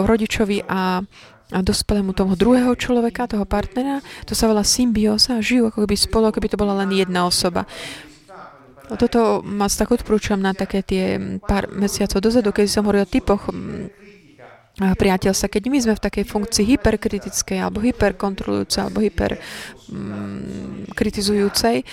rodičovi 0.05 0.69
a, 0.69 1.01
a 1.49 1.59
dospelému 1.65 2.13
toho 2.13 2.37
druhého 2.37 2.77
človeka, 2.77 3.25
toho 3.25 3.47
partnera. 3.47 4.05
To 4.29 4.37
sa 4.37 4.45
volá 4.45 4.61
symbióza 4.61 5.41
a 5.41 5.41
žijú 5.41 5.73
ako 5.73 5.87
keby 5.87 5.95
spolu, 5.97 6.29
ako 6.29 6.39
by 6.45 6.49
to 6.53 6.61
bola 6.61 6.77
len 6.85 6.93
jedna 6.93 7.25
osoba. 7.25 7.65
A 8.91 8.99
toto 8.99 9.41
ma 9.41 9.65
tak 9.65 9.89
odporúčam 9.89 10.37
na 10.37 10.53
také 10.53 10.85
tie 10.85 11.17
pár 11.41 11.71
mesiacov 11.73 12.21
dozadu, 12.21 12.53
keď 12.53 12.69
som 12.69 12.85
hovoril 12.85 13.07
o 13.07 13.09
typoch 13.09 13.49
priateľstva. 14.73 15.53
Keď 15.53 15.69
my 15.69 15.77
sme 15.77 15.93
v 15.93 16.01
takej 16.01 16.25
funkcii 16.25 16.65
hyperkritickej 16.77 17.57
alebo 17.61 17.85
hyperkontrolujúcej 17.85 18.81
alebo 18.81 19.05
hyperkritizujúcej, 19.05 21.85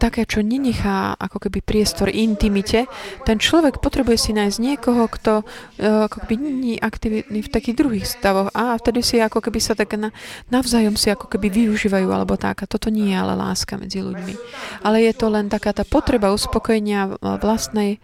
také, 0.00 0.24
čo 0.24 0.40
nenechá 0.40 1.12
ako 1.20 1.46
keby 1.46 1.60
priestor 1.60 2.08
intimite, 2.08 2.88
ten 3.28 3.36
človek 3.36 3.84
potrebuje 3.84 4.16
si 4.16 4.30
nájsť 4.32 4.56
niekoho, 4.56 5.04
kto 5.12 5.44
e, 5.76 5.84
ako 5.84 6.24
keby 6.24 6.34
je 6.72 6.76
aktívny 6.80 7.40
v 7.44 7.52
takých 7.52 7.76
druhých 7.76 8.06
stavoch 8.08 8.48
a 8.56 8.80
vtedy 8.80 9.04
si 9.04 9.20
ako 9.20 9.44
keby 9.44 9.60
sa 9.60 9.76
tak 9.76 9.92
na, 10.00 10.08
navzájom 10.48 10.96
si 10.96 11.12
ako 11.12 11.28
keby 11.28 11.52
využívajú 11.52 12.08
alebo 12.08 12.40
tak. 12.40 12.64
A 12.64 12.70
toto 12.70 12.88
nie 12.88 13.12
je 13.12 13.20
ale 13.20 13.36
láska 13.36 13.76
medzi 13.76 14.00
ľuďmi. 14.00 14.34
Ale 14.80 15.04
je 15.04 15.12
to 15.12 15.28
len 15.28 15.52
taká 15.52 15.76
tá 15.76 15.84
potreba 15.84 16.32
uspokojenia 16.32 17.20
vlastnej 17.20 18.00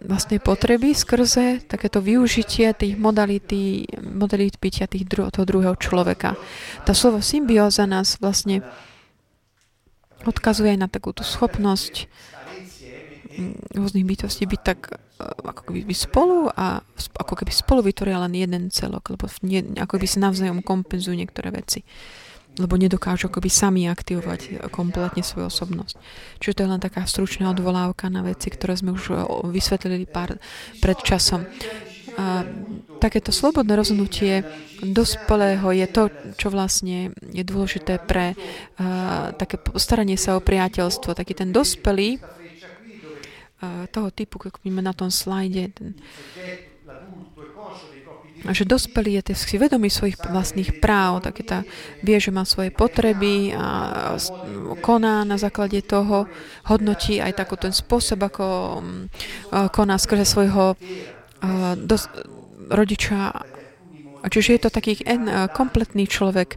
vlastnej 0.00 0.40
potreby 0.40 0.96
skrze 0.96 1.64
takéto 1.68 2.00
využitie 2.00 2.72
tých 2.72 2.94
modality, 2.96 3.84
modalít 4.00 4.56
bytia 4.56 4.88
tých 4.88 5.04
dru- 5.06 5.28
toho 5.28 5.44
druhého 5.44 5.76
človeka. 5.76 6.34
Tá 6.82 6.92
slovo 6.96 7.20
symbióza 7.20 7.84
nás 7.84 8.16
vlastne 8.18 8.64
odkazuje 10.24 10.74
aj 10.74 10.80
na 10.80 10.88
takúto 10.88 11.26
schopnosť 11.26 12.06
mm, 13.36 13.74
rôznych 13.74 14.06
bytostí 14.06 14.46
byť 14.46 14.60
tak 14.62 14.80
e, 14.90 14.94
ako 15.22 15.60
keby 15.68 15.94
spolu 15.94 16.46
a 16.54 16.80
ako 17.18 17.34
keby 17.42 17.52
spolu 17.52 17.80
vytvoria 17.82 18.22
len 18.22 18.38
jeden 18.38 18.70
celok, 18.70 19.14
lebo 19.14 19.26
nie, 19.42 19.62
ako 19.78 19.98
by 19.98 20.06
si 20.06 20.18
navzájom 20.22 20.62
kompenzujú 20.62 21.14
niektoré 21.18 21.50
veci. 21.50 21.82
Lebo 22.60 22.76
nedokážu 22.76 23.32
akoby 23.32 23.48
sami 23.48 23.88
aktivovať 23.88 24.68
kompletne 24.68 25.24
svoju 25.24 25.48
osobnosť. 25.48 25.96
Čiže 26.36 26.56
to 26.56 26.62
je 26.64 26.72
len 26.72 26.82
taká 26.84 27.08
stručná 27.08 27.48
odvolávka 27.48 28.12
na 28.12 28.20
veci, 28.20 28.52
ktoré 28.52 28.76
sme 28.76 28.92
už 28.92 29.28
vysvetlili 29.48 30.04
pár 30.04 30.36
pred 30.84 30.98
časom. 31.00 31.48
A 32.20 32.44
takéto 33.00 33.32
slobodné 33.32 33.72
rozhodnutie 33.72 34.44
dospelého 34.84 35.64
je 35.72 35.86
to, 35.88 36.02
čo 36.36 36.52
vlastne 36.52 37.16
je 37.32 37.40
dôležité 37.40 37.96
pre 38.04 38.36
uh, 38.36 39.32
také 39.32 39.56
postaranie 39.56 40.20
sa 40.20 40.36
o 40.36 40.44
priateľstvo. 40.44 41.16
Taký 41.16 41.32
ten 41.32 41.56
dospelý 41.56 42.20
uh, 42.20 43.88
toho 43.88 44.12
typu, 44.12 44.36
ako 44.36 44.60
máme 44.68 44.84
na 44.84 44.92
tom 44.92 45.08
slajde, 45.08 45.72
ten, 45.72 45.96
že 48.50 48.66
dospelý 48.66 49.22
je 49.22 49.38
si 49.38 49.54
vedomý 49.54 49.86
svojich 49.86 50.18
vlastných 50.18 50.82
práv, 50.82 51.22
také 51.22 51.46
tá, 51.46 51.58
vie, 52.02 52.18
že 52.18 52.34
má 52.34 52.42
svoje 52.42 52.74
potreby 52.74 53.54
a 53.54 54.18
koná 54.82 55.22
na 55.22 55.38
základe 55.38 55.78
toho, 55.86 56.26
hodnotí 56.66 57.22
aj 57.22 57.38
takú 57.38 57.54
ten 57.54 57.70
spôsob, 57.70 58.18
ako 58.26 58.46
mm, 58.82 59.04
koná 59.70 59.94
skrze 60.00 60.26
svojho 60.26 60.74
dos, 61.78 62.10
rodiča. 62.70 63.46
A 64.22 64.26
čiže 64.30 64.54
je 64.54 64.62
to 64.62 64.70
taký 64.70 65.02
en, 65.02 65.50
kompletný 65.50 66.06
človek, 66.06 66.54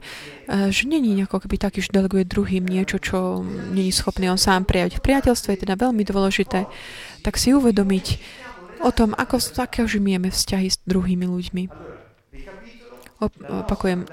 že 0.69 0.85
není 0.85 1.17
ako 1.25 1.41
keby 1.41 1.57
taký, 1.57 1.81
že 1.81 1.89
deleguje 1.89 2.29
druhým 2.29 2.61
niečo, 2.61 3.01
čo 3.01 3.41
není 3.73 3.89
schopný 3.89 4.29
on 4.29 4.37
sám 4.37 4.69
prijaviť. 4.69 5.01
V 5.01 5.05
priateľstve 5.05 5.49
je 5.57 5.63
teda 5.65 5.73
veľmi 5.73 6.05
dôležité 6.05 6.69
tak 7.25 7.41
si 7.41 7.57
uvedomiť 7.57 8.05
o 8.81 8.89
tom, 8.91 9.15
ako, 9.15 9.39
akého 9.61 9.87
žijeme 9.87 10.29
vzťahy 10.31 10.67
s 10.71 10.77
druhými 10.83 11.25
ľuďmi. 11.27 11.63
Opakujem, 13.47 14.03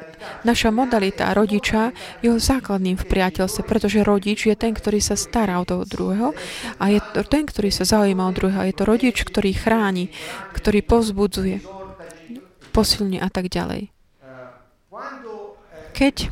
naša 0.47 0.71
modalita 0.71 1.35
rodiča 1.35 1.91
je 2.23 2.31
základným 2.31 2.95
v 2.95 3.09
priateľstve, 3.11 3.67
pretože 3.67 4.07
rodič 4.07 4.47
je 4.47 4.55
ten, 4.55 4.71
ktorý 4.71 5.03
sa 5.03 5.19
stará 5.19 5.59
o 5.59 5.67
toho 5.67 5.83
druhého 5.83 6.31
a 6.79 6.85
je 6.87 7.03
to 7.11 7.27
ten, 7.27 7.43
ktorý 7.43 7.75
sa 7.75 7.83
zaujíma 7.83 8.31
o 8.31 8.37
druhého. 8.37 8.63
Je 8.63 8.77
to 8.79 8.87
rodič, 8.87 9.27
ktorý 9.27 9.59
chráni, 9.59 10.15
ktorý 10.55 10.87
povzbudzuje, 10.87 11.67
posilne 12.71 13.19
a 13.19 13.27
tak 13.27 13.51
ďalej. 13.51 13.91
Keď 15.93 16.31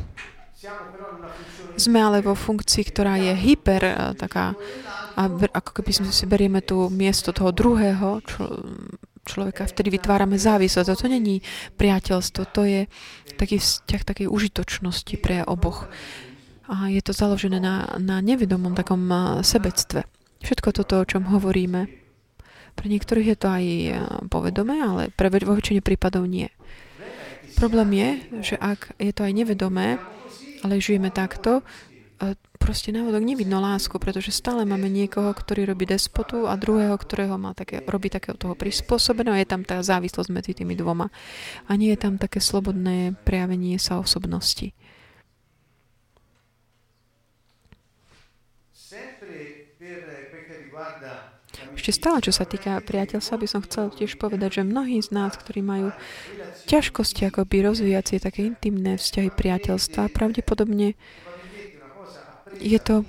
sme 1.81 1.99
ale 2.01 2.21
vo 2.21 2.37
funkcii, 2.37 2.83
ktorá 2.87 3.17
je 3.17 3.33
hyper, 3.33 3.81
eh, 3.83 3.95
taká, 4.15 4.53
a 5.17 5.27
ako 5.57 5.81
keby 5.81 5.91
si 5.93 6.25
berieme 6.27 6.59
tu 6.63 6.87
miesto 6.91 7.35
toho 7.35 7.51
druhého, 7.51 8.23
čo, 8.25 8.41
človeka, 9.25 9.69
vtedy 9.69 9.93
vytvárame 9.93 10.37
závislosť. 10.37 10.89
A 10.89 10.97
to 10.97 11.07
není 11.07 11.45
priateľstvo, 11.77 12.41
to 12.49 12.61
je 12.65 12.81
taký 13.37 13.61
vzťah 13.61 14.01
takej 14.01 14.27
užitočnosti 14.27 15.15
pre 15.21 15.45
oboch. 15.45 15.87
A 16.71 16.87
je 16.87 17.01
to 17.03 17.11
založené 17.11 17.59
na, 17.59 17.99
na 17.99 18.23
nevedomom 18.23 18.73
takom 18.73 19.03
sebectve. 19.43 20.07
Všetko 20.41 20.69
toto, 20.73 21.03
o 21.03 21.09
čom 21.09 21.29
hovoríme, 21.29 21.85
pre 22.71 22.87
niektorých 22.87 23.35
je 23.35 23.37
to 23.37 23.47
aj 23.51 23.65
povedomé, 24.31 24.79
ale 24.79 25.03
pre 25.11 25.27
väčšine 25.27 25.83
prípadov 25.83 26.25
nie. 26.25 26.47
Problém 27.59 27.93
je, 27.93 28.09
že 28.41 28.55
ak 28.57 28.95
je 28.97 29.11
to 29.11 29.27
aj 29.27 29.33
nevedomé, 29.35 29.99
ale 30.63 30.81
žijeme 30.81 31.11
takto, 31.11 31.61
proste 32.61 32.93
návodok 32.93 33.25
nevidno 33.25 33.57
lásku, 33.57 33.97
pretože 33.97 34.29
stále 34.29 34.61
máme 34.69 34.85
niekoho, 34.85 35.33
ktorý 35.33 35.73
robí 35.73 35.89
despotu 35.89 36.45
a 36.45 36.53
druhého, 36.53 36.93
ktorého 36.93 37.33
má 37.41 37.57
také, 37.57 37.81
robí 37.89 38.13
takého 38.13 38.37
toho 38.37 38.53
prispôsobeného. 38.53 39.41
Je 39.41 39.49
tam 39.49 39.65
tá 39.65 39.81
závislosť 39.81 40.29
medzi 40.29 40.51
tými 40.53 40.77
dvoma. 40.77 41.09
A 41.65 41.71
nie 41.73 41.89
je 41.91 41.99
tam 41.99 42.21
také 42.21 42.37
slobodné 42.37 43.17
prejavenie 43.25 43.81
sa 43.81 43.97
osobnosti. 43.97 44.77
Ešte 51.71 51.97
stále, 51.97 52.21
čo 52.21 52.29
sa 52.29 52.45
týka 52.45 52.77
priateľstva, 52.85 53.41
by 53.41 53.47
som 53.49 53.65
chcel 53.65 53.89
tiež 53.89 54.21
povedať, 54.21 54.61
že 54.61 54.69
mnohí 54.69 55.01
z 55.01 55.09
nás, 55.09 55.33
ktorí 55.33 55.65
majú 55.65 55.89
ťažkosti 56.69 57.33
akoby 57.33 57.65
rozvíjať 57.65 58.05
si 58.05 58.15
také 58.21 58.45
intimné 58.45 59.01
vzťahy 59.01 59.33
priateľstva, 59.33 60.13
pravdepodobne 60.13 60.93
je 62.59 62.79
to 62.81 63.05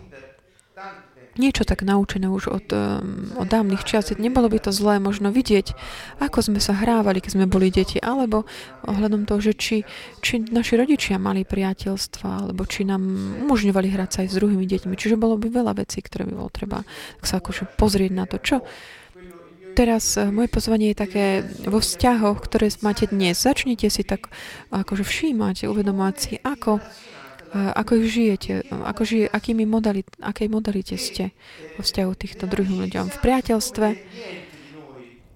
niečo 1.40 1.64
tak 1.64 1.80
naučené 1.80 2.28
už 2.28 2.52
od, 2.52 2.66
od 3.40 3.46
dávnych 3.48 3.88
čas. 3.88 4.12
Nebolo 4.12 4.52
by 4.52 4.68
to 4.68 4.70
zlé 4.74 5.00
možno 5.00 5.32
vidieť, 5.32 5.72
ako 6.20 6.44
sme 6.44 6.60
sa 6.60 6.76
hrávali, 6.76 7.24
keď 7.24 7.40
sme 7.40 7.46
boli 7.48 7.72
deti, 7.72 7.96
alebo 7.96 8.44
ohľadom 8.84 9.24
toho, 9.24 9.40
že 9.40 9.52
či, 9.56 9.76
či 10.20 10.44
naši 10.52 10.76
rodičia 10.76 11.16
mali 11.16 11.48
priateľstva, 11.48 12.48
alebo 12.48 12.68
či 12.68 12.84
nám 12.84 13.00
umožňovali 13.48 13.88
hrať 13.88 14.10
sa 14.12 14.18
aj 14.24 14.28
s 14.28 14.36
druhými 14.36 14.66
deťmi. 14.68 14.92
Čiže 14.92 15.16
bolo 15.16 15.40
by 15.40 15.48
veľa 15.48 15.72
vecí, 15.80 16.04
ktoré 16.04 16.28
by 16.28 16.34
bolo 16.36 16.50
treba 16.52 16.84
tak 17.20 17.24
sa 17.24 17.40
akože 17.40 17.80
pozrieť 17.80 18.12
na 18.12 18.24
to, 18.28 18.36
čo 18.36 18.60
Teraz 19.72 20.20
uh, 20.20 20.28
moje 20.28 20.52
pozvanie 20.52 20.92
je 20.92 21.00
také 21.00 21.26
vo 21.64 21.80
vzťahoch, 21.80 22.44
ktoré 22.44 22.68
máte 22.84 23.08
dnes. 23.08 23.40
Začnite 23.40 23.88
si 23.88 24.04
tak 24.04 24.28
akože 24.68 25.00
všímať, 25.00 25.64
uvedomovať 25.64 26.16
si, 26.20 26.36
ako 26.44 26.76
ako 27.52 28.00
ich 28.00 28.08
žijete? 28.08 28.64
Ako 28.72 29.04
žije, 29.04 29.28
akými 29.28 29.68
modalit, 29.68 30.08
akej 30.24 30.48
modalite 30.48 30.96
ste 30.96 31.36
vo 31.76 31.84
vzťahu 31.84 32.12
týchto 32.16 32.48
druhým 32.48 32.80
ľuďom? 32.88 33.12
V 33.12 33.18
priateľstve, 33.20 33.86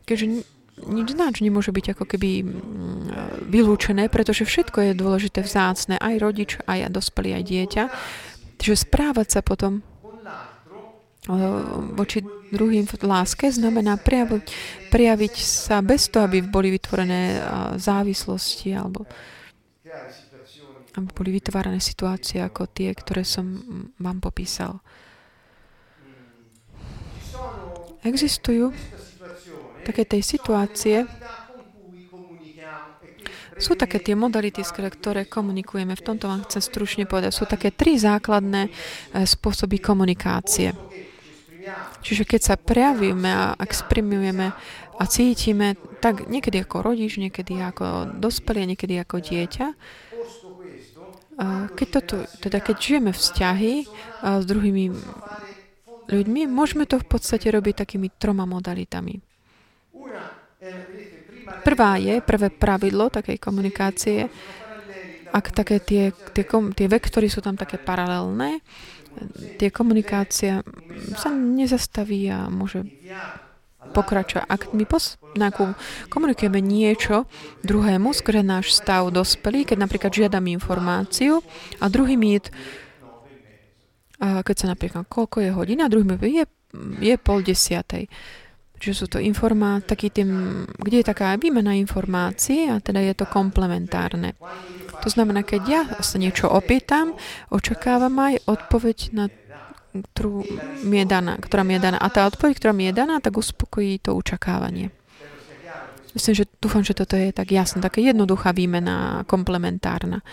keďže 0.08 0.26
nič 0.84 1.08
náč 1.16 1.40
nemôže 1.40 1.72
byť 1.72 1.86
ako 1.96 2.04
keby 2.04 2.30
mm, 2.40 2.52
vylúčené, 3.48 4.08
pretože 4.08 4.48
všetko 4.48 4.92
je 4.92 4.92
dôležité 4.92 5.44
vzácne, 5.44 5.96
aj 6.00 6.14
rodič, 6.20 6.50
aj 6.64 6.88
dospelý, 6.92 7.36
aj 7.36 7.44
dieťa. 7.44 7.84
Čiže 8.60 8.88
správať 8.88 9.36
sa 9.36 9.40
potom 9.44 9.84
voči 11.98 12.22
druhým 12.54 12.86
v 12.86 12.94
láske 13.02 13.50
znamená 13.50 13.98
prejaviť, 13.98 14.46
prejaviť 14.94 15.34
sa 15.42 15.82
bez 15.82 16.06
toho, 16.06 16.30
aby 16.30 16.38
boli 16.38 16.70
vytvorené 16.70 17.42
závislosti 17.82 18.70
alebo 18.78 19.10
boli 21.04 21.36
vytvárané 21.36 21.82
situácie 21.82 22.40
ako 22.40 22.70
tie, 22.72 22.92
ktoré 22.96 23.26
som 23.26 23.44
vám 24.00 24.24
popísal. 24.24 24.80
Existujú 28.00 28.72
také 29.84 30.08
tej 30.08 30.22
situácie, 30.24 31.04
sú 33.56 33.72
také 33.72 33.96
tie 34.04 34.12
modality, 34.12 34.60
ktoré 34.60 35.24
komunikujeme. 35.24 35.96
V 35.96 36.04
tomto 36.04 36.28
vám 36.28 36.44
chcem 36.44 36.60
stručne 36.60 37.04
povedať. 37.08 37.32
Sú 37.32 37.48
také 37.48 37.72
tri 37.72 37.96
základné 37.96 38.68
e, 38.68 38.70
spôsoby 39.24 39.80
komunikácie. 39.80 40.76
Čiže 42.04 42.28
keď 42.28 42.40
sa 42.44 42.54
prejavíme 42.60 43.26
a 43.26 43.46
exprimujeme 43.58 44.52
a 45.00 45.02
cítime, 45.08 45.74
tak 45.98 46.28
niekedy 46.28 46.62
ako 46.62 46.84
rodič, 46.84 47.16
niekedy 47.16 47.58
ako 47.58 48.20
dospelý, 48.20 48.76
niekedy 48.76 49.00
ako 49.00 49.24
dieťa, 49.24 49.66
keď, 51.76 51.88
toto, 52.00 52.24
teda 52.40 52.64
keď 52.64 52.76
žijeme 52.80 53.12
vzťahy 53.12 53.74
s 54.24 54.44
druhými 54.48 54.84
ľuďmi, 56.08 56.40
môžeme 56.48 56.88
to 56.88 56.96
v 56.96 57.06
podstate 57.06 57.50
robiť 57.52 57.84
takými 57.84 58.08
troma 58.16 58.48
modalitami. 58.48 59.20
Prvá 61.62 62.00
je, 62.00 62.18
prvé 62.24 62.48
pravidlo 62.50 63.12
takej 63.12 63.38
komunikácie, 63.38 64.26
ak 65.30 65.52
také 65.52 65.82
tie, 65.82 66.04
tie, 66.32 66.44
tie 66.48 66.86
vektory 66.88 67.28
sú 67.28 67.44
tam 67.44 67.60
také 67.60 67.76
paralelné, 67.76 68.64
tie 69.60 69.68
komunikácia 69.68 70.64
sa 71.16 71.28
nezastaví 71.32 72.28
a 72.32 72.48
môže 72.48 72.84
pokračuje. 73.96 74.44
Ak 74.44 74.76
my 74.76 74.84
pos- 74.84 75.16
komunikujeme 76.12 76.60
niečo 76.60 77.24
druhému, 77.64 78.12
skôr 78.12 78.44
náš 78.44 78.76
stav 78.76 79.08
dospelý, 79.08 79.64
keď 79.64 79.88
napríklad 79.88 80.12
žiadam 80.12 80.44
informáciu 80.52 81.40
a 81.80 81.88
druhý 81.88 82.20
mi 82.20 82.36
keď 84.16 84.56
sa 84.56 84.66
napríklad 84.72 85.04
koľko 85.08 85.44
je 85.44 85.50
hodina, 85.52 85.92
druhý 85.92 86.08
mi 86.08 86.16
je, 86.16 86.44
je 87.04 87.14
pol 87.20 87.44
desiatej. 87.44 88.08
Čiže 88.76 88.94
sú 88.96 89.06
to 89.08 89.18
informá, 89.20 89.80
taký 89.80 90.12
tým, 90.12 90.64
kde 90.76 91.00
je 91.00 91.08
taká 91.08 91.32
výmena 91.40 91.72
informácií 91.76 92.68
a 92.68 92.76
teda 92.76 93.00
je 93.00 93.16
to 93.16 93.24
komplementárne. 93.24 94.36
To 95.00 95.08
znamená, 95.08 95.44
keď 95.44 95.62
ja 95.64 95.82
sa 96.04 96.16
niečo 96.20 96.48
opýtam, 96.48 97.16
očakávam 97.48 98.12
aj 98.20 98.44
odpoveď 98.44 98.98
na 99.16 99.32
ktorú 100.04 100.44
mi 100.84 101.00
je 101.00 101.06
daná, 101.06 101.38
ktorá 101.40 101.62
mi 101.62 101.78
je 101.78 101.84
daná. 101.86 101.98
A 102.00 102.08
tá 102.10 102.28
odpoveď, 102.28 102.58
ktorá 102.58 102.72
mi 102.76 102.90
je 102.90 102.94
daná, 102.96 103.22
tak 103.22 103.38
uspokojí 103.38 104.02
to 104.02 104.12
očakávanie. 104.16 104.92
Myslím, 106.16 106.32
že 106.32 106.48
dúfam, 106.60 106.80
že 106.80 106.96
toto 106.96 107.12
je 107.12 107.28
tak 107.28 107.52
jasné, 107.52 107.84
taká 107.84 108.00
jednoduchá 108.00 108.56
výmena, 108.56 109.28
komplementárna. 109.28 110.24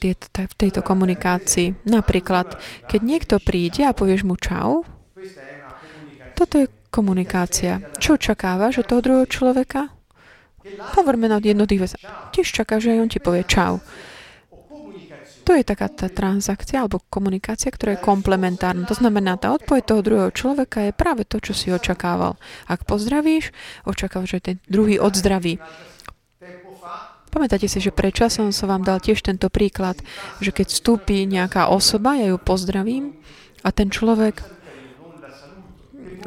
v 0.00 0.54
tejto 0.56 0.80
komunikácii. 0.80 1.84
Napríklad, 1.84 2.56
keď 2.88 3.00
niekto 3.04 3.36
príde 3.36 3.84
a 3.84 3.92
povieš 3.92 4.24
mu 4.24 4.32
čau, 4.40 4.88
toto 6.32 6.56
je 6.56 6.72
komunikácia. 6.88 7.84
Čo 8.00 8.16
očakávaš 8.16 8.80
od 8.80 8.88
toho 8.88 9.04
druhého 9.04 9.28
človeka? 9.28 9.92
Hovoríme 10.96 11.28
na 11.28 11.36
jednotlivých 11.36 11.82
vec. 11.84 11.92
Tiež 12.32 12.48
čaká, 12.48 12.80
že 12.80 12.96
aj 12.96 13.00
on 13.00 13.10
ti 13.12 13.20
povie 13.20 13.44
čau. 13.44 13.84
To 15.50 15.58
je 15.58 15.66
taká 15.66 15.90
tá 15.90 16.06
transakcia 16.06 16.86
alebo 16.86 17.02
komunikácia, 17.10 17.74
ktorá 17.74 17.98
je 17.98 18.06
komplementárna. 18.06 18.86
To 18.86 18.94
znamená, 18.94 19.34
tá 19.34 19.50
odpoveď 19.50 19.82
toho 19.82 20.06
druhého 20.06 20.30
človeka 20.30 20.86
je 20.86 20.94
práve 20.94 21.26
to, 21.26 21.42
čo 21.42 21.58
si 21.58 21.74
očakával. 21.74 22.38
Ak 22.70 22.86
pozdravíš, 22.86 23.50
očakávaš, 23.82 24.38
že 24.38 24.46
ten 24.46 24.56
druhý 24.70 25.02
odzdraví. 25.02 25.58
Pamätáte 27.34 27.66
si, 27.66 27.82
že 27.82 27.90
pred 27.90 28.14
časom 28.14 28.54
som 28.54 28.70
vám 28.70 28.86
dal 28.86 29.02
tiež 29.02 29.26
tento 29.26 29.50
príklad, 29.50 29.98
že 30.38 30.54
keď 30.54 30.70
vstúpi 30.70 31.26
nejaká 31.26 31.66
osoba, 31.66 32.14
ja 32.14 32.30
ju 32.30 32.38
pozdravím 32.38 33.18
a 33.66 33.74
ten 33.74 33.90
človek 33.90 34.46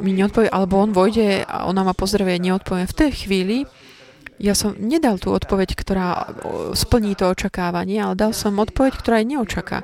mi 0.03 0.19
neodpovie, 0.19 0.51
alebo 0.51 0.83
on 0.83 0.91
vojde 0.91 1.47
a 1.47 1.63
ona 1.63 1.87
ma 1.87 1.95
pozdravie, 1.95 2.43
neodpovie. 2.43 2.91
V 2.91 2.97
tej 3.07 3.11
chvíli 3.23 3.63
ja 4.41 4.53
som 4.57 4.73
nedal 4.77 5.21
tú 5.21 5.33
odpoveď, 5.33 5.77
ktorá 5.77 6.07
splní 6.73 7.13
to 7.13 7.29
očakávanie, 7.29 8.01
ale 8.01 8.17
dal 8.17 8.31
som 8.33 8.57
odpoveď, 8.57 8.93
ktorá 8.97 9.15
aj 9.21 9.27
neočaká. 9.29 9.77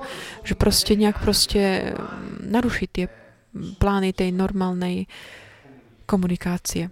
Že 0.46 0.54
proste 0.58 0.94
nejak 0.98 1.18
proste 1.22 1.94
mm, 1.94 2.50
naruší 2.50 2.86
tie 2.90 3.06
plány 3.54 4.14
tej 4.14 4.34
normálnej 4.34 5.10
komunikácie. 6.10 6.90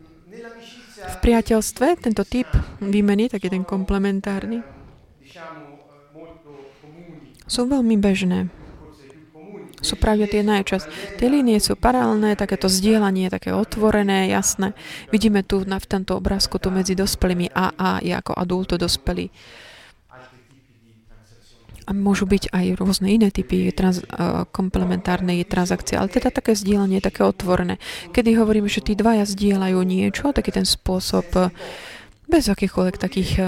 V 0.98 1.15
priateľstve 1.22 2.02
tento 2.02 2.26
typ 2.26 2.50
výmeny, 2.82 3.30
taký 3.30 3.54
ten 3.54 3.62
komplementárny, 3.62 4.65
sú 7.48 7.63
veľmi 7.63 7.96
bežné. 7.96 8.52
Sú 9.88 9.95
práve 9.95 10.28
tie 10.28 10.43
najčas. 10.43 10.84
Tie 11.15 11.32
línie 11.32 11.63
sú 11.63 11.80
paralelné, 11.80 12.36
takéto 12.36 12.67
zdieľanie, 12.67 13.32
také 13.32 13.56
otvorené, 13.56 14.28
jasné. 14.28 14.76
Vidíme 15.15 15.47
tu 15.47 15.63
na, 15.63 15.80
v 15.80 15.88
tomto 15.88 16.19
obrázku 16.19 16.60
tu 16.60 16.67
medzi 16.67 16.91
dospelými 16.91 17.56
AA 17.56 18.04
je 18.04 18.12
ako 18.12 18.36
adulto 18.36 18.76
dospelý. 18.76 19.32
A 21.88 21.95
môžu 21.95 22.28
byť 22.28 22.52
aj 22.52 22.84
rôzne 22.84 23.15
iné 23.15 23.32
typy 23.32 23.71
trans, 23.71 24.04
uh, 24.04 24.43
komplementárnej 24.52 25.47
transakcie, 25.47 25.95
ale 25.95 26.12
teda 26.12 26.36
také 26.36 26.52
zdieľanie, 26.52 27.00
také 27.00 27.23
otvorené. 27.23 27.80
Kedy 28.12 28.36
hovoríme, 28.36 28.67
že 28.67 28.84
tí 28.84 28.91
dvaja 28.91 29.23
zdieľajú 29.23 29.80
niečo, 29.88 30.36
taký 30.36 30.52
ten 30.52 30.67
spôsob 30.67 31.23
uh, 31.39 31.47
bez 32.28 32.52
akýchkoľvek 32.52 32.95
takých 33.00 33.32
uh, 33.39 33.47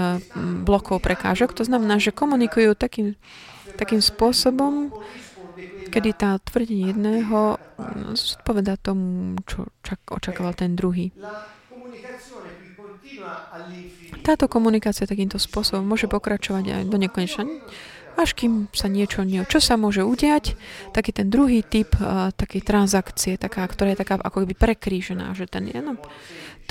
blokov, 0.64 1.04
prekážok. 1.04 1.52
To 1.60 1.68
znamená, 1.68 2.00
že 2.00 2.16
komunikujú 2.16 2.72
takým, 2.80 3.12
takým 3.76 4.00
spôsobom, 4.00 4.88
kedy 5.90 6.10
tá 6.14 6.38
tvrdenie 6.38 6.94
jedného 6.94 7.58
zodpoveda 8.14 8.78
tomu, 8.78 9.36
čo 9.44 9.66
čak, 9.82 10.00
očakával 10.08 10.54
ten 10.54 10.78
druhý. 10.78 11.10
Táto 14.24 14.46
komunikácia 14.48 15.04
takýmto 15.04 15.36
spôsobom 15.36 15.84
môže 15.84 16.08
pokračovať 16.08 16.64
aj 16.70 16.82
do 16.88 16.96
nekonečna 16.96 17.44
až 18.20 18.36
kým 18.36 18.68
sa 18.76 18.90
niečo 18.90 19.24
nie... 19.24 19.40
Čo 19.48 19.64
sa 19.64 19.74
môže 19.80 20.04
udiať? 20.04 20.52
Taký 20.92 21.10
ten 21.16 21.26
druhý 21.32 21.64
typ 21.64 21.96
uh, 21.96 22.28
takej 22.36 22.60
transakcie, 22.60 23.40
taká, 23.40 23.64
ktorá 23.64 23.96
je 23.96 24.02
taká 24.04 24.20
ako 24.20 24.44
by 24.44 24.54
prekrížená, 24.54 25.32
že 25.32 25.48
ten 25.48 25.72
no, 25.80 25.96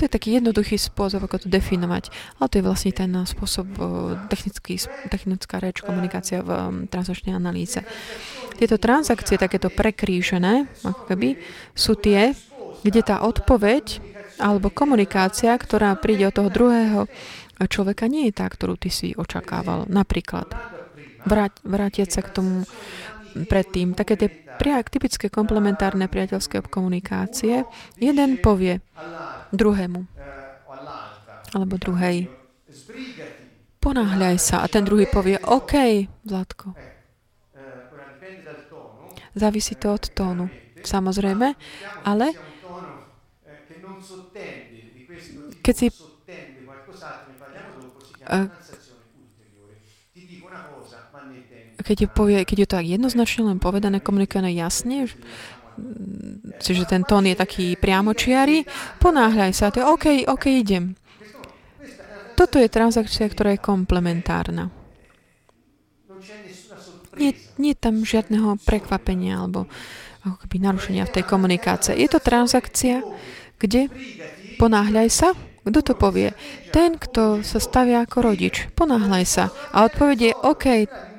to 0.00 0.08
je 0.08 0.16
taký 0.16 0.40
jednoduchý 0.40 0.80
spôsob, 0.80 1.28
ako 1.28 1.44
to 1.44 1.52
definovať. 1.52 2.08
Ale 2.40 2.48
to 2.48 2.56
je 2.56 2.64
vlastne 2.64 2.92
ten 2.96 3.12
spôsob, 3.12 3.68
technický, 4.32 4.80
technická 5.12 5.60
reč, 5.60 5.84
komunikácia 5.84 6.40
v 6.40 6.88
transakčnej 6.88 7.36
analýze. 7.36 7.84
Tieto 8.56 8.80
transakcie, 8.80 9.36
takéto 9.36 9.68
prekrížené, 9.68 10.64
ako 10.80 11.04
keby, 11.04 11.36
sú 11.76 12.00
tie, 12.00 12.32
kde 12.80 13.04
tá 13.04 13.20
odpoveď 13.20 14.00
alebo 14.40 14.72
komunikácia, 14.72 15.52
ktorá 15.52 15.92
príde 16.00 16.24
od 16.24 16.32
toho 16.32 16.48
druhého 16.48 17.00
človeka, 17.60 18.08
nie 18.08 18.32
je 18.32 18.40
tá, 18.40 18.48
ktorú 18.48 18.80
ty 18.80 18.88
si 18.88 19.12
očakával. 19.12 19.84
Napríklad, 19.84 20.48
vrát, 21.28 21.52
vrátiť 21.60 22.08
sa 22.08 22.24
k 22.24 22.32
tomu 22.32 22.64
predtým. 23.34 23.94
Také 23.96 24.14
tie 24.16 24.28
typické 24.92 25.32
komplementárne 25.32 26.04
priateľské 26.04 26.60
komunikácie. 26.68 27.64
Jeden 27.96 28.36
povie 28.44 28.84
druhému 29.56 30.04
alebo 31.50 31.74
druhej 31.80 32.30
ponáhľaj 33.80 34.36
sa 34.36 34.62
a 34.62 34.66
ten 34.68 34.84
druhý 34.84 35.08
povie 35.08 35.40
OK, 35.40 36.04
Zlatko. 36.28 36.76
Závisí 39.32 39.74
to 39.80 39.96
od 39.96 40.04
tónu. 40.12 40.46
Samozrejme, 40.84 41.56
ale 42.04 42.26
keď 45.64 45.74
si 45.76 45.86
keď 51.80 51.96
je, 52.04 52.08
povie, 52.08 52.38
keď 52.44 52.56
je 52.64 52.68
to 52.68 52.76
tak 52.76 52.86
jednoznačne 52.86 53.42
len 53.48 53.58
povedané, 53.58 54.04
komunikované 54.04 54.52
jasne, 54.52 55.08
čiže 56.60 56.84
ten 56.84 57.02
tón 57.08 57.24
je 57.24 57.36
taký 57.36 57.74
priamočiary, 57.80 58.68
ponáhľaj 59.00 59.52
sa, 59.56 59.72
to 59.72 59.80
je 59.80 59.86
OK, 59.88 60.06
OK, 60.28 60.44
idem. 60.52 60.92
Toto 62.36 62.56
je 62.56 62.72
transakcia, 62.72 63.28
ktorá 63.28 63.56
je 63.56 63.60
komplementárna. 63.60 64.72
Nie, 67.20 67.36
nie 67.60 67.76
je 67.76 67.80
tam 67.80 68.00
žiadneho 68.00 68.56
prekvapenia 68.64 69.44
alebo 69.44 69.68
ako 70.24 70.36
keby 70.46 70.56
narušenia 70.62 71.04
v 71.04 71.14
tej 71.20 71.24
komunikácii. 71.28 72.00
Je 72.00 72.08
to 72.08 72.20
transakcia, 72.20 73.04
kde 73.60 73.92
ponáhľaj 74.56 75.08
sa, 75.12 75.28
kto 75.60 75.92
to 75.92 75.94
povie? 75.96 76.32
Ten, 76.72 76.96
kto 76.96 77.44
sa 77.44 77.60
stavia 77.60 78.00
ako 78.04 78.32
rodič. 78.32 78.72
Ponáhľaj 78.72 79.24
sa. 79.28 79.52
A 79.76 79.84
odpoveď 79.84 80.18
je 80.18 80.32
OK, 80.32 80.66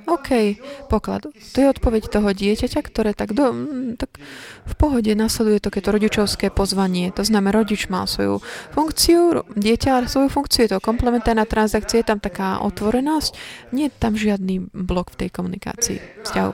OK, 0.10 0.58
poklad. 0.90 1.30
To 1.30 1.58
je 1.62 1.68
odpoveď 1.70 2.10
toho 2.10 2.30
dieťaťa, 2.34 2.82
ktoré 2.82 3.12
tak, 3.14 3.38
do, 3.38 3.54
mm, 3.54 4.02
tak 4.02 4.18
v 4.66 4.74
pohode 4.78 5.12
nasleduje 5.14 5.62
to 5.62 5.70
keď 5.70 5.94
rodičovské 5.94 6.50
pozvanie. 6.50 7.14
To 7.14 7.22
znamená, 7.22 7.62
rodič 7.62 7.86
má 7.92 8.10
svoju 8.10 8.42
funkciu, 8.74 9.46
dieťa 9.54 10.10
svoju 10.10 10.30
funkciu, 10.34 10.66
je 10.66 10.72
to 10.78 10.84
komplementárna 10.84 11.46
transakcia, 11.46 12.02
je 12.02 12.10
tam 12.10 12.20
taká 12.20 12.64
otvorenosť, 12.66 13.32
nie 13.76 13.90
je 13.90 13.94
tam 13.98 14.18
žiadny 14.18 14.74
blok 14.74 15.14
v 15.14 15.26
tej 15.26 15.30
komunikácii, 15.30 15.98
vzťahu. 16.26 16.52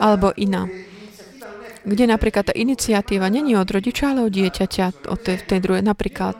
Alebo 0.00 0.32
iná 0.36 0.68
kde 1.80 2.04
napríklad 2.12 2.52
tá 2.52 2.54
iniciatíva 2.54 3.32
není 3.32 3.56
od 3.56 3.64
rodiča, 3.64 4.12
ale 4.12 4.28
od 4.28 4.32
dieťaťa, 4.36 5.08
od 5.08 5.16
tej, 5.16 5.36
tej 5.48 5.60
druhej. 5.64 5.80
Napríklad, 5.80 6.36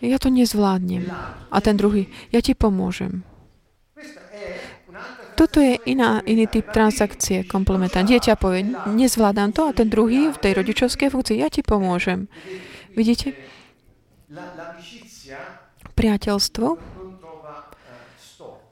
ja 0.00 0.16
to 0.16 0.32
nezvládnem. 0.32 1.12
A 1.52 1.56
ten 1.60 1.76
druhý, 1.76 2.08
ja 2.32 2.40
ti 2.40 2.56
pomôžem. 2.56 3.20
Toto 5.40 5.56
je 5.56 5.80
iná, 5.88 6.20
iný 6.28 6.44
typ 6.52 6.68
transakcie, 6.68 7.48
komplementá. 7.48 8.04
Dieťa 8.04 8.36
povie, 8.36 8.76
nezvládam 8.92 9.56
to 9.56 9.64
a 9.64 9.72
ten 9.72 9.88
druhý 9.88 10.28
v 10.28 10.36
tej 10.36 10.52
rodičovskej 10.52 11.08
funkcii, 11.08 11.40
ja 11.40 11.48
ti 11.48 11.64
pomôžem. 11.64 12.28
Vidíte? 12.92 13.32
Priateľstvo. 15.96 16.66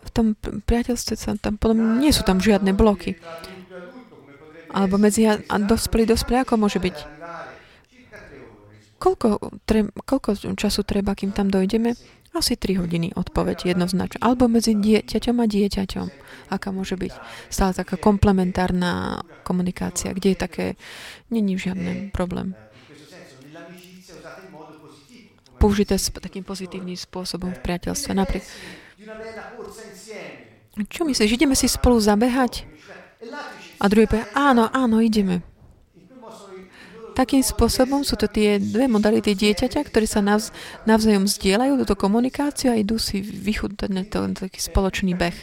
V 0.05 0.11
tom 0.13 0.37
priateľstve 0.69 1.15
sa 1.17 1.41
tam, 1.41 1.57
potom 1.57 2.05
nie 2.05 2.13
sú 2.13 2.21
tam 2.29 2.37
žiadne 2.37 2.77
bloky. 2.77 3.17
Alebo 4.69 5.01
medzi 5.01 5.25
a 5.25 5.57
dospelí, 5.57 6.05
dospelí, 6.05 6.45
ako 6.45 6.61
môže 6.61 6.85
byť? 6.85 6.97
Koľko, 9.01 9.41
tre, 9.65 9.89
koľko 10.05 10.53
času 10.53 10.85
treba, 10.85 11.17
kým 11.17 11.33
tam 11.33 11.49
dojdeme? 11.49 11.97
Asi 12.39 12.55
3 12.55 12.79
hodiny 12.79 13.19
odpoveď 13.19 13.75
jednoznačne. 13.75 14.23
Alebo 14.23 14.47
medzi 14.47 14.79
dieťaťom 14.79 15.43
a 15.43 15.47
dieťaťom. 15.51 16.07
Aká 16.55 16.71
môže 16.71 16.95
byť 16.95 17.11
stále 17.51 17.75
taká 17.75 17.99
komplementárna 17.99 19.27
komunikácia, 19.43 20.15
kde 20.15 20.33
je 20.33 20.39
také, 20.39 20.67
není 21.35 21.59
žiadny 21.59 22.15
problém. 22.15 22.55
Použité 25.59 25.99
s 25.99 26.15
takým 26.15 26.47
pozitívnym 26.47 26.95
spôsobom 26.95 27.51
v 27.51 27.59
priateľstve. 27.59 28.15
Napríklad, 28.15 28.47
čo 30.87 31.03
myslíš, 31.03 31.35
ideme 31.35 31.59
si 31.59 31.67
spolu 31.67 31.99
zabehať? 31.99 32.71
A 33.83 33.85
druhý 33.91 34.07
povie, 34.07 34.31
áno, 34.39 34.71
áno, 34.71 35.03
ideme. 35.03 35.43
Takým 37.19 37.43
spôsobom 37.43 38.07
sú 38.07 38.15
to 38.15 38.31
tie 38.31 38.63
dve 38.63 38.87
modality 38.87 39.35
dieťaťa, 39.35 39.91
ktorí 39.91 40.07
sa 40.07 40.23
navz, 40.23 40.55
navzájom 40.87 41.27
zdieľajú 41.27 41.83
túto 41.83 41.99
komunikáciu 41.99 42.71
a 42.71 42.79
idú 42.79 42.95
si 42.95 43.19
vychutnať 43.19 43.91
na 43.91 44.07
to, 44.07 44.23
taký 44.39 44.63
spoločný 44.63 45.19
beh. 45.19 45.35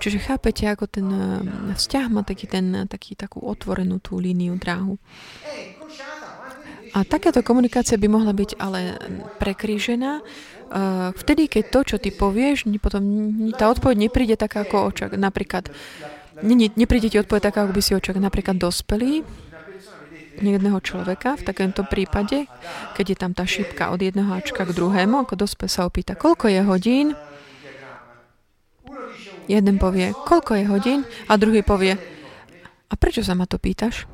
Čiže 0.00 0.24
chápete, 0.24 0.64
ako 0.64 0.88
ten 0.88 1.04
eh, 1.12 1.76
vzťah 1.76 2.06
má 2.08 2.24
taký 2.24 2.48
ten, 2.48 2.88
taký, 2.88 3.20
takú 3.20 3.44
otvorenú 3.44 4.00
tú 4.00 4.16
líniu 4.16 4.56
dráhu. 4.56 4.96
A 6.96 7.04
takáto 7.04 7.44
komunikácia 7.44 8.00
by 8.00 8.08
mohla 8.08 8.32
byť 8.32 8.56
ale 8.56 8.96
prekrížená, 9.36 10.24
uh, 10.24 11.12
vtedy, 11.12 11.44
keď 11.44 11.64
to, 11.68 11.80
čo 11.84 11.96
ty 12.00 12.08
povieš, 12.08 12.64
potom 12.80 13.04
tá 13.60 13.68
odpoveď 13.68 14.08
nepríde 14.08 14.40
taká, 14.40 14.64
ako 14.64 14.88
očak. 14.88 15.12
Napríklad, 15.20 15.68
ne, 16.40 16.72
nepríde 16.72 17.12
ti 17.12 17.20
odpoveď 17.20 17.52
taká, 17.52 17.68
ako 17.68 17.76
by 17.76 17.82
si 17.84 17.92
očak. 17.92 18.16
Napríklad 18.16 18.56
dospelý 18.56 19.20
jedného 20.38 20.78
človeka 20.78 21.38
v 21.38 21.46
takémto 21.46 21.82
prípade, 21.84 22.46
keď 22.94 23.04
je 23.10 23.16
tam 23.18 23.32
tá 23.34 23.44
šípka 23.44 23.90
od 23.90 24.00
jedného 24.02 24.30
Ačka 24.30 24.62
k 24.62 24.74
druhému, 24.74 25.26
ako 25.26 25.34
dospel 25.34 25.66
sa 25.66 25.84
opýta, 25.84 26.14
koľko 26.14 26.48
je 26.48 26.60
hodín, 26.62 27.06
jeden 29.48 29.76
povie, 29.80 30.12
koľko 30.14 30.52
je 30.58 30.64
hodín, 30.68 31.00
a 31.26 31.34
druhý 31.40 31.64
povie, 31.64 31.98
a 32.88 32.94
prečo 32.96 33.20
sa 33.20 33.36
ma 33.36 33.44
to 33.44 33.60
pýtaš? 33.60 34.08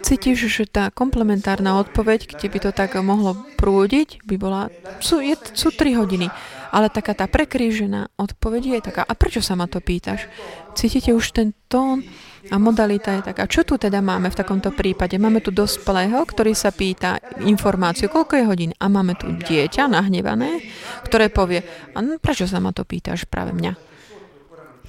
Cítiš, 0.00 0.38
že 0.46 0.64
tá 0.70 0.94
komplementárna 0.94 1.82
odpoveď, 1.82 2.30
kde 2.30 2.46
by 2.46 2.58
to 2.62 2.70
tak 2.70 2.94
mohlo 3.02 3.34
prúdiť, 3.58 4.22
by 4.22 4.36
bola, 4.38 4.70
sú, 5.02 5.18
je, 5.18 5.34
sú 5.54 5.74
3 5.74 5.98
hodiny. 5.98 6.30
Ale 6.70 6.86
taká 6.86 7.18
tá 7.18 7.26
prekrížená 7.26 8.14
odpoveď 8.14 8.62
je 8.78 8.86
taká, 8.86 9.02
a 9.02 9.12
prečo 9.18 9.42
sa 9.42 9.58
ma 9.58 9.66
to 9.66 9.82
pýtaš? 9.82 10.30
Cítite 10.78 11.10
už 11.10 11.34
ten 11.34 11.50
tón 11.66 12.06
a 12.48 12.56
modalita 12.56 13.20
je 13.20 13.28
taká. 13.28 13.44
Čo 13.44 13.68
tu 13.68 13.76
teda 13.76 14.00
máme 14.00 14.32
v 14.32 14.38
takomto 14.40 14.72
prípade? 14.72 15.20
Máme 15.20 15.44
tu 15.44 15.52
dospelého, 15.52 16.24
ktorý 16.24 16.56
sa 16.56 16.72
pýta 16.72 17.20
informáciu, 17.44 18.08
koľko 18.08 18.32
je 18.40 18.44
hodín. 18.48 18.72
A 18.80 18.88
máme 18.88 19.12
tu 19.20 19.28
dieťa 19.28 19.92
nahnevané, 19.92 20.64
ktoré 21.04 21.28
povie, 21.28 21.60
a 21.92 22.00
prečo 22.16 22.48
sa 22.48 22.56
ma 22.56 22.72
to 22.72 22.88
pýtaš 22.88 23.28
práve 23.28 23.52
mňa? 23.52 23.76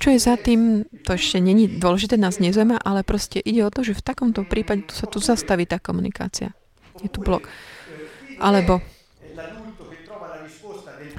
Čo 0.02 0.16
je 0.16 0.20
za 0.24 0.40
tým, 0.40 0.88
to 1.04 1.14
ešte 1.14 1.38
není 1.44 1.68
dôležité, 1.78 2.16
nás 2.16 2.42
nezaujíma, 2.42 2.82
ale 2.82 3.06
proste 3.06 3.38
ide 3.44 3.68
o 3.68 3.70
to, 3.70 3.86
že 3.86 4.00
v 4.00 4.02
takomto 4.02 4.48
prípade 4.48 4.88
sa 4.90 5.06
tu 5.06 5.22
zastaví 5.22 5.68
tá 5.68 5.78
komunikácia. 5.78 6.56
Je 7.04 7.12
tu 7.12 7.22
blok. 7.22 7.46
Alebo 8.42 8.82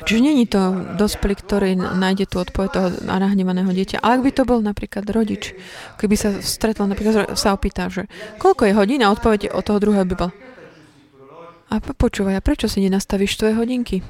Čiže 0.03 0.21
není 0.21 0.45
to 0.51 0.75
dospelý, 0.99 1.35
ktorý 1.39 1.71
nájde 1.79 2.27
tú 2.27 2.43
odpoveď 2.43 2.71
toho 2.75 2.89
nahnevaného 3.07 3.71
dieťa. 3.71 4.03
Ale 4.03 4.19
ak 4.19 4.25
by 4.27 4.31
to 4.35 4.43
bol 4.43 4.59
napríklad 4.59 5.07
rodič, 5.09 5.55
keby 5.99 6.15
sa 6.19 6.35
stretol, 6.43 6.91
napríklad 6.91 7.39
sa 7.39 7.55
opýta, 7.55 7.87
že 7.87 8.11
koľko 8.43 8.67
je 8.67 8.77
hodín 8.77 9.01
a 9.07 9.15
odpoveď 9.15 9.55
od 9.55 9.63
toho 9.63 9.79
druhého 9.79 10.07
by 10.07 10.15
bol. 10.19 10.31
A 11.73 11.81
počúvaj, 11.81 12.37
a 12.37 12.45
prečo 12.45 12.69
si 12.69 12.85
nenastavíš 12.85 13.41
tvoje 13.41 13.57
hodinky? 13.57 14.05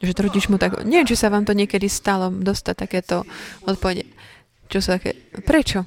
Že 0.00 0.12
to 0.14 0.20
rodič 0.30 0.44
mu 0.46 0.56
tak... 0.56 0.86
Neviem, 0.86 1.08
či 1.08 1.18
sa 1.18 1.28
vám 1.28 1.42
to 1.42 1.52
niekedy 1.52 1.90
stalo 1.90 2.30
dostať 2.30 2.74
takéto 2.86 3.26
odpovede. 3.66 4.06
Čo 4.70 4.78
sa 4.78 4.96
také... 4.96 5.18
Prečo? 5.42 5.82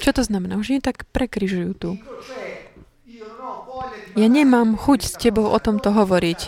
Čo 0.00 0.10
to 0.10 0.22
znamená? 0.24 0.56
Už 0.56 0.74
nie 0.74 0.80
tak 0.82 1.06
prekryžujú 1.12 1.70
tu. 1.76 1.90
Ja 4.14 4.30
nemám 4.30 4.78
chuť 4.78 5.00
s 5.02 5.14
tebou 5.18 5.50
o 5.50 5.58
tomto 5.58 5.90
hovoriť. 5.90 6.40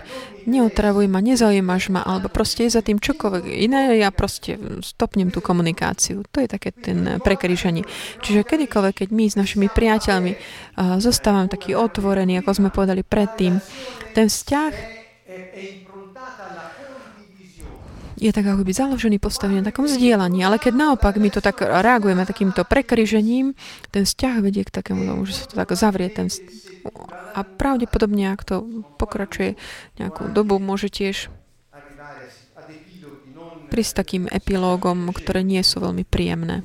Neotravuj 0.46 1.10
ma, 1.10 1.18
nezaujímaš 1.18 1.90
ma, 1.90 2.06
alebo 2.06 2.30
proste 2.30 2.70
je 2.70 2.78
za 2.78 2.82
tým 2.82 3.02
čokoľvek 3.02 3.44
iné, 3.50 3.98
ja 3.98 4.14
proste 4.14 4.54
stopnem 4.78 5.34
tú 5.34 5.42
komunikáciu. 5.42 6.22
To 6.30 6.38
je 6.38 6.46
také 6.46 6.70
ten 6.70 7.18
prekryžanie. 7.18 7.82
Čiže 8.22 8.46
kedykoľvek, 8.46 8.94
keď 9.02 9.08
my 9.10 9.24
s 9.26 9.34
našimi 9.34 9.66
priateľmi 9.66 10.32
uh, 10.38 11.02
zostávame 11.02 11.50
taký 11.50 11.74
otvorený, 11.74 12.38
ako 12.38 12.62
sme 12.62 12.70
povedali 12.70 13.02
predtým, 13.02 13.58
ten 14.14 14.30
vzťah 14.30 14.72
je 18.16 18.32
tak 18.32 18.48
ako 18.48 18.64
by 18.64 18.72
založený, 18.72 19.16
postavený 19.20 19.60
na 19.60 19.68
takom 19.68 19.84
vzdielaní. 19.84 20.40
Ale 20.42 20.56
keď 20.56 20.72
naopak 20.74 21.20
my 21.20 21.28
to 21.28 21.44
tak 21.44 21.60
reagujeme 21.60 22.24
takýmto 22.24 22.64
prekryžením, 22.64 23.52
ten 23.92 24.08
vzťah 24.08 24.34
vedie 24.40 24.64
k 24.64 24.72
takému, 24.72 25.20
že 25.28 25.32
sa 25.36 25.44
to 25.48 25.54
tak 25.60 25.76
zavrie. 25.76 26.08
Ten 26.08 26.32
a 27.36 27.44
pravdepodobne, 27.44 28.32
ak 28.32 28.42
to 28.48 28.64
pokračuje 28.96 29.60
nejakú 30.00 30.32
dobu, 30.32 30.56
môže 30.56 30.88
tiež 30.88 31.28
prísť 33.68 33.92
takým 34.00 34.24
epilógom, 34.30 35.10
ktoré 35.12 35.42
nie 35.42 35.60
sú 35.60 35.82
veľmi 35.82 36.06
príjemné. 36.06 36.62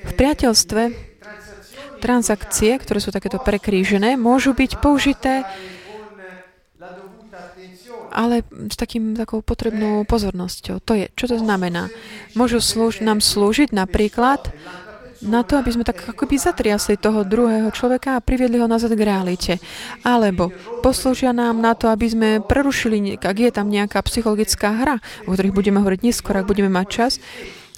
V 0.00 0.12
priateľstve 0.18 0.82
transakcie, 2.02 2.80
ktoré 2.80 2.98
sú 2.98 3.12
takéto 3.12 3.38
prekrížené, 3.38 4.16
môžu 4.16 4.56
byť 4.56 4.80
použité 4.80 5.44
ale 8.10 8.42
s 8.68 8.76
takým 8.76 9.16
takou 9.16 9.40
potrebnou 9.40 10.04
pozornosťou. 10.04 10.82
To 10.84 10.92
je, 10.98 11.06
čo 11.14 11.30
to 11.30 11.36
znamená? 11.38 11.88
Môžu 12.34 12.58
slúž, 12.58 13.00
nám 13.00 13.22
slúžiť 13.22 13.70
napríklad 13.72 14.50
na 15.20 15.44
to, 15.44 15.60
aby 15.60 15.68
sme 15.68 15.84
tak 15.84 16.00
akoby 16.00 16.40
zatriasli 16.40 16.96
toho 16.96 17.28
druhého 17.28 17.68
človeka 17.76 18.16
a 18.16 18.24
priviedli 18.24 18.56
ho 18.56 18.64
nazad 18.64 18.96
k 18.96 19.04
realite. 19.04 19.52
Alebo 20.00 20.48
poslúžia 20.80 21.36
nám 21.36 21.60
na 21.60 21.76
to, 21.76 21.92
aby 21.92 22.08
sme 22.08 22.28
prerušili, 22.40 23.20
ak 23.20 23.36
je 23.36 23.50
tam 23.52 23.68
nejaká 23.68 24.00
psychologická 24.08 24.72
hra, 24.80 24.96
o 25.28 25.36
ktorých 25.36 25.56
budeme 25.56 25.78
hovoriť 25.84 26.00
neskôr, 26.00 26.40
ak 26.40 26.48
budeme 26.48 26.72
mať 26.72 26.86
čas, 26.88 27.12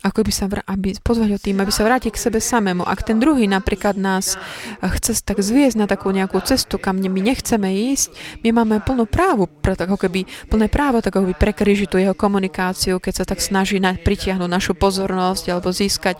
ako 0.02 0.26
by 0.26 0.32
sa, 0.34 0.50
aby, 0.50 0.98
pozvať 0.98 1.28
ho 1.30 1.38
tým, 1.38 1.62
aby 1.62 1.70
sa 1.70 1.86
vrátil 1.86 2.10
k 2.10 2.18
sebe 2.18 2.42
samému. 2.42 2.82
Ak 2.82 3.06
ten 3.06 3.22
druhý 3.22 3.46
napríklad 3.46 3.94
nás 3.94 4.34
chce 4.82 5.22
tak 5.22 5.38
zviesť 5.38 5.78
na 5.78 5.86
takú 5.86 6.10
nejakú 6.10 6.42
cestu, 6.42 6.76
kam 6.76 6.98
my 6.98 7.20
nechceme 7.22 7.70
ísť, 7.94 8.10
my 8.42 8.50
máme 8.50 8.82
plnú 8.82 9.06
právu, 9.06 9.46
ako 9.62 9.96
keby, 9.96 10.26
plné 10.50 10.66
právo 10.66 10.98
tak 10.98 11.14
ako 11.14 11.30
by 11.30 11.34
prekryžiť 11.38 11.88
tú 11.88 11.96
jeho 12.02 12.18
komunikáciu, 12.18 12.98
keď 12.98 13.22
sa 13.22 13.24
tak 13.24 13.38
snaží 13.38 13.78
na, 13.78 13.94
pritiahnuť 13.94 14.50
našu 14.50 14.74
pozornosť 14.74 15.54
alebo 15.54 15.70
získať 15.70 16.18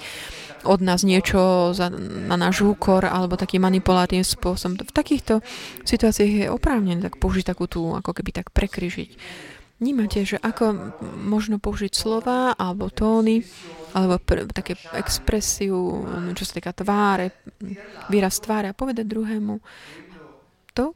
od 0.62 0.78
nás 0.78 1.03
niečo 1.03 1.74
za, 1.74 1.91
na 1.91 2.39
náš 2.39 2.62
úkor 2.62 3.03
alebo 3.03 3.35
taký 3.35 3.59
manipulatívny 3.59 4.22
spôsobom. 4.22 4.78
V 4.78 4.95
takýchto 4.95 5.43
situáciách 5.83 6.47
je 6.47 6.47
oprávnené 6.47 7.03
tak 7.03 7.18
použiť 7.18 7.51
takú 7.51 7.66
tú, 7.66 7.99
ako 7.99 8.14
keby 8.14 8.30
tak 8.30 8.55
prekryžiť 8.55 9.11
vnímate, 9.83 10.22
že 10.22 10.39
ako 10.39 10.95
možno 11.18 11.59
použiť 11.59 11.91
slova 11.91 12.55
alebo 12.55 12.87
tóny, 12.87 13.43
alebo 13.93 14.22
pr- 14.22 14.47
také 14.47 14.78
expresiu, 14.95 16.07
čo 16.39 16.43
sa 16.47 16.53
týka 16.55 16.70
tváre, 16.70 17.35
výraz 18.07 18.39
tváre 18.39 18.70
a 18.70 18.78
povedať 18.78 19.11
druhému 19.11 19.59
to, 20.72 20.95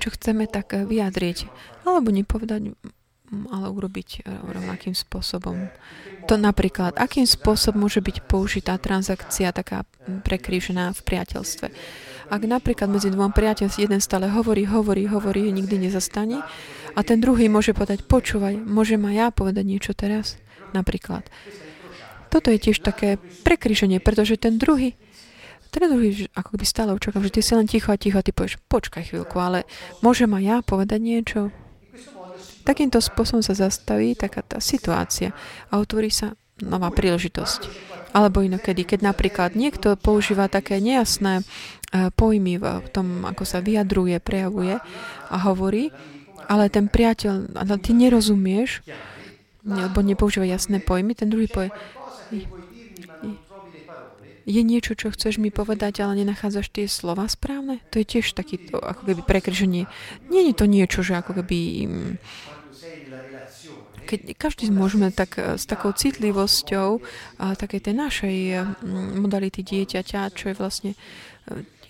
čo 0.00 0.08
chceme 0.16 0.48
tak 0.48 0.74
vyjadriť. 0.74 1.46
Alebo 1.86 2.10
nepovedať, 2.10 2.74
ale 3.30 3.66
urobiť 3.70 4.24
rovnakým 4.26 4.96
spôsobom. 4.96 5.70
To 6.26 6.34
napríklad, 6.40 6.96
akým 6.96 7.28
spôsobom 7.28 7.86
môže 7.86 8.00
byť 8.00 8.24
použitá 8.24 8.80
transakcia 8.80 9.52
taká 9.52 9.84
prekrížená 10.24 10.96
v 10.96 11.00
priateľstve. 11.04 11.66
Ak 12.32 12.42
napríklad 12.44 12.88
medzi 12.88 13.12
dvom 13.12 13.32
priateľom 13.32 13.74
jeden 13.76 14.00
stále 14.00 14.32
hovorí, 14.32 14.64
hovorí, 14.64 15.04
hovorí, 15.08 15.52
nikdy 15.52 15.88
nezastane, 15.88 16.40
a 16.94 17.00
ten 17.02 17.18
druhý 17.18 17.50
môže 17.50 17.74
povedať, 17.74 18.06
počúvaj, 18.06 18.54
môžem 18.54 19.02
aj 19.10 19.14
ja 19.14 19.26
povedať 19.34 19.64
niečo 19.66 19.92
teraz? 19.98 20.38
Napríklad. 20.70 21.26
Toto 22.30 22.50
je 22.50 22.58
tiež 22.58 22.82
také 22.82 23.18
prekryšenie, 23.46 23.98
pretože 23.98 24.38
ten 24.38 24.58
druhý, 24.58 24.94
ten 25.70 25.90
druhý 25.90 26.30
ako 26.34 26.54
by 26.54 26.64
stále 26.66 26.90
očakáva, 26.94 27.26
že 27.26 27.38
ty 27.38 27.40
si 27.42 27.54
len 27.54 27.66
ticho 27.66 27.90
a 27.90 27.98
ticho 27.98 28.18
a 28.18 28.26
ty 28.26 28.30
povieš, 28.30 28.62
počkaj 28.70 29.10
chvíľku, 29.10 29.38
ale 29.38 29.66
môžem 30.02 30.30
aj 30.34 30.42
ja 30.42 30.56
povedať 30.62 31.00
niečo? 31.02 31.40
Takýmto 32.64 32.98
spôsobom 33.02 33.42
sa 33.44 33.54
zastaví 33.54 34.16
taká 34.18 34.42
tá 34.42 34.58
situácia 34.58 35.34
a 35.70 35.78
otvorí 35.78 36.10
sa 36.10 36.34
nová 36.62 36.90
príležitosť. 36.94 37.66
Alebo 38.14 38.46
inokedy, 38.46 38.86
keď 38.86 39.10
napríklad 39.10 39.58
niekto 39.58 39.98
používa 39.98 40.46
také 40.46 40.78
nejasné 40.78 41.42
eh, 41.42 42.10
pojmy 42.14 42.62
v 42.62 42.88
tom, 42.94 43.26
ako 43.26 43.42
sa 43.42 43.58
vyjadruje, 43.58 44.22
prejavuje 44.22 44.78
a 45.30 45.36
hovorí, 45.50 45.90
ale 46.46 46.68
ten 46.68 46.86
priateľ, 46.86 47.56
ale 47.56 47.80
ty 47.80 47.96
nerozumieš, 47.96 48.84
alebo 49.64 50.04
nepoužíva 50.04 50.44
jasné 50.44 50.78
pojmy, 50.78 51.16
ten 51.16 51.32
druhý 51.32 51.48
povie, 51.48 51.72
je 54.44 54.60
niečo, 54.60 54.92
čo 54.92 55.08
chceš 55.08 55.40
mi 55.40 55.48
povedať, 55.48 56.04
ale 56.04 56.20
nenachádzaš 56.20 56.68
tie 56.68 56.84
slova 56.84 57.24
správne? 57.32 57.80
To 57.92 57.96
je 57.96 58.04
tiež 58.04 58.36
takýto, 58.36 58.76
ako 58.76 59.08
keby 59.08 59.24
prekrženie. 59.24 59.88
Nie 60.28 60.52
je 60.52 60.54
to 60.54 60.68
niečo, 60.68 61.00
že 61.00 61.16
ako 61.16 61.40
keby... 61.40 61.88
Keď 64.14 64.38
každý 64.38 64.70
môžeme 64.70 65.10
tak 65.10 65.36
eh, 65.38 65.58
s 65.58 65.66
takou 65.66 65.90
citlivosťou 65.90 67.02
a 67.42 67.58
takej 67.58 67.90
tej 67.90 67.94
našej 67.98 68.36
mm, 68.82 69.18
modality 69.18 69.66
dieťaťa, 69.66 70.34
čo 70.34 70.52
je 70.52 70.58
vlastne 70.58 70.92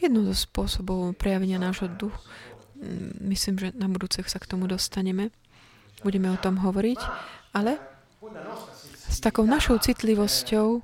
jedno 0.03 0.27
zo 0.29 0.35
spôsobov 0.35 1.14
prejavenia 1.16 1.62
nášho 1.62 1.87
duchu, 1.87 2.18
myslím, 3.25 3.55
že 3.59 3.68
na 3.72 3.89
budúce 3.89 4.20
sa 4.27 4.39
k 4.43 4.49
tomu 4.51 4.66
dostaneme. 4.66 5.31
Budeme 6.05 6.29
o 6.29 6.39
tom 6.39 6.61
hovoriť. 6.61 7.01
Ale 7.55 7.79
s 9.09 9.18
takou 9.22 9.47
našou 9.47 9.79
citlivosťou 9.79 10.83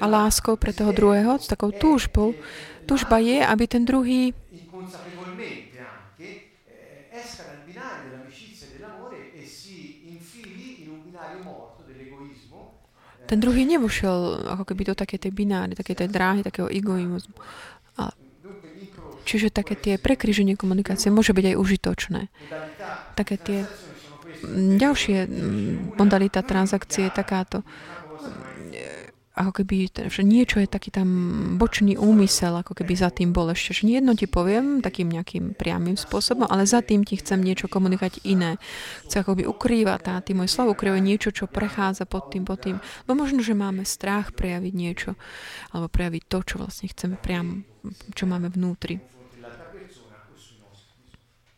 a 0.00 0.04
láskou 0.06 0.60
pre 0.60 0.76
toho 0.76 0.92
druhého, 0.92 1.40
s 1.40 1.48
takou 1.48 1.72
túžbou, 1.72 2.36
túžba 2.84 3.18
je, 3.18 3.42
aby 3.42 3.64
ten 3.66 3.82
druhý 3.84 4.32
ten 13.26 13.38
druhý 13.42 13.66
nevošiel 13.66 14.46
ako 14.54 14.64
keby 14.72 14.82
do 14.90 14.94
také 14.94 15.18
tej 15.18 15.34
bináry, 15.34 15.74
také 15.74 15.98
tej 15.98 16.08
dráhy, 16.08 16.46
takého 16.46 16.70
egoizmu. 16.70 17.34
Čiže 19.26 19.50
také 19.50 19.74
tie 19.74 19.98
prekryženie 19.98 20.54
komunikácie 20.54 21.10
môže 21.10 21.34
byť 21.34 21.44
aj 21.50 21.56
užitočné. 21.58 22.20
Také 23.18 23.34
tie 23.34 23.58
ďalšie 24.78 25.26
modalita 25.98 26.46
transakcie 26.46 27.10
je 27.10 27.12
takáto. 27.12 27.66
Ako 29.36 29.52
keby, 29.60 29.92
že 30.08 30.24
niečo 30.24 30.64
je 30.64 30.68
taký 30.68 30.88
tam 30.88 31.08
bočný 31.60 32.00
úmysel, 32.00 32.56
ako 32.56 32.72
keby 32.72 32.96
za 32.96 33.12
tým 33.12 33.36
bol 33.36 33.52
ešte. 33.52 33.76
Že 33.76 33.82
nie 33.84 33.96
jedno 34.00 34.12
ti 34.16 34.24
poviem 34.24 34.80
takým 34.80 35.12
nejakým 35.12 35.52
priamým 35.52 36.00
spôsobom, 36.00 36.48
ale 36.48 36.64
za 36.64 36.80
tým 36.80 37.04
ti 37.04 37.20
chcem 37.20 37.44
niečo 37.44 37.68
komunikovať 37.68 38.24
iné. 38.24 38.56
Chce 39.04 39.20
ako 39.20 39.36
by 39.36 39.44
ukrývať 39.44 40.00
tá, 40.00 40.14
tým 40.24 40.40
môj 40.40 40.48
slav 40.48 40.72
ukrýva 40.72 40.96
niečo, 41.04 41.36
čo 41.36 41.44
prechádza 41.52 42.08
pod 42.08 42.32
tým, 42.32 42.48
pod 42.48 42.64
tým. 42.64 42.80
Bo 43.04 43.12
možno, 43.12 43.44
že 43.44 43.52
máme 43.52 43.84
strach 43.84 44.32
prejaviť 44.32 44.72
niečo, 44.72 45.20
alebo 45.68 45.92
prejaviť 45.92 46.22
to, 46.32 46.38
čo 46.40 46.54
vlastne 46.56 46.88
chceme 46.88 47.20
priamo, 47.20 47.60
čo 48.16 48.24
máme 48.24 48.48
vnútri. 48.48 49.04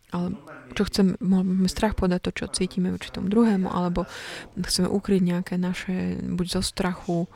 Ale 0.08 0.34
čo 0.72 0.88
chceme, 0.88 1.20
máme 1.20 1.68
strach 1.68 1.92
povedať 1.92 2.20
to, 2.26 2.30
čo 2.42 2.44
cítime 2.48 2.88
voči 2.88 3.12
tomu 3.12 3.28
druhému, 3.28 3.68
alebo 3.68 4.08
chceme 4.56 4.88
ukryť 4.88 5.20
nejaké 5.20 5.54
naše, 5.60 6.18
buď 6.26 6.46
zo 6.58 6.62
strachu, 6.64 7.28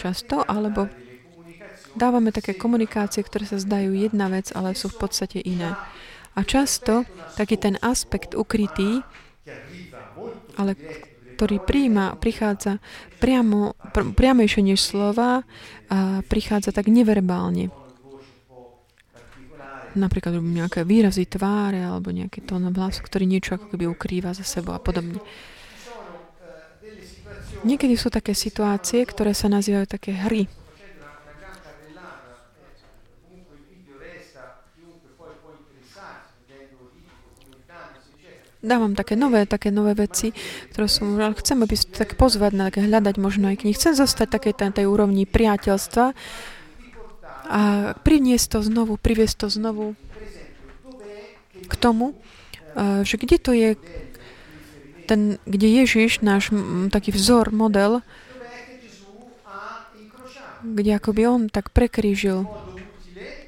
často, 0.00 0.40
alebo 0.48 0.88
dávame 1.92 2.32
také 2.32 2.56
komunikácie, 2.56 3.20
ktoré 3.20 3.44
sa 3.44 3.60
zdajú 3.60 3.92
jedna 3.92 4.32
vec, 4.32 4.48
ale 4.56 4.72
sú 4.72 4.88
v 4.88 4.96
podstate 5.04 5.44
iné. 5.44 5.76
A 6.32 6.40
často 6.46 7.04
taký 7.36 7.60
ten 7.60 7.76
aspekt 7.84 8.32
ukrytý, 8.32 9.04
ale 10.56 10.74
ktorý 11.36 11.56
príjma, 11.60 12.16
prichádza 12.20 12.80
priamo, 13.16 13.76
pr- 13.92 14.12
priamejšie 14.12 14.60
než 14.60 14.80
slova, 14.80 15.44
a 15.88 16.20
prichádza 16.28 16.72
tak 16.72 16.88
neverbálne. 16.92 17.72
Napríklad 19.90 20.38
nejaké 20.38 20.86
výrazy 20.86 21.26
tváre 21.26 21.82
alebo 21.82 22.14
nejaký 22.14 22.46
tón 22.46 22.62
hlasu, 22.70 23.02
ktorý 23.02 23.26
niečo 23.26 23.58
ako 23.58 23.74
keby 23.74 23.90
ukrýva 23.90 24.30
za 24.30 24.46
sebou 24.46 24.76
a 24.76 24.78
podobne. 24.78 25.18
Niekedy 27.60 27.94
sú 27.94 28.08
také 28.08 28.32
situácie, 28.32 29.04
ktoré 29.04 29.36
sa 29.36 29.52
nazývajú 29.52 29.86
také 29.86 30.16
hry. 30.16 30.48
Dávam 38.60 38.92
také 38.92 39.16
nové, 39.16 39.48
také 39.48 39.72
nové 39.72 39.96
veci, 39.96 40.36
ktoré 40.68 40.84
som, 40.84 41.16
ale 41.16 41.32
chcem, 41.40 41.64
aby 41.64 41.76
ste 41.80 41.96
tak 41.96 42.20
pozvať 42.20 42.52
na 42.52 42.68
také 42.68 42.84
hľadať 42.84 43.16
možno 43.16 43.48
aj 43.48 43.64
knihy. 43.64 43.72
Chcem 43.72 43.96
zostať 43.96 44.36
také 44.36 44.52
tej, 44.52 44.84
tej 44.84 44.84
úrovni 44.84 45.24
priateľstva 45.24 46.12
a 47.48 47.60
priniesť 48.04 48.46
to 48.52 48.58
znovu, 48.60 49.00
priviesť 49.00 49.36
to 49.42 49.48
znovu 49.48 49.96
k 51.56 51.74
tomu, 51.80 52.12
že 53.00 53.16
kde 53.16 53.36
to 53.40 53.56
je, 53.56 53.80
ten, 55.10 55.42
kde 55.42 55.82
Ježiš, 55.82 56.22
náš 56.22 56.54
taký 56.94 57.10
vzor, 57.10 57.50
model, 57.50 58.06
kde 60.62 60.90
akoby 60.94 61.26
on 61.26 61.42
tak 61.50 61.74
prekrížil 61.74 62.46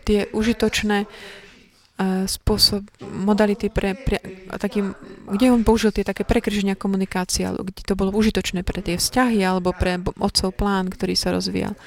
tie 0.02 0.26
užitočné 0.34 1.06
uh, 1.06 2.26
spôsob, 2.26 2.82
modality 2.98 3.70
pre, 3.70 3.94
pre 3.94 4.18
takým, 4.58 4.98
kde 5.30 5.54
on 5.54 5.62
použil 5.62 5.94
tie 5.94 6.02
také 6.02 6.26
prekryženia 6.26 6.74
komunikácie, 6.74 7.46
kde 7.46 7.82
to 7.86 7.94
bolo 7.94 8.10
užitočné 8.10 8.66
pre 8.66 8.82
tie 8.82 8.98
vzťahy 8.98 9.38
alebo 9.38 9.70
pre 9.70 10.02
otcov 10.18 10.50
plán, 10.58 10.90
ktorý 10.90 11.14
sa 11.14 11.30
rozvíjal. 11.30 11.78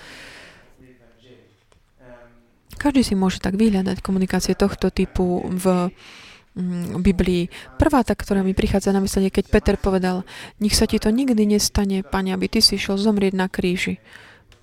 Každý 2.75 3.01
si 3.03 3.15
môže 3.15 3.43
tak 3.43 3.59
vyhľadať 3.59 4.03
komunikácie 4.03 4.55
tohto 4.55 4.91
typu 4.91 5.43
v 5.47 5.91
Biblii. 6.95 7.51
Prvá 7.75 7.99
tá, 8.07 8.15
ktorá 8.15 8.39
mi 8.39 8.55
prichádza 8.55 8.95
na 8.95 9.03
myslenie, 9.03 9.27
keď 9.27 9.51
Peter 9.51 9.75
povedal, 9.75 10.23
nech 10.63 10.71
sa 10.71 10.87
ti 10.87 11.03
to 11.03 11.11
nikdy 11.11 11.43
nestane, 11.43 11.99
Pane, 11.99 12.31
aby 12.31 12.47
ty 12.47 12.63
si 12.63 12.79
išiel 12.79 12.95
zomrieť 12.95 13.35
na 13.35 13.51
kríži. 13.51 13.99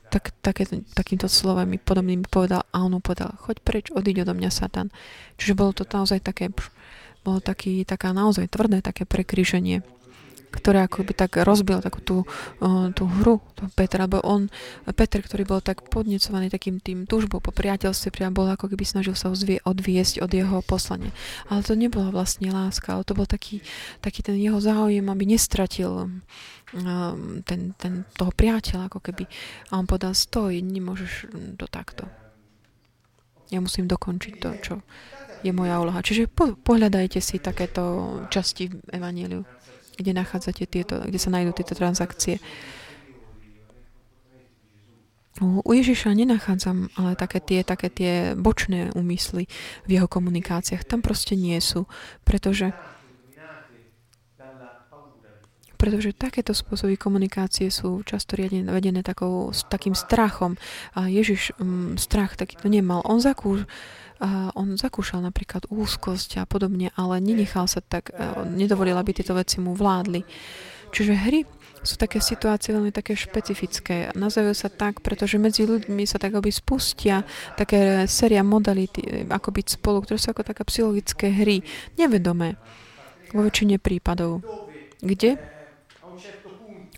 Tak, 0.09 0.33
také, 0.41 0.65
takýmto 0.97 1.29
slovami 1.29 1.77
podobným 1.77 2.25
povedal 2.25 2.65
a 2.73 2.85
on 2.85 2.97
povedal, 3.01 3.37
choď 3.45 3.57
preč, 3.61 3.85
odiď 3.93 4.25
odo 4.25 4.33
mňa, 4.37 4.51
Satan. 4.53 4.89
Čiže 5.37 5.53
bolo 5.57 5.73
to 5.77 5.85
naozaj 5.89 6.21
také, 6.25 6.49
bolo 7.21 7.41
taký, 7.45 7.85
taká 7.85 8.17
naozaj 8.17 8.49
tvrdé 8.49 8.81
také 8.81 9.05
prekríženie 9.05 9.85
ktoré 10.53 10.85
by 10.85 11.15
tak 11.17 11.41
rozbil 11.41 11.81
takú 11.81 12.01
tú, 12.05 12.17
tú 12.93 13.05
hru 13.09 13.41
Petra, 13.73 14.05
lebo 14.05 14.21
on, 14.21 14.53
Peter, 14.93 15.23
ktorý 15.23 15.49
bol 15.49 15.61
tak 15.65 15.87
podnecovaný 15.89 16.53
takým 16.53 16.83
tým 16.83 17.09
túžbou 17.09 17.41
po 17.41 17.55
priateľstve, 17.55 18.13
priam 18.13 18.35
bol 18.35 18.45
ako 18.51 18.69
keby 18.69 18.85
snažil 18.85 19.17
sa 19.17 19.33
zvie, 19.33 19.63
odviesť 19.65 20.21
od 20.21 20.31
jeho 20.35 20.61
poslania. 20.67 21.15
Ale 21.49 21.65
to 21.65 21.79
nebola 21.79 22.13
vlastne 22.13 22.53
láska, 22.53 22.99
ale 22.99 23.07
to 23.07 23.17
bol 23.17 23.25
taký, 23.25 23.65
taký 24.05 24.21
ten 24.21 24.37
jeho 24.37 24.61
záujem, 24.61 25.07
aby 25.09 25.25
nestratil 25.25 26.11
ten, 27.45 27.77
ten, 27.77 27.93
toho 28.17 28.33
priateľa, 28.33 28.89
ako 28.89 29.01
keby. 29.05 29.25
A 29.71 29.79
on 29.79 29.87
povedal, 29.87 30.17
stoj, 30.17 30.57
nemôžeš 30.59 31.29
to 31.61 31.67
takto. 31.69 32.09
Ja 33.53 33.61
musím 33.61 33.85
dokončiť 33.85 34.35
to, 34.41 34.51
čo 34.65 34.75
je 35.45 35.53
moja 35.53 35.77
úloha. 35.83 36.01
Čiže 36.01 36.31
po, 36.31 36.57
pohľadajte 36.57 37.21
si 37.21 37.37
takéto 37.43 38.25
časti 38.33 38.73
v 38.73 38.79
Evangeliu 38.95 39.43
kde 40.03 40.13
nachádzate 40.19 40.67
tieto, 40.67 40.99
kde 40.99 41.19
sa 41.23 41.31
nájdú 41.31 41.55
tieto 41.55 41.79
transakcie. 41.79 42.43
U 45.41 45.71
Ježiša 45.73 46.13
nenachádzam 46.13 46.93
ale 47.01 47.17
také 47.17 47.41
tie, 47.41 47.65
také 47.65 47.89
tie 47.89 48.37
bočné 48.37 48.93
úmysly 48.93 49.49
v 49.89 49.91
jeho 49.97 50.07
komunikáciách. 50.07 50.85
Tam 50.85 51.01
proste 51.01 51.35
nie 51.35 51.57
sú, 51.59 51.89
pretože 52.23 52.77
pretože 55.83 56.15
takéto 56.15 56.55
spôsoby 56.55 56.95
komunikácie 56.95 57.67
sú 57.67 58.07
často 58.07 58.39
riadne 58.39 58.71
vedené 58.71 59.03
takou, 59.03 59.51
takým 59.67 59.99
strachom. 59.99 60.55
A 60.95 61.11
Ježiš 61.11 61.59
um, 61.59 61.99
strach 61.99 62.39
takýto 62.39 62.71
nemal. 62.71 63.03
On 63.03 63.19
zakúš, 63.19 63.67
on 64.55 64.79
zakúšal 64.79 65.19
napríklad 65.19 65.67
úzkosť 65.67 66.41
a 66.41 66.45
podobne, 66.47 66.95
ale 66.95 67.19
nenechal 67.19 67.67
sa 67.67 67.83
tak, 67.83 68.15
nedovolil, 68.55 68.95
aby 68.95 69.11
tieto 69.11 69.35
veci 69.35 69.59
mu 69.59 69.75
vládli. 69.75 70.23
Čiže 70.95 71.13
hry 71.19 71.41
sú 71.83 71.99
také 71.99 72.23
situácie 72.23 72.71
veľmi 72.71 72.95
také 72.95 73.19
špecifické. 73.19 74.15
Nazývajú 74.15 74.55
sa 74.55 74.71
tak, 74.71 75.03
pretože 75.03 75.35
medzi 75.43 75.67
ľuďmi 75.67 76.07
sa 76.07 76.23
tak 76.23 76.39
aby 76.39 76.47
spustia 76.55 77.27
také 77.59 78.07
séria 78.07 78.47
modality, 78.47 79.27
ako 79.27 79.51
byť 79.51 79.67
spolu, 79.83 80.07
ktoré 80.07 80.23
sú 80.23 80.31
ako 80.31 80.47
také 80.47 80.63
psychologické 80.71 81.35
hry, 81.35 81.59
nevedomé 81.99 82.55
vo 83.35 83.43
väčšine 83.43 83.83
prípadov. 83.83 84.47
Kde? 85.03 85.35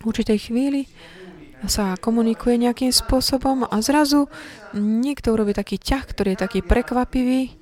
V 0.02 0.04
určitej 0.04 0.52
chvíli 0.52 0.84
sa 1.66 1.98
komunikuje 1.98 2.60
nejakým 2.60 2.92
spôsobom 2.92 3.66
a 3.68 3.76
zrazu 3.80 4.30
niekto 4.76 5.32
urobí 5.34 5.56
taký 5.56 5.80
ťah, 5.80 6.04
ktorý 6.04 6.28
je 6.34 6.42
taký 6.44 6.60
prekvapivý 6.64 7.54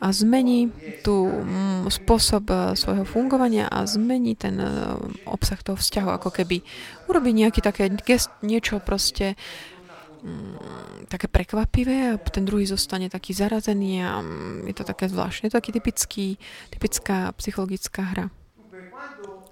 a 0.00 0.12
zmení 0.12 0.68
tú 1.00 1.24
mm, 1.24 1.88
spôsob 1.88 2.44
e, 2.52 2.56
svojho 2.76 3.08
fungovania 3.08 3.64
a 3.72 3.88
zmení 3.88 4.36
ten 4.36 4.60
e, 4.60 4.68
obsah 5.24 5.56
toho 5.64 5.80
vzťahu, 5.80 6.08
ako 6.20 6.28
keby 6.28 6.60
urobí 7.08 7.32
nejaký 7.32 7.64
také 7.64 7.88
gest, 8.04 8.28
niečo 8.44 8.76
proste 8.84 9.40
mm, 10.20 11.08
také 11.08 11.32
prekvapivé 11.32 12.12
a 12.12 12.20
ten 12.20 12.44
druhý 12.44 12.68
zostane 12.68 13.08
taký 13.08 13.32
zarazený 13.32 14.04
a 14.04 14.20
mm, 14.20 14.68
je 14.68 14.74
to 14.76 14.84
také 14.84 15.08
zvláštne. 15.08 15.48
Je 15.48 15.52
to 15.56 15.60
taký 15.64 15.72
typický, 15.72 16.26
typická 16.68 17.32
psychologická 17.40 18.02
hra. 18.04 18.26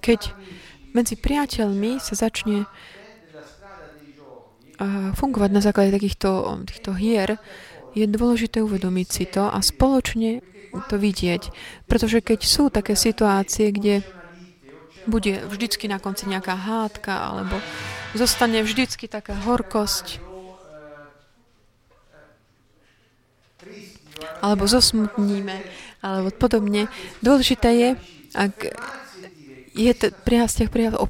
Keď 0.04 0.36
medzi 0.92 1.16
priateľmi 1.16 2.04
sa 2.04 2.14
začne 2.14 2.68
fungovať 5.14 5.50
na 5.54 5.62
základe 5.62 5.94
takýchto 5.94 6.62
týchto 6.66 6.94
hier, 6.98 7.38
je 7.94 8.10
dôležité 8.10 8.58
uvedomiť 8.58 9.06
si 9.06 9.24
to 9.30 9.46
a 9.46 9.58
spoločne 9.62 10.42
to 10.90 10.98
vidieť. 10.98 11.54
Pretože 11.86 12.18
keď 12.18 12.40
sú 12.42 12.66
také 12.66 12.98
situácie, 12.98 13.70
kde 13.70 14.02
bude 15.06 15.46
vždycky 15.46 15.86
na 15.86 16.02
konci 16.02 16.26
nejaká 16.26 16.58
hádka, 16.58 17.12
alebo 17.14 17.62
zostane 18.18 18.64
vždycky 18.66 19.06
taká 19.06 19.38
horkosť, 19.46 20.18
alebo 24.42 24.66
zosmutníme, 24.66 25.62
alebo 26.02 26.34
podobne. 26.34 26.90
Dôležité 27.22 27.68
je, 27.76 27.88
ak 28.34 28.54
je 29.74 29.92
to 29.94 30.10
pri 30.24 30.46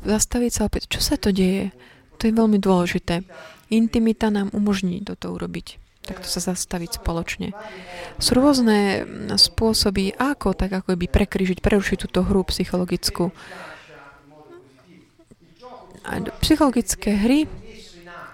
zastaviť 0.05 0.51
sa 0.53 0.69
opäť, 0.69 0.93
čo 0.93 1.01
sa 1.01 1.17
to 1.17 1.33
deje. 1.33 1.73
To 2.21 2.29
je 2.29 2.33
veľmi 2.33 2.61
dôležité. 2.61 3.25
Intimita 3.75 4.31
nám 4.31 4.55
umožní 4.55 5.03
toto 5.03 5.35
urobiť. 5.35 5.83
Takto 6.05 6.29
sa 6.29 6.53
zastaviť 6.53 7.01
spoločne. 7.01 7.57
Sú 8.21 8.37
rôzne 8.37 9.09
spôsoby, 9.41 10.13
ako 10.15 10.53
tak 10.53 10.71
ako 10.77 11.01
by 11.01 11.09
prekryžiť, 11.09 11.65
prerušiť 11.65 11.97
túto 12.05 12.21
hru 12.23 12.45
psychologickú. 12.45 13.33
A 16.05 16.21
psychologické 16.45 17.17
hry 17.17 17.49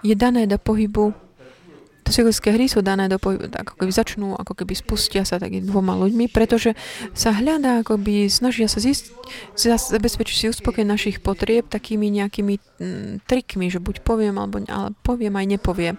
je 0.03 0.15
dané 0.19 0.43
do 0.51 0.59
pohybu, 0.59 1.15
to 2.11 2.19
psychologické 2.19 2.51
hry 2.51 2.67
sú 2.67 2.83
dané 2.83 3.07
do 3.07 3.15
ako 3.15 3.79
keby 3.79 3.91
začnú, 3.95 4.35
ako 4.35 4.51
keby 4.51 4.75
spustia 4.75 5.23
sa 5.23 5.39
takými 5.39 5.63
dvoma 5.63 5.95
ľuďmi, 5.95 6.27
pretože 6.27 6.75
sa 7.15 7.31
hľadá, 7.31 7.79
ako 7.79 7.95
by 7.95 8.27
snažia 8.27 8.67
sa 8.67 8.83
zísť, 8.83 9.15
zabezpečiť 9.55 10.35
si 10.35 10.45
uspokoj 10.51 10.83
našich 10.83 11.23
potrieb 11.23 11.71
takými 11.71 12.11
nejakými 12.11 12.59
mm, 12.59 13.13
trikmi, 13.23 13.71
že 13.71 13.79
buď 13.79 14.03
poviem, 14.03 14.35
alebo 14.35 14.59
ale 14.67 14.91
poviem 15.07 15.39
aj 15.39 15.47
nepoviem. 15.55 15.95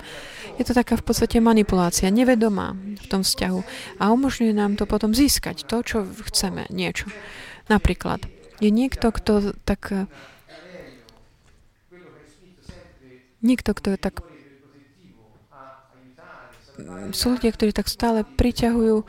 Je 0.61 0.69
to 0.69 0.77
taká 0.77 1.01
v 1.01 1.05
podstate 1.09 1.41
manipulácia, 1.41 2.13
nevedomá 2.13 2.77
v 2.77 3.07
tom 3.09 3.25
vzťahu 3.25 3.61
a 3.97 4.13
umožňuje 4.13 4.53
nám 4.53 4.77
to 4.77 4.85
potom 4.85 5.17
získať 5.17 5.65
to, 5.65 5.81
čo 5.81 6.05
chceme, 6.29 6.69
niečo. 6.69 7.09
Napríklad, 7.73 8.29
je 8.61 8.69
niekto, 8.69 9.09
kto 9.09 9.57
tak 9.65 9.89
niekto, 13.41 13.73
kto 13.75 13.97
je 13.97 13.99
tak 13.99 14.23
sú 17.13 17.39
ľudia, 17.39 17.51
ktorí 17.53 17.71
tak 17.75 17.89
stále 17.89 18.25
priťahujú 18.25 19.05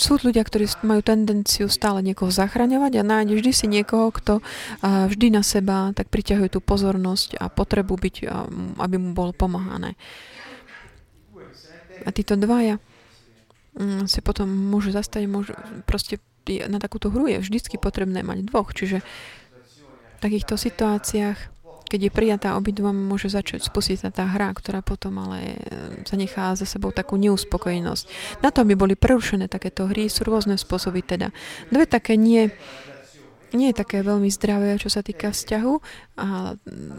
sú 0.00 0.16
ľudia, 0.16 0.40
ktorí 0.40 0.64
majú 0.80 1.04
tendenciu 1.04 1.68
stále 1.68 2.00
niekoho 2.00 2.32
zachraňovať 2.32 2.92
a 3.00 3.02
nájde 3.04 3.36
vždy 3.36 3.52
si 3.52 3.66
niekoho, 3.68 4.08
kto 4.08 4.40
vždy 4.80 5.28
na 5.28 5.44
seba 5.44 5.92
tak 5.92 6.08
priťahuje 6.08 6.56
tú 6.56 6.60
pozornosť 6.64 7.36
a 7.36 7.52
potrebu 7.52 8.00
byť, 8.00 8.16
aby 8.80 8.96
mu 8.96 9.12
bolo 9.12 9.36
pomáhané. 9.36 9.98
A 12.04 12.08
títo 12.10 12.36
dvaja 12.36 12.80
mm, 13.76 14.10
si 14.10 14.20
potom 14.20 14.48
môžu 14.50 14.92
zastaviť, 14.92 15.28
môžu, 15.30 15.52
proste 15.88 16.20
na 16.68 16.76
takúto 16.76 17.08
hru 17.08 17.30
je 17.30 17.40
vždycky 17.40 17.80
potrebné 17.80 18.20
mať 18.20 18.44
dvoch, 18.44 18.72
čiže 18.76 19.00
v 19.00 20.18
takýchto 20.20 20.56
situáciách 20.60 21.53
keď 21.88 22.00
je 22.08 22.12
prijatá 22.12 22.48
obidvom, 22.56 22.94
môže 22.96 23.28
začať 23.30 23.64
spustiť 23.64 23.98
sa 24.00 24.10
tá 24.10 24.24
hra, 24.24 24.50
ktorá 24.56 24.80
potom 24.80 25.20
ale 25.20 25.54
e, 25.54 25.58
zanechá 26.08 26.56
za 26.56 26.64
sebou 26.64 26.90
takú 26.90 27.20
neuspokojenosť. 27.20 28.04
Na 28.40 28.48
to, 28.50 28.64
aby 28.64 28.74
boli 28.74 28.94
prerušené 28.96 29.46
takéto 29.46 29.86
hry, 29.86 30.08
sú 30.08 30.24
rôzne 30.24 30.56
spôsoby 30.56 31.04
teda. 31.04 31.30
Dve 31.68 31.84
také 31.84 32.16
nie, 32.16 32.50
nie 33.52 33.70
je 33.70 33.76
také 33.78 34.00
veľmi 34.00 34.28
zdravé, 34.32 34.80
čo 34.80 34.88
sa 34.90 35.04
týka 35.04 35.30
vzťahu 35.30 35.74
a 36.18 36.56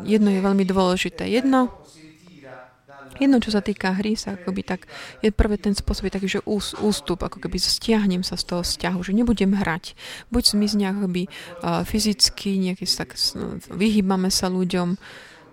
jedno 0.07 0.29
je 0.31 0.39
veľmi 0.39 0.63
dôležité. 0.63 1.27
Jedno 1.27 1.73
Jedno, 3.15 3.39
čo 3.39 3.47
sa 3.47 3.63
týka 3.63 3.95
hry, 3.95 4.19
sa 4.19 4.35
akoby 4.35 4.61
tak, 4.67 4.91
je 5.23 5.31
prvé 5.31 5.55
ten 5.55 5.71
spôsob 5.71 6.11
je 6.11 6.15
taký, 6.19 6.27
že 6.27 6.43
ús, 6.43 6.75
ústup, 6.83 7.23
ako 7.23 7.39
keby 7.39 7.55
stiahnem 7.55 8.27
sa 8.27 8.35
z 8.35 8.43
toho 8.43 8.61
vzťahu, 8.65 8.99
že 8.99 9.15
nebudem 9.15 9.55
hrať. 9.55 9.95
Buď 10.27 10.43
zmizne 10.51 10.91
akoby 10.91 11.31
uh, 11.63 11.87
fyzicky, 11.87 12.59
nejaký 12.59 12.83
tak 12.83 13.15
no, 13.39 13.55
vyhýbame 13.71 14.27
sa 14.27 14.51
ľuďom, 14.51 14.99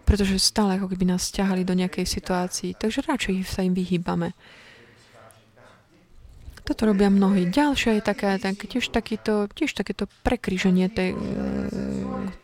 pretože 0.03 0.43
stále 0.43 0.75
ako 0.75 0.91
keby 0.91 1.15
nás 1.15 1.31
stiahali 1.31 1.63
do 1.63 1.79
nejakej 1.79 2.03
situácii, 2.03 2.75
takže 2.75 3.07
radšej 3.07 3.47
sa 3.47 3.63
im 3.63 3.79
vyhýbame. 3.79 4.35
Toto 6.63 6.87
robia 6.87 7.11
mnohí. 7.11 7.51
Ďalšia 7.51 7.99
je 7.99 8.03
taká, 8.07 8.39
tak, 8.39 8.55
tiež, 8.55 8.87
takýto, 8.95 9.51
tiež 9.51 9.75
takéto 9.75 10.07
prekryženie 10.23 10.87
tej 10.87 11.11
uh, 11.15 11.21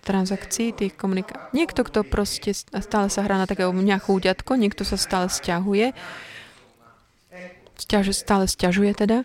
transakcií, 0.03 0.75
tých 0.75 0.99
komunikácií. 0.99 1.55
Niekto, 1.55 1.87
kto 1.87 2.03
proste 2.03 2.51
stále 2.59 3.07
sa 3.14 3.23
hrá 3.23 3.39
na 3.39 3.47
takého 3.47 3.71
mňa 3.71 4.03
chúďatko, 4.03 4.59
niekto 4.59 4.83
sa 4.83 4.99
stále 4.99 5.31
stiahuje, 5.31 5.95
stiaž, 7.79 8.11
stále 8.11 8.51
stiažuje 8.51 8.91
teda. 8.99 9.23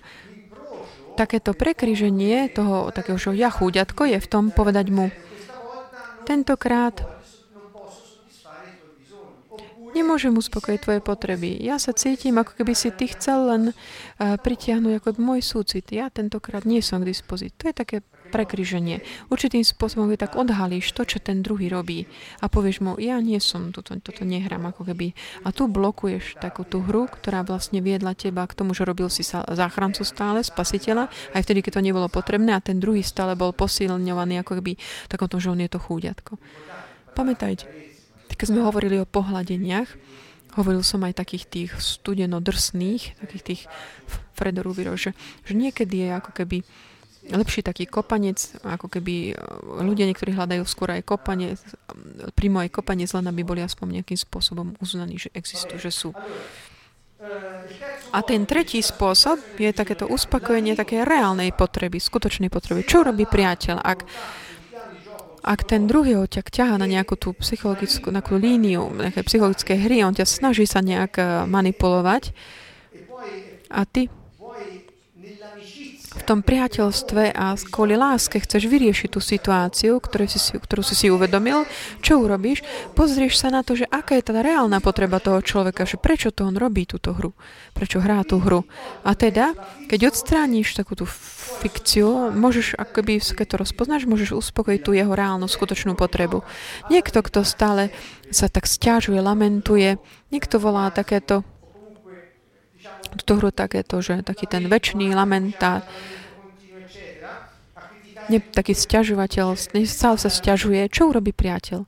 Takéto 1.14 1.54
prekryženie 1.58 2.50
toho 2.54 2.90
takého 2.90 3.18
ja 3.34 3.50
chúďatko 3.50 4.10
je 4.10 4.18
v 4.18 4.28
tom 4.30 4.50
povedať 4.50 4.90
mu 4.90 5.10
tentokrát 6.24 7.23
Nemôžem 9.94 10.34
uspokojiť 10.34 10.80
tvoje 10.82 11.02
potreby. 11.06 11.62
Ja 11.62 11.78
sa 11.78 11.94
cítim, 11.94 12.34
ako 12.42 12.58
keby 12.58 12.74
si 12.74 12.90
ty 12.90 13.06
chcel 13.14 13.46
len 13.46 13.64
uh, 13.72 14.36
pritiahnuť 14.42 14.94
ako 14.98 15.10
môj 15.22 15.46
súcit. 15.46 15.86
Ja 15.94 16.10
tentokrát 16.10 16.66
nie 16.66 16.82
som 16.82 17.06
k 17.06 17.14
dispozícii. 17.14 17.58
To 17.62 17.66
je 17.70 17.76
také 17.78 17.98
prekryženie. 18.34 19.06
Určitým 19.30 19.62
spôsobom 19.62 20.10
ty 20.10 20.18
tak 20.18 20.34
odhalíš 20.34 20.90
to, 20.98 21.06
čo 21.06 21.22
ten 21.22 21.46
druhý 21.46 21.70
robí 21.70 22.10
a 22.42 22.50
povieš 22.50 22.82
mu, 22.82 22.98
ja 22.98 23.22
nie 23.22 23.38
som, 23.38 23.70
toto, 23.70 23.94
toto 24.02 24.26
nehrám 24.26 24.66
ako 24.74 24.90
keby. 24.90 25.14
A 25.46 25.54
tu 25.54 25.70
blokuješ 25.70 26.42
takú 26.42 26.66
tú 26.66 26.82
hru, 26.82 27.06
ktorá 27.06 27.46
vlastne 27.46 27.86
viedla 27.86 28.18
teba 28.18 28.50
k 28.50 28.58
tomu, 28.58 28.74
že 28.74 28.90
robil 28.90 29.14
si 29.14 29.22
sa 29.22 29.46
záchrancu 29.46 30.02
stále, 30.02 30.42
spasiteľa, 30.42 31.14
aj 31.38 31.46
vtedy, 31.46 31.62
keď 31.62 31.78
to 31.78 31.86
nebolo 31.86 32.10
potrebné 32.10 32.58
a 32.58 32.66
ten 32.66 32.82
druhý 32.82 33.06
stále 33.06 33.38
bol 33.38 33.54
posilňovaný 33.54 34.42
ako 34.42 34.58
keby 34.58 34.82
takomto, 35.06 35.38
že 35.38 35.54
on 35.54 35.62
je 35.62 35.70
to 35.70 35.78
chúďatko. 35.78 36.42
Pamätajte, 37.14 37.93
keď 38.36 38.48
sme 38.54 38.66
hovorili 38.66 39.00
o 39.00 39.10
pohľadeniach, 39.10 39.90
hovoril 40.58 40.86
som 40.86 41.02
aj 41.02 41.18
takých 41.18 41.46
tých 41.50 41.72
studenodrsných, 41.78 43.18
takých 43.22 43.44
tých 43.44 43.62
Fredorúvirov, 44.34 44.98
že, 44.98 45.18
že 45.46 45.54
niekedy 45.54 46.06
je 46.06 46.10
ako 46.14 46.32
keby 46.34 46.58
lepší 47.32 47.64
taký 47.64 47.88
kopanec, 47.88 48.36
ako 48.68 48.92
keby 48.92 49.32
e, 49.32 49.34
ľudia 49.80 50.04
niektorí 50.04 50.36
hľadajú 50.36 50.64
skôr 50.68 50.92
aj 50.92 51.08
kopanec, 51.08 51.56
príjmu 52.36 52.68
aj 52.68 52.74
kopanec, 52.76 53.08
len 53.16 53.26
aby 53.32 53.42
boli 53.48 53.64
aspoň 53.64 54.02
nejakým 54.02 54.20
spôsobom 54.20 54.76
uznaní, 54.84 55.16
že 55.16 55.32
existujú, 55.32 55.80
že 55.80 55.92
sú. 55.94 56.12
A 58.12 58.20
ten 58.20 58.44
tretí 58.44 58.84
spôsob 58.84 59.40
je 59.56 59.72
takéto 59.72 60.12
uspokojenie 60.12 60.76
také 60.76 61.08
reálnej 61.08 61.56
potreby, 61.56 61.96
skutočnej 62.04 62.52
potreby. 62.52 62.84
Čo 62.84 63.08
robí 63.08 63.24
priateľ, 63.24 63.80
ak 63.80 64.04
ak 65.44 65.68
ten 65.68 65.92
druhý 65.92 66.16
ho 66.16 66.24
ťa 66.24 66.48
ťaha 66.48 66.76
na 66.80 66.88
nejakú 66.88 67.20
tú 67.20 67.36
psychologickú 67.36 68.16
na 68.16 68.24
líniu, 68.24 68.96
nejaké 68.96 69.28
psychologické 69.28 69.76
hry, 69.76 70.00
on 70.08 70.16
ťa 70.16 70.24
snaží 70.24 70.64
sa 70.64 70.80
nejak 70.80 71.14
eh, 71.20 71.28
manipulovať. 71.44 72.32
A 73.74 73.84
ty 73.90 74.08
v 76.14 76.22
tom 76.24 76.40
priateľstve 76.46 77.34
a 77.34 77.58
kvôli 77.58 77.98
láske 77.98 78.38
chceš 78.38 78.70
vyriešiť 78.70 79.10
tú 79.10 79.20
situáciu, 79.20 79.98
ktorú 79.98 80.26
si, 80.30 80.40
ktorú 80.40 80.82
si 80.86 80.94
si 80.94 81.08
uvedomil, 81.10 81.66
čo 82.06 82.22
urobíš, 82.22 82.62
pozrieš 82.94 83.42
sa 83.42 83.50
na 83.50 83.66
to, 83.66 83.74
že 83.74 83.90
aká 83.90 84.18
je 84.18 84.30
tá 84.30 84.38
reálna 84.38 84.78
potreba 84.78 85.18
toho 85.18 85.42
človeka, 85.42 85.90
že 85.90 85.98
prečo 85.98 86.30
to 86.30 86.46
on 86.46 86.56
robí 86.58 86.86
túto 86.86 87.18
hru, 87.18 87.34
prečo 87.74 87.98
hrá 87.98 88.22
tú 88.22 88.38
hru. 88.38 88.66
A 89.02 89.18
teda, 89.18 89.58
keď 89.90 90.14
odstrániš 90.14 90.78
takú 90.78 90.94
tú 90.94 91.06
fikciu, 91.64 92.34
môžeš, 92.34 92.78
akoby, 92.78 93.22
keď 93.22 93.46
to 93.46 93.62
rozpoznáš, 93.62 94.10
môžeš 94.10 94.38
uspokojiť 94.38 94.82
tú 94.82 94.92
jeho 94.94 95.14
reálnu, 95.14 95.46
skutočnú 95.50 95.98
potrebu. 95.98 96.46
Niekto, 96.94 97.22
kto 97.26 97.42
stále 97.46 97.90
sa 98.34 98.50
tak 98.50 98.66
stiažuje, 98.66 99.22
lamentuje, 99.22 100.02
niekto 100.34 100.58
volá 100.58 100.90
takéto 100.90 101.46
túto 103.18 103.40
hru 103.40 103.50
takéto, 103.54 104.02
že 104.02 104.22
taký 104.26 104.46
ten 104.50 104.66
väčší 104.66 105.14
lamentár, 105.14 105.86
ne, 108.30 108.40
taký 108.40 108.74
stiažovateľ, 108.76 109.56
stále 109.88 110.18
sa 110.20 110.30
stiažuje, 110.30 110.88
čo 110.90 111.12
urobí 111.12 111.36
priateľ? 111.36 111.84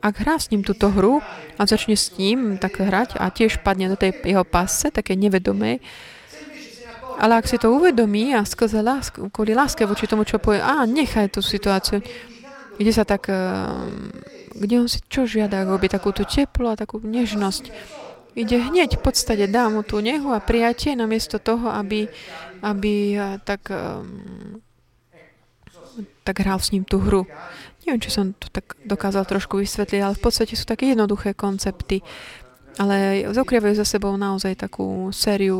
Ak 0.00 0.16
hrá 0.24 0.40
s 0.40 0.48
ním 0.48 0.64
túto 0.64 0.88
hru 0.88 1.20
a 1.60 1.62
začne 1.68 1.92
s 1.92 2.16
ním 2.16 2.56
tak 2.56 2.80
hrať 2.80 3.20
a 3.20 3.28
tiež 3.28 3.60
padne 3.60 3.92
do 3.92 4.00
tej 4.00 4.16
jeho 4.24 4.48
pasce, 4.48 4.88
také 4.88 5.12
nevedomej, 5.12 5.84
ale 7.20 7.36
ak 7.36 7.44
si 7.44 7.60
to 7.60 7.68
uvedomí 7.68 8.32
a 8.32 8.48
skrze 8.48 8.80
lásku, 8.80 9.28
kvôli 9.28 9.52
láske 9.52 9.84
voči 9.84 10.08
tomu, 10.08 10.24
čo 10.24 10.40
povie, 10.40 10.64
a 10.64 10.88
nechaj 10.88 11.36
tú 11.36 11.44
situáciu, 11.44 12.00
ide 12.80 12.92
sa 12.96 13.04
tak, 13.04 13.28
eh, 13.28 13.36
kde 14.56 14.74
on 14.80 14.88
si 14.88 15.04
čo 15.04 15.28
žiada, 15.28 15.68
robí 15.68 15.92
takú 15.92 16.16
tú 16.16 16.24
teplo 16.24 16.72
a 16.72 16.80
takú 16.80 16.96
nežnosť 17.04 17.68
ide 18.40 18.56
hneď 18.56 18.96
v 18.96 19.02
podstate 19.04 19.44
dá 19.46 19.68
mu 19.68 19.84
tú 19.84 20.00
nehu 20.00 20.32
a 20.32 20.40
prijatie 20.40 20.96
namiesto 20.96 21.36
toho, 21.36 21.68
aby, 21.68 22.08
aby 22.64 23.20
tak, 23.44 23.68
um, 23.68 24.58
tak 26.24 26.40
hral 26.40 26.58
s 26.58 26.72
ním 26.72 26.88
tú 26.88 26.98
hru. 27.04 27.28
Neviem, 27.84 28.00
či 28.00 28.12
som 28.12 28.32
to 28.36 28.48
tak 28.52 28.76
dokázal 28.84 29.24
trošku 29.24 29.60
vysvetliť, 29.60 30.00
ale 30.00 30.14
v 30.16 30.22
podstate 30.24 30.52
sú 30.56 30.68
také 30.68 30.92
jednoduché 30.92 31.32
koncepty, 31.36 32.04
ale 32.78 33.26
zokrievajú 33.32 33.74
za 33.76 33.88
sebou 33.88 34.14
naozaj 34.14 34.56
takú 34.56 35.10
sériu 35.10 35.58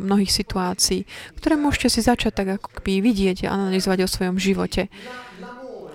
mnohých 0.00 0.30
situácií, 0.30 1.04
ktoré 1.36 1.58
môžete 1.58 1.88
si 1.92 2.00
začať 2.04 2.32
tak 2.32 2.48
ako 2.60 2.68
keby 2.80 3.02
vidieť 3.02 3.48
a 3.48 3.56
analyzovať 3.56 4.04
o 4.04 4.08
svojom 4.08 4.36
živote. 4.40 4.88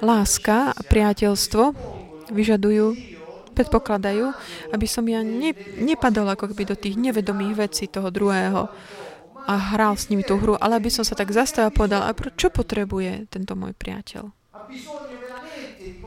Láska 0.02 0.74
a 0.74 0.82
priateľstvo 0.82 1.64
vyžadujú 2.34 2.86
predpokladajú, 3.52 4.32
aby 4.72 4.88
som 4.88 5.04
ja 5.06 5.22
ne, 5.22 5.52
nepadol 5.78 6.32
ako 6.32 6.56
keby 6.56 6.72
do 6.72 6.76
tých 6.80 6.96
nevedomých 6.96 7.70
vecí 7.70 7.86
toho 7.92 8.08
druhého 8.10 8.72
a 9.46 9.54
hral 9.74 9.98
s 9.98 10.08
nimi 10.08 10.22
tú 10.24 10.38
hru, 10.38 10.56
ale 10.56 10.78
aby 10.78 10.90
som 10.94 11.02
sa 11.02 11.18
tak 11.18 11.34
zastavil 11.34 11.70
a 11.70 11.76
povedal, 11.76 12.02
a 12.06 12.14
čo 12.14 12.54
potrebuje 12.54 13.28
tento 13.28 13.58
môj 13.58 13.74
priateľ? 13.74 14.30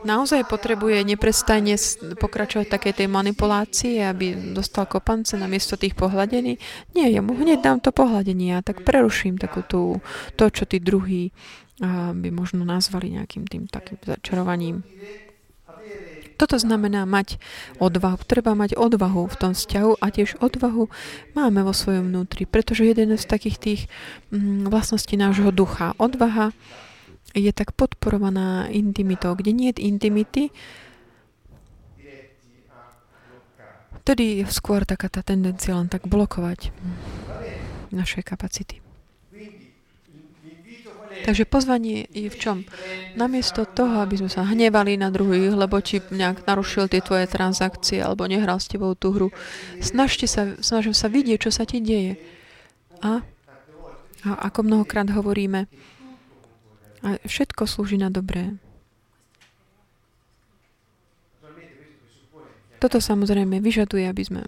Naozaj 0.07 0.47
potrebuje 0.47 1.03
neprestajne 1.03 1.75
pokračovať 2.15 2.71
takej 2.71 2.93
tej 3.03 3.07
manipulácii, 3.11 3.99
aby 4.07 4.55
dostal 4.55 4.87
kopance 4.87 5.35
na 5.35 5.51
miesto 5.51 5.75
tých 5.75 5.97
pohľadení? 5.99 6.55
Nie, 6.95 7.11
ja 7.11 7.19
mu 7.19 7.35
hneď 7.35 7.59
dám 7.59 7.79
to 7.83 7.91
pohľadenie 7.91 8.55
a 8.55 8.63
tak 8.63 8.87
preruším 8.87 9.35
takú 9.35 9.67
tú, 9.67 9.99
to, 10.39 10.47
čo 10.47 10.63
tí 10.63 10.79
druhí 10.79 11.35
by 12.15 12.29
možno 12.31 12.63
nazvali 12.63 13.19
nejakým 13.19 13.43
tým 13.51 13.67
takým 13.67 13.99
začarovaním. 13.99 14.87
Toto 16.35 16.59
znamená 16.59 17.07
mať 17.07 17.39
odvahu. 17.79 18.19
Treba 18.27 18.53
mať 18.53 18.75
odvahu 18.75 19.31
v 19.31 19.35
tom 19.39 19.51
vzťahu 19.55 20.03
a 20.03 20.05
tiež 20.11 20.37
odvahu 20.43 20.91
máme 21.33 21.63
vo 21.63 21.71
svojom 21.71 22.11
vnútri, 22.11 22.43
pretože 22.43 22.83
jeden 22.83 23.15
z 23.15 23.25
takých 23.25 23.57
tých 23.57 23.81
mm, 24.35 24.67
vlastností 24.67 25.15
nášho 25.15 25.49
ducha, 25.55 25.95
odvaha 25.95 26.51
je 27.35 27.51
tak 27.51 27.75
podporovaná 27.75 28.71
intimitou. 28.71 29.35
Kde 29.35 29.51
nie 29.51 29.71
je 29.73 29.83
intimity, 29.87 30.53
Vtedy 34.05 34.45
je 34.45 34.45
skôr 34.53 34.85
taká 34.85 35.09
tá 35.09 35.25
tendencia 35.25 35.73
len 35.73 35.89
tak 35.89 36.05
blokovať 36.05 36.69
naše 37.89 38.21
kapacity. 38.21 38.84
Takže 41.23 41.47
pozvanie 41.47 42.11
je 42.11 42.27
v 42.27 42.37
čom? 42.37 42.57
Namiesto 43.15 43.63
toho, 43.63 44.03
aby 44.03 44.19
sme 44.19 44.27
sa 44.27 44.43
hnevali 44.43 44.99
na 44.99 45.07
druhých, 45.13 45.55
lebo 45.55 45.79
či 45.79 46.03
nejak 46.11 46.43
narušil 46.43 46.91
tie 46.91 46.99
tvoje 46.99 47.29
transakcie 47.29 48.03
alebo 48.03 48.27
nehral 48.27 48.59
s 48.59 48.67
tebou 48.67 48.97
tú 48.97 49.15
hru, 49.15 49.29
snažte 49.79 50.27
sa, 50.27 50.59
snažím 50.59 50.97
sa 50.97 51.07
vidieť, 51.07 51.47
čo 51.47 51.51
sa 51.53 51.63
ti 51.63 51.79
deje. 51.79 52.19
A, 52.99 53.23
a 54.25 54.29
ako 54.51 54.67
mnohokrát 54.67 55.07
hovoríme, 55.13 55.69
a 57.05 57.21
všetko 57.21 57.69
slúži 57.69 58.01
na 58.01 58.09
dobré. 58.09 58.57
Toto 62.75 62.99
samozrejme 62.99 63.63
vyžaduje, 63.63 64.05
aby 64.05 64.23
sme, 64.23 64.41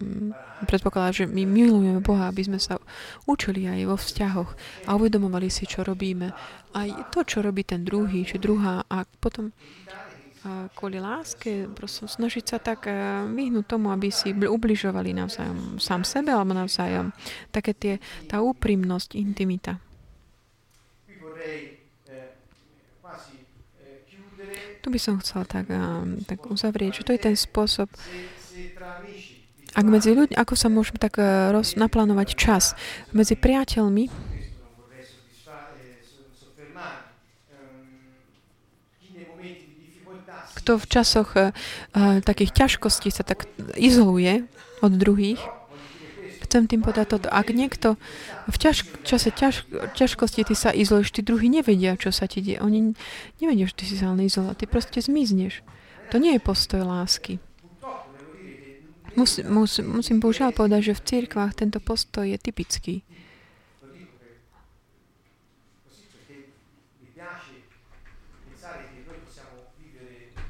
predpokladá, 0.68 1.10
že 1.10 1.24
my 1.24 1.48
milujeme 1.48 2.04
Boha, 2.04 2.28
aby 2.28 2.44
sme 2.44 2.60
sa 2.60 2.76
učili 3.24 3.64
aj 3.64 3.80
vo 3.88 3.96
vzťahoch 3.96 4.50
a 4.84 4.90
uvedomovali 4.94 5.48
si, 5.48 5.64
čo 5.64 5.82
robíme. 5.82 6.30
Aj 6.76 6.88
to, 7.08 7.24
čo 7.24 7.40
robí 7.40 7.64
ten 7.64 7.82
druhý, 7.82 8.28
či 8.28 8.36
druhá 8.36 8.84
a 8.84 9.08
potom 9.18 9.50
a 10.46 10.70
kvôli 10.70 11.02
láske 11.02 11.66
proste 11.74 12.06
snažiť 12.06 12.44
sa 12.46 12.58
tak 12.62 12.86
e, 12.86 12.94
vyhnúť 13.26 13.66
tomu, 13.66 13.90
aby 13.90 14.06
si 14.14 14.30
ubližovali 14.30 15.10
navzájom 15.10 15.82
sám 15.82 16.06
sebe 16.06 16.30
alebo 16.30 16.54
navzájom. 16.54 17.10
Také 17.50 17.74
tie, 17.74 17.94
tá 18.30 18.38
úprimnosť, 18.38 19.18
intimita. 19.18 19.82
Tu 24.78 24.88
by 24.94 25.00
som 25.02 25.18
chcel 25.18 25.42
tak, 25.44 25.66
tak 26.30 26.38
uzavrieť, 26.46 27.02
že 27.02 27.04
to 27.04 27.12
je 27.14 27.20
ten 27.20 27.34
spôsob, 27.34 27.90
ak 29.78 29.86
medzi 29.86 30.10
ľuďmi, 30.16 30.34
ako 30.34 30.54
sa 30.56 30.72
môžeme 30.72 30.98
tak 30.98 31.20
e, 31.20 31.52
roz, 31.52 31.76
naplánovať 31.76 32.34
čas 32.34 32.72
medzi 33.12 33.36
priateľmi, 33.36 34.10
kto 40.68 40.76
v 40.76 40.90
časoch 40.92 41.32
uh, 41.32 41.48
takých 42.28 42.52
ťažkostí 42.52 43.08
sa 43.08 43.24
tak 43.24 43.48
izoluje 43.72 44.44
od 44.84 44.92
druhých, 45.00 45.40
chcem 46.48 46.64
tým 46.64 46.80
povedať 46.80 47.20
toto. 47.20 47.28
Ak 47.28 47.52
niekto 47.52 48.00
v 48.48 48.56
ťaž, 48.56 48.88
čase 49.04 49.28
ťaž, 49.28 49.68
ťažkosti 49.92 50.48
ty 50.48 50.56
sa 50.56 50.72
izoluješ, 50.72 51.12
tí 51.12 51.20
druhí 51.20 51.52
nevedia, 51.52 52.00
čo 52.00 52.08
sa 52.08 52.24
ti 52.24 52.40
deje. 52.40 52.64
Oni 52.64 52.96
nevedia, 53.44 53.68
že 53.68 53.76
ty 53.76 53.84
si 53.84 54.00
sa 54.00 54.16
len 54.16 54.24
izolovaný. 54.24 54.64
Ty 54.64 54.66
proste 54.72 54.98
zmizneš. 55.04 55.60
To 56.08 56.16
nie 56.16 56.32
je 56.34 56.40
postoj 56.40 56.88
lásky. 56.88 57.36
Mus, 59.12 59.36
mus, 59.44 59.76
musím 59.84 60.24
bohužiaľ 60.24 60.56
povedať, 60.56 60.94
že 60.94 60.96
v 60.96 61.04
cirkvách 61.04 61.52
tento 61.52 61.78
postoj 61.84 62.24
je 62.24 62.38
typický. 62.40 63.04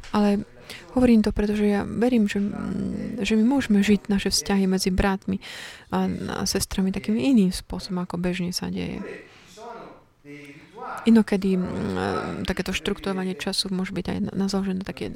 Ale 0.08 0.40
Hovorím 0.98 1.22
to, 1.22 1.30
pretože 1.30 1.62
ja 1.62 1.86
verím, 1.86 2.26
že, 2.26 2.42
že 3.22 3.34
my 3.38 3.44
môžeme 3.44 3.82
žiť 3.82 4.10
naše 4.10 4.30
vzťahy 4.30 4.64
medzi 4.70 4.90
bratmi 4.94 5.38
a, 5.90 6.06
a 6.06 6.42
sestrami 6.46 6.94
takým 6.94 7.18
iným 7.18 7.50
spôsobom, 7.50 8.02
ako 8.02 8.18
bežne 8.18 8.54
sa 8.54 8.70
deje. 8.70 9.02
Inokedy 11.06 11.56
m, 11.56 11.64
takéto 12.44 12.72
štruktúrovanie 12.72 13.36
času 13.36 13.70
môže 13.72 13.92
byť 13.92 14.06
aj 14.08 14.18
na, 14.32 14.46
založené 14.48 14.82
také, 14.82 15.12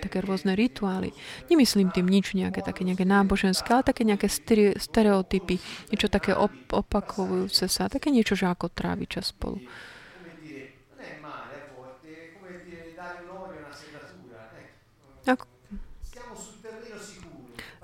také 0.00 0.18
rôzne 0.22 0.54
rituály. 0.54 1.12
Nemyslím 1.50 1.90
tým 1.90 2.06
nič 2.06 2.32
nejaké 2.34 2.62
také 2.62 2.82
nejaké 2.86 3.04
náboženské, 3.06 3.68
ale 3.70 3.86
také 3.86 4.02
nejaké 4.06 4.26
stereotypy, 4.76 5.58
niečo 5.90 6.08
také 6.10 6.34
op, 6.34 6.52
opakovujúce 6.70 7.66
sa, 7.66 7.90
také 7.90 8.10
niečo, 8.10 8.38
že 8.38 8.48
ako 8.48 8.70
tráviť 8.70 9.08
čas 9.08 9.34
spolu. 9.34 9.60
Ako... 15.26 15.55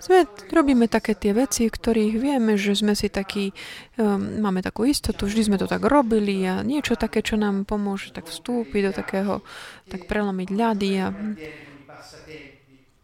Sme, 0.03 0.27
robíme 0.51 0.91
také 0.91 1.15
tie 1.15 1.31
veci, 1.31 1.71
ktorých 1.71 2.19
vieme, 2.19 2.59
že 2.59 2.75
sme 2.75 2.99
si 2.99 3.07
takí, 3.07 3.55
um, 4.03 4.43
máme 4.43 4.59
takú 4.59 4.83
istotu, 4.83 5.31
vždy 5.31 5.47
sme 5.47 5.57
to 5.63 5.71
tak 5.71 5.87
robili 5.87 6.43
a 6.43 6.67
niečo 6.67 6.99
také, 6.99 7.23
čo 7.23 7.39
nám 7.39 7.63
pomôže 7.63 8.11
tak 8.11 8.27
vstúpiť 8.27 8.91
do 8.91 8.93
takého, 8.93 9.35
tak 9.87 10.11
prelomiť 10.11 10.49
ľady 10.51 10.91
a 10.99 11.07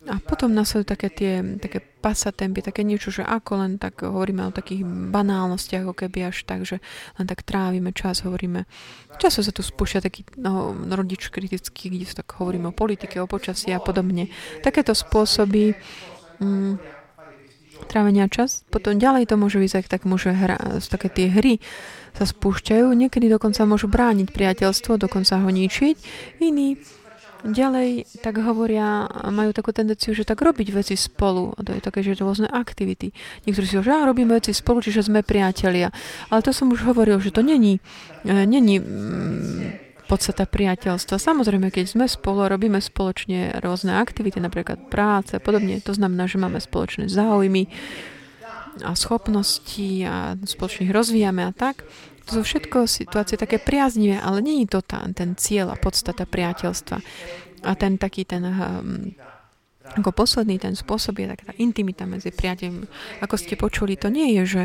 a 0.09 0.17
potom 0.25 0.57
nasledujú 0.57 0.89
také 0.89 1.09
tie 1.13 1.45
také 1.61 1.85
pasatempy, 1.85 2.65
také 2.65 2.81
niečo, 2.81 3.13
že 3.13 3.21
ako 3.21 3.53
len 3.61 3.73
tak 3.77 4.01
hovoríme 4.01 4.49
o 4.49 4.55
takých 4.55 4.87
banálnostiach, 4.87 5.85
ako 5.85 5.95
keby 6.07 6.33
až 6.33 6.49
tak, 6.49 6.65
že 6.65 6.81
len 7.21 7.27
tak 7.29 7.45
trávime 7.45 7.93
čas, 7.93 8.25
hovoríme. 8.25 8.65
Často 9.21 9.45
sa 9.45 9.53
tu 9.53 9.61
spúšťa 9.61 10.01
taký 10.01 10.25
no, 10.41 10.73
rodič 10.95 11.29
kritický, 11.29 11.93
kde 11.93 12.25
tak 12.25 12.31
hovoríme 12.41 12.73
o 12.73 12.75
politike, 12.77 13.21
o 13.21 13.29
počasí 13.29 13.69
a 13.75 13.83
podobne. 13.83 14.33
Takéto 14.65 14.97
spôsoby 14.97 15.77
mm, 16.41 16.79
trávenia 17.87 18.27
čas. 18.27 18.67
Potom 18.69 18.99
ďalej 18.99 19.31
to 19.31 19.39
môže 19.39 19.59
vyzať, 19.61 19.87
tak 19.87 20.05
môže 20.09 20.35
hra, 20.35 20.81
také 20.91 21.09
tie 21.09 21.27
hry 21.31 21.63
sa 22.19 22.27
spúšťajú. 22.27 22.91
Niekedy 22.91 23.31
dokonca 23.31 23.63
môžu 23.69 23.87
brániť 23.87 24.35
priateľstvo, 24.35 24.99
dokonca 24.99 25.39
ho 25.39 25.49
ničiť. 25.49 25.97
Iní 26.43 26.79
Ďalej, 27.39 28.19
tak 28.19 28.43
hovoria, 28.43 29.07
majú 29.31 29.55
takú 29.55 29.71
tendenciu, 29.71 30.11
že 30.11 30.27
tak 30.27 30.43
robiť 30.43 30.75
veci 30.75 30.99
spolu. 30.99 31.55
A 31.55 31.63
to 31.63 31.71
je 31.71 31.79
také, 31.79 32.03
že 32.03 32.19
rôzne 32.19 32.51
aktivity. 32.51 33.15
Niektorí 33.47 33.63
si 33.63 33.79
hovoria, 33.79 34.03
že 34.03 34.11
robíme 34.11 34.33
veci 34.35 34.51
spolu, 34.51 34.83
čiže 34.83 35.07
sme 35.07 35.23
priatelia. 35.23 35.95
Ale 36.35 36.43
to 36.43 36.51
som 36.51 36.75
už 36.75 36.83
hovoril, 36.83 37.23
že 37.23 37.31
to 37.31 37.47
není, 37.47 37.79
e, 38.27 38.43
není 38.43 38.83
mm, 38.83 39.88
podstata 40.09 40.49
priateľstva. 40.49 41.21
Samozrejme, 41.21 41.69
keď 41.69 41.85
sme 41.93 42.09
spolu 42.09 42.49
robíme 42.49 42.81
spoločne 42.81 43.61
rôzne 43.61 44.01
aktivity, 44.01 44.41
napríklad 44.41 44.89
práce 44.89 45.37
a 45.37 45.41
podobne, 45.45 45.85
to 45.85 45.93
znamená, 45.93 46.25
že 46.25 46.41
máme 46.41 46.57
spoločné 46.59 47.13
záujmy 47.13 47.69
a 48.81 48.97
schopnosti 48.97 49.91
a 50.09 50.33
spoločne 50.41 50.89
ich 50.89 50.97
rozvíjame 50.97 51.45
a 51.45 51.53
tak, 51.53 51.85
to 52.25 52.41
sú 52.41 52.43
všetko 52.45 52.89
situácie 52.89 53.41
také 53.41 53.57
priaznivé, 53.57 54.21
ale 54.21 54.45
je 54.45 54.69
to 54.69 54.81
tá, 54.85 55.05
ten 55.17 55.33
cieľ 55.37 55.73
a 55.73 55.81
podstata 55.81 56.29
priateľstva. 56.29 56.97
A 57.65 57.73
ten 57.75 57.97
taký 57.97 58.29
ten 58.29 58.45
um, 58.45 59.11
ako 59.97 60.13
posledný 60.13 60.61
ten 60.61 60.77
spôsob 60.77 61.17
je 61.17 61.33
taká 61.33 61.45
tá 61.49 61.55
intimita 61.57 62.05
medzi 62.05 62.29
priateľmi. 62.29 62.85
Ako 63.25 63.41
ste 63.41 63.57
počuli, 63.57 63.97
to 63.97 64.13
nie 64.13 64.37
je, 64.37 64.43
že 64.45 64.63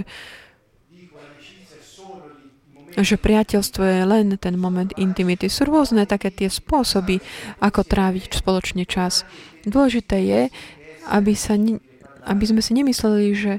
že 2.98 3.18
priateľstvo 3.18 3.82
je 3.82 4.02
len 4.06 4.38
ten 4.38 4.54
moment 4.54 4.90
intimity. 5.00 5.50
Sú 5.50 5.66
rôzne 5.66 6.06
také 6.06 6.30
tie 6.30 6.50
spôsoby, 6.50 7.18
ako 7.58 7.82
tráviť 7.82 8.38
spoločne 8.38 8.86
čas. 8.86 9.26
Dôležité 9.66 10.18
je, 10.22 10.42
aby, 11.10 11.34
sa, 11.34 11.58
aby 12.30 12.44
sme 12.46 12.62
si 12.62 12.72
nemysleli, 12.78 13.28
že 13.34 13.54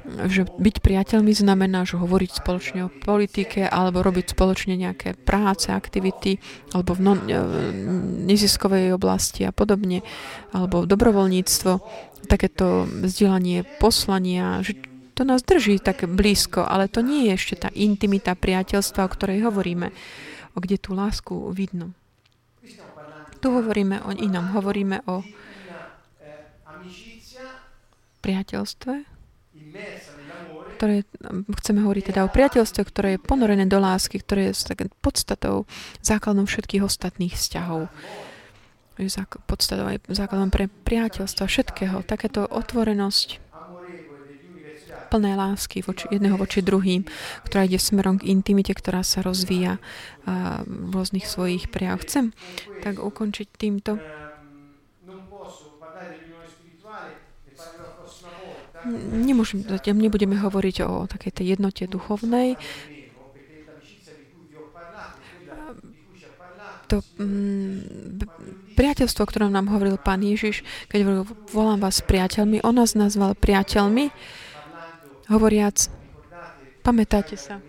že 0.00 0.48
byť 0.48 0.80
priateľmi 0.80 1.32
znamená, 1.36 1.84
že 1.84 2.00
hovoriť 2.00 2.30
spoločne 2.40 2.88
o 2.88 2.92
politike 3.04 3.68
alebo 3.68 4.00
robiť 4.00 4.32
spoločne 4.32 4.74
nejaké 4.74 5.12
práce, 5.12 5.68
aktivity 5.68 6.40
alebo 6.72 6.96
v 6.96 7.00
non, 7.04 7.18
e, 7.28 7.36
neziskovej 8.24 8.96
oblasti 8.96 9.44
a 9.44 9.52
podobne, 9.52 10.00
alebo 10.56 10.88
dobrovoľníctvo, 10.88 11.72
takéto 12.26 12.88
vzdielanie 12.88 13.66
poslania, 13.76 14.64
že 14.64 14.89
to 15.20 15.28
nás 15.28 15.44
drží 15.44 15.84
tak 15.84 16.08
blízko, 16.08 16.64
ale 16.64 16.88
to 16.88 17.04
nie 17.04 17.28
je 17.28 17.36
ešte 17.36 17.68
tá 17.68 17.68
intimita 17.76 18.32
priateľstva, 18.32 19.04
o 19.04 19.12
ktorej 19.12 19.44
hovoríme, 19.44 19.92
o 20.56 20.58
kde 20.64 20.80
tú 20.80 20.96
lásku 20.96 21.36
vidno. 21.52 21.92
Tu 23.44 23.48
hovoríme 23.52 24.00
o 24.00 24.16
inom, 24.16 24.48
hovoríme 24.56 25.04
o 25.04 25.20
priateľstve, 28.24 28.94
ktoré, 30.80 31.04
chceme 31.60 31.84
hovoriť 31.84 32.04
teda 32.16 32.24
o 32.24 32.32
priateľstve, 32.32 32.80
ktoré 32.88 33.08
je 33.16 33.20
ponorené 33.20 33.68
do 33.68 33.76
lásky, 33.76 34.24
ktoré 34.24 34.56
je 34.56 34.88
podstatou, 35.04 35.68
základom 36.00 36.48
všetkých 36.48 36.80
ostatných 36.80 37.36
vzťahov. 37.36 37.92
Podstatou 39.44 39.84
aj 39.84 40.00
základom 40.08 40.48
pre 40.48 40.72
priateľstva, 40.72 41.44
všetkého. 41.44 42.00
Takéto 42.08 42.48
otvorenosť, 42.48 43.49
plné 45.10 45.34
lásky 45.34 45.82
voči, 45.82 46.06
jedného 46.08 46.38
voči 46.38 46.62
druhým, 46.62 47.02
ktorá 47.42 47.66
ide 47.66 47.82
smerom 47.82 48.22
k 48.22 48.30
intimite, 48.30 48.70
ktorá 48.70 49.02
sa 49.02 49.26
rozvíja 49.26 49.82
v 50.64 50.90
rôznych 50.94 51.26
svojich 51.26 51.66
prejavoch. 51.68 52.06
Chcem 52.06 52.30
tak 52.86 53.02
ukončiť 53.02 53.48
týmto. 53.58 53.98
Nemôžem, 59.12 59.60
zatiaľ 59.66 60.00
nebudeme 60.00 60.40
hovoriť 60.40 60.76
o 60.88 61.04
takej 61.04 61.32
tej 61.36 61.46
jednote 61.58 61.84
duchovnej, 61.84 62.56
to 66.90 67.06
mm, 67.22 68.26
priateľstvo, 68.74 69.22
o 69.22 69.30
ktorom 69.30 69.54
nám 69.54 69.70
hovoril 69.70 69.94
pán 69.94 70.26
Ježiš, 70.26 70.66
keď 70.90 71.06
hovoril, 71.06 71.24
volám 71.54 71.78
vás 71.78 72.02
priateľmi, 72.02 72.66
on 72.66 72.74
nás 72.74 72.98
nazval 72.98 73.38
priateľmi, 73.38 74.10
hovoriac, 75.30 75.86
pamätáte 76.82 77.38
sa, 77.38 77.62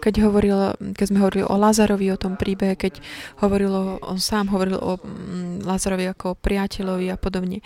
keď, 0.00 0.14
hovoril, 0.24 0.74
keď 0.96 1.06
sme 1.12 1.20
hovorili 1.20 1.44
o 1.44 1.60
Lazarovi, 1.60 2.08
o 2.08 2.18
tom 2.18 2.40
príbehe, 2.40 2.74
keď 2.74 3.04
hovoril, 3.44 4.00
on 4.00 4.16
sám 4.16 4.48
hovoril 4.48 4.80
o 4.80 4.96
mm, 4.96 5.68
Lazarovi 5.68 6.08
ako 6.08 6.32
o 6.32 6.38
priateľovi 6.40 7.12
a 7.12 7.20
podobne. 7.20 7.60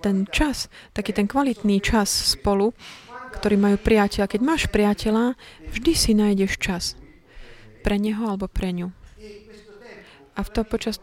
Ten 0.00 0.24
čas, 0.32 0.72
taký 0.96 1.12
ten 1.12 1.28
kvalitný 1.28 1.84
čas 1.84 2.08
spolu, 2.08 2.72
ktorý 3.36 3.60
majú 3.60 3.76
priateľa. 3.76 4.30
Keď 4.30 4.40
máš 4.40 4.62
priateľa, 4.72 5.36
vždy 5.68 5.92
si 5.92 6.16
nájdeš 6.16 6.56
čas 6.56 6.96
pre 7.84 8.00
neho 8.00 8.24
alebo 8.24 8.48
pre 8.48 8.72
ňu. 8.72 8.88
A 10.34 10.40
v 10.42 10.48
to 10.50 10.64
počas 10.66 10.98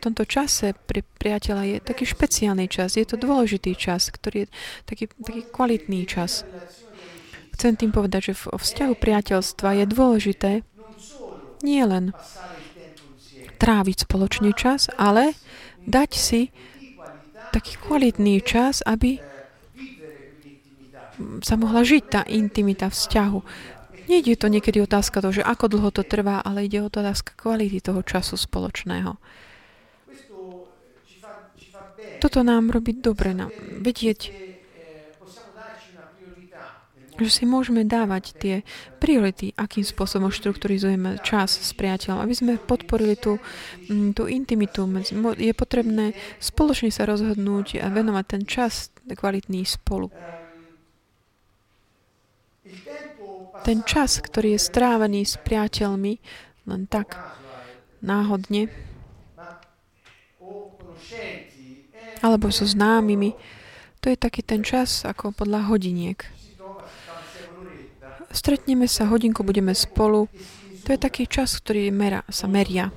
tomto 0.00 0.24
čase 0.28 0.76
pri 0.86 1.02
priateľa 1.02 1.62
je 1.64 1.76
taký 1.80 2.04
špeciálny 2.04 2.66
čas, 2.68 2.96
je 2.96 3.06
to 3.06 3.16
dôležitý 3.16 3.74
čas, 3.74 4.12
ktorý 4.12 4.44
je 4.44 4.48
taký, 4.84 5.04
taký 5.10 5.42
kvalitný 5.48 6.04
čas. 6.04 6.46
Chcem 7.56 7.72
tým 7.74 7.92
povedať, 7.92 8.32
že 8.32 8.34
v 8.36 8.60
vzťahu 8.60 8.94
priateľstva 9.00 9.80
je 9.80 9.84
dôležité 9.88 10.52
nie 11.64 11.82
len 11.82 12.12
tráviť 13.56 14.04
spoločný 14.04 14.52
čas, 14.52 14.92
ale 15.00 15.32
dať 15.88 16.10
si 16.12 16.52
taký 17.56 17.80
kvalitný 17.80 18.44
čas, 18.44 18.84
aby 18.84 19.16
sa 21.40 21.56
mohla 21.56 21.80
žiť 21.80 22.02
tá 22.12 22.20
intimita 22.28 22.92
vzťahu. 22.92 23.38
Nejde 24.06 24.36
to 24.36 24.52
niekedy 24.52 24.84
otázka 24.84 25.24
toho, 25.24 25.32
že 25.32 25.42
ako 25.42 25.72
dlho 25.72 25.90
to 25.90 26.04
trvá, 26.04 26.44
ale 26.44 26.68
ide 26.68 26.84
o 26.84 26.92
to 26.92 27.00
otázka 27.00 27.32
kvality 27.34 27.80
toho 27.80 28.04
času 28.04 28.36
spoločného. 28.36 29.16
Toto 32.20 32.40
nám 32.42 32.72
robí 32.72 32.96
dobre, 32.96 33.36
nám 33.36 33.52
vedieť, 33.80 34.46
že 37.16 37.30
si 37.32 37.44
môžeme 37.48 37.88
dávať 37.88 38.36
tie 38.36 38.54
priority, 39.00 39.56
akým 39.56 39.80
spôsobom 39.80 40.28
štruktúrizujeme 40.28 41.16
čas 41.24 41.56
s 41.56 41.72
priateľom, 41.72 42.20
aby 42.20 42.34
sme 42.36 42.52
podporili 42.60 43.16
tú, 43.16 43.40
mm, 43.88 44.12
tú 44.12 44.28
intimitu. 44.28 44.84
Je 45.40 45.52
potrebné 45.56 46.12
spoločne 46.36 46.92
sa 46.92 47.08
rozhodnúť 47.08 47.80
a 47.80 47.88
venovať 47.88 48.24
ten 48.28 48.42
čas 48.44 48.92
kvalitný 49.08 49.64
spolu. 49.64 50.12
Ten 53.64 53.80
čas, 53.88 54.20
ktorý 54.20 54.54
je 54.54 54.60
strávený 54.60 55.24
s 55.24 55.40
priateľmi, 55.40 56.20
len 56.68 56.82
tak 56.86 57.16
náhodne, 58.04 58.68
alebo 62.26 62.50
so 62.50 62.66
známymi, 62.66 63.38
to 64.02 64.10
je 64.10 64.18
taký 64.18 64.42
ten 64.42 64.66
čas 64.66 65.06
ako 65.06 65.30
podľa 65.30 65.70
hodiniek. 65.70 66.26
Stretneme 68.34 68.90
sa, 68.90 69.08
hodinku 69.08 69.46
budeme 69.46 69.72
spolu. 69.72 70.28
To 70.84 70.88
je 70.92 70.98
taký 71.00 71.24
čas, 71.26 71.56
ktorý 71.56 71.88
mera, 71.90 72.22
sa 72.28 72.46
meria 72.46 72.92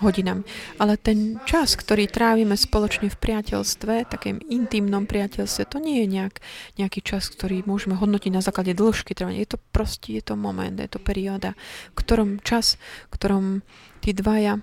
hodinami. 0.00 0.42
Ale 0.80 0.96
ten 0.96 1.38
čas, 1.44 1.76
ktorý 1.76 2.08
trávime 2.08 2.56
spoločne 2.56 3.12
v 3.12 3.20
priateľstve, 3.20 4.08
takém 4.08 4.40
intimnom 4.48 5.04
priateľstve, 5.04 5.62
to 5.68 5.78
nie 5.78 6.02
je 6.02 6.06
nejak, 6.08 6.40
nejaký 6.80 7.04
čas, 7.04 7.28
ktorý 7.28 7.62
môžeme 7.68 7.94
hodnotiť 7.94 8.32
na 8.32 8.42
základe 8.42 8.72
dĺžky 8.72 9.12
trvania. 9.12 9.44
Je 9.44 9.54
to 9.54 9.62
proste, 9.70 10.16
je 10.16 10.24
to 10.24 10.34
moment, 10.34 10.80
je 10.80 10.90
to 10.90 10.98
perióda, 10.98 11.52
v 11.92 11.96
ktorom 12.00 12.40
čas, 12.40 12.80
v 13.12 13.20
ktorom 13.20 13.44
tí 14.00 14.16
dvaja 14.16 14.58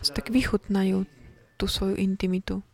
tak 0.00 0.32
vychutnajú 0.32 1.04
tú 1.60 1.64
svoju 1.68 2.00
intimitu. 2.00 2.64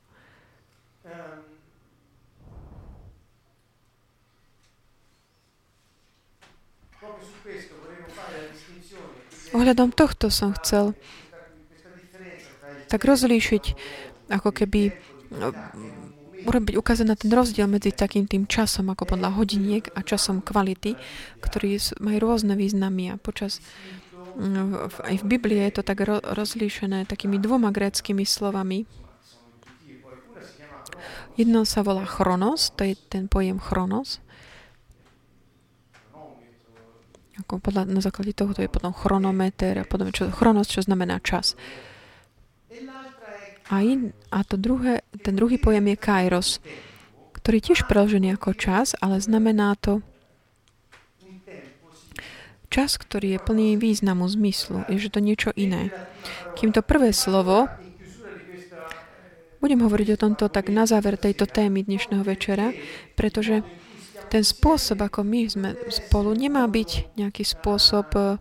Ohľadom 9.56 9.88
tohto 9.96 10.28
som 10.28 10.52
chcel 10.52 10.92
tak 12.92 13.02
rozlíšiť, 13.08 13.64
ako 14.28 14.52
keby 14.52 14.92
no, 15.32 15.50
urobiť, 16.46 16.74
ukázať 16.78 17.06
na 17.08 17.16
ten 17.18 17.32
rozdiel 17.32 17.66
medzi 17.66 17.90
takým 17.90 18.28
tým 18.28 18.44
časom, 18.46 18.92
ako 18.92 19.16
podľa 19.16 19.34
hodiniek 19.34 19.90
a 19.96 20.04
časom 20.04 20.44
kvality, 20.44 20.94
ktorý 21.42 21.80
majú 21.98 22.18
rôzne 22.20 22.54
významy 22.54 23.10
a 23.10 23.18
počas 23.18 23.58
mm, 24.38 24.92
aj 25.08 25.14
v 25.18 25.24
Biblii 25.24 25.66
je 25.66 25.80
to 25.80 25.82
tak 25.82 26.04
rozlíšené 26.22 27.08
takými 27.10 27.40
dvoma 27.42 27.74
gréckými 27.74 28.22
slovami. 28.22 28.86
Jedno 31.36 31.68
sa 31.68 31.84
volá 31.84 32.04
chronos, 32.08 32.72
to 32.72 32.84
je 32.84 32.96
ten 32.96 33.28
pojem 33.28 33.60
chronos, 33.60 34.24
Ako 37.44 37.60
podľa, 37.60 37.84
na 37.84 38.00
základe 38.00 38.32
toho 38.32 38.56
to 38.56 38.64
je 38.64 38.72
potom 38.72 38.96
chronometer 38.96 39.76
a 39.80 39.84
potom 39.84 40.08
čo, 40.08 40.32
chronos, 40.32 40.72
čo 40.72 40.80
znamená 40.80 41.20
čas. 41.20 41.52
A, 43.66 43.82
in, 43.82 44.14
a 44.30 44.46
to 44.46 44.54
druhé, 44.56 45.02
ten 45.20 45.34
druhý 45.34 45.58
pojem 45.58 45.92
je 45.92 45.96
kairos, 45.98 46.48
ktorý 47.34 47.58
tiež 47.60 47.84
preložený 47.90 48.38
ako 48.38 48.54
čas, 48.54 48.94
ale 49.02 49.18
znamená 49.18 49.74
to 49.76 50.00
čas, 52.70 52.98
ktorý 52.98 53.38
je 53.38 53.40
plný 53.42 53.68
významu, 53.78 54.26
zmyslu, 54.26 54.86
je, 54.90 54.98
že 54.98 55.12
to 55.12 55.20
niečo 55.22 55.50
iné. 55.54 55.90
Kým 56.58 56.74
to 56.74 56.82
prvé 56.82 57.14
slovo, 57.14 57.70
budem 59.62 59.82
hovoriť 59.82 60.08
o 60.14 60.20
tomto 60.28 60.46
tak 60.46 60.70
na 60.70 60.86
záver 60.86 61.18
tejto 61.18 61.46
témy 61.46 61.82
dnešného 61.86 62.22
večera, 62.22 62.70
pretože 63.18 63.66
ten 64.28 64.42
spôsob, 64.42 65.02
ako 65.02 65.22
my 65.22 65.40
sme 65.46 65.68
spolu, 65.88 66.34
nemá 66.34 66.66
byť 66.66 67.18
nejaký 67.18 67.44
spôsob, 67.46 68.06
e, 68.14 68.38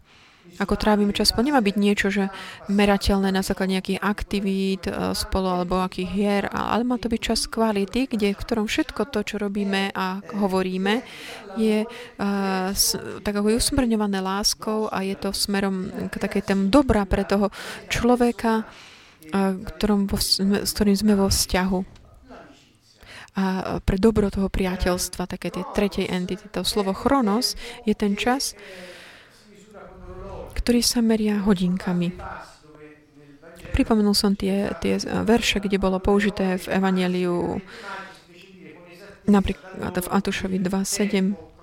ako 0.55 0.73
trávime 0.79 1.11
čas 1.11 1.29
spolu, 1.29 1.51
nemá 1.51 1.59
byť 1.59 1.75
niečo, 1.75 2.07
že 2.07 2.31
merateľné 2.71 3.29
na 3.33 3.43
základe 3.43 3.75
nejakých 3.75 4.01
aktivít 4.01 4.83
e, 4.87 5.13
spolu 5.13 5.47
alebo 5.51 5.81
akých 5.81 6.09
hier, 6.11 6.43
ale 6.49 6.87
má 6.87 6.95
to 6.97 7.11
byť 7.11 7.21
čas 7.21 7.45
kvality, 7.45 8.07
kde, 8.09 8.33
v 8.33 8.41
ktorom 8.41 8.65
všetko 8.65 9.11
to, 9.11 9.19
čo 9.23 9.35
robíme 9.37 9.91
a 9.93 10.23
hovoríme, 10.35 11.03
je 11.55 11.87
uh, 11.87 12.75
tak 13.23 13.31
ako 13.31 13.47
je 13.47 13.59
usmrňované 13.63 14.19
láskou 14.19 14.91
a 14.91 15.07
je 15.07 15.15
to 15.15 15.31
smerom 15.31 15.87
k 16.11 16.15
takej 16.19 16.43
tém 16.51 16.61
dobra 16.67 17.07
pre 17.07 17.23
toho 17.23 17.47
človeka, 17.87 18.67
ktorom, 19.31 20.11
s 20.11 20.71
ktorým 20.75 20.97
sme 20.99 21.13
vo 21.15 21.31
vzťahu 21.31 22.04
a 23.35 23.77
pre 23.83 23.99
dobro 23.99 24.31
toho 24.31 24.47
priateľstva, 24.47 25.27
také 25.27 25.51
tie 25.51 25.67
tretej 25.75 26.07
entity. 26.07 26.47
To 26.55 26.63
slovo 26.63 26.95
chronos 26.95 27.59
je 27.83 27.91
ten 27.91 28.15
čas, 28.15 28.55
ktorý 30.55 30.79
sa 30.79 31.03
meria 31.03 31.43
hodinkami. 31.43 32.15
Pripomenul 33.75 34.15
som 34.15 34.39
tie, 34.39 34.71
tie 34.79 34.95
verše, 35.27 35.59
kde 35.59 35.75
bolo 35.75 35.99
použité 35.99 36.55
v 36.55 36.79
Evangeliu 36.79 37.59
napríklad 39.27 39.99
v 39.99 40.07
Atušovi 40.07 40.57
2.7 40.63 41.54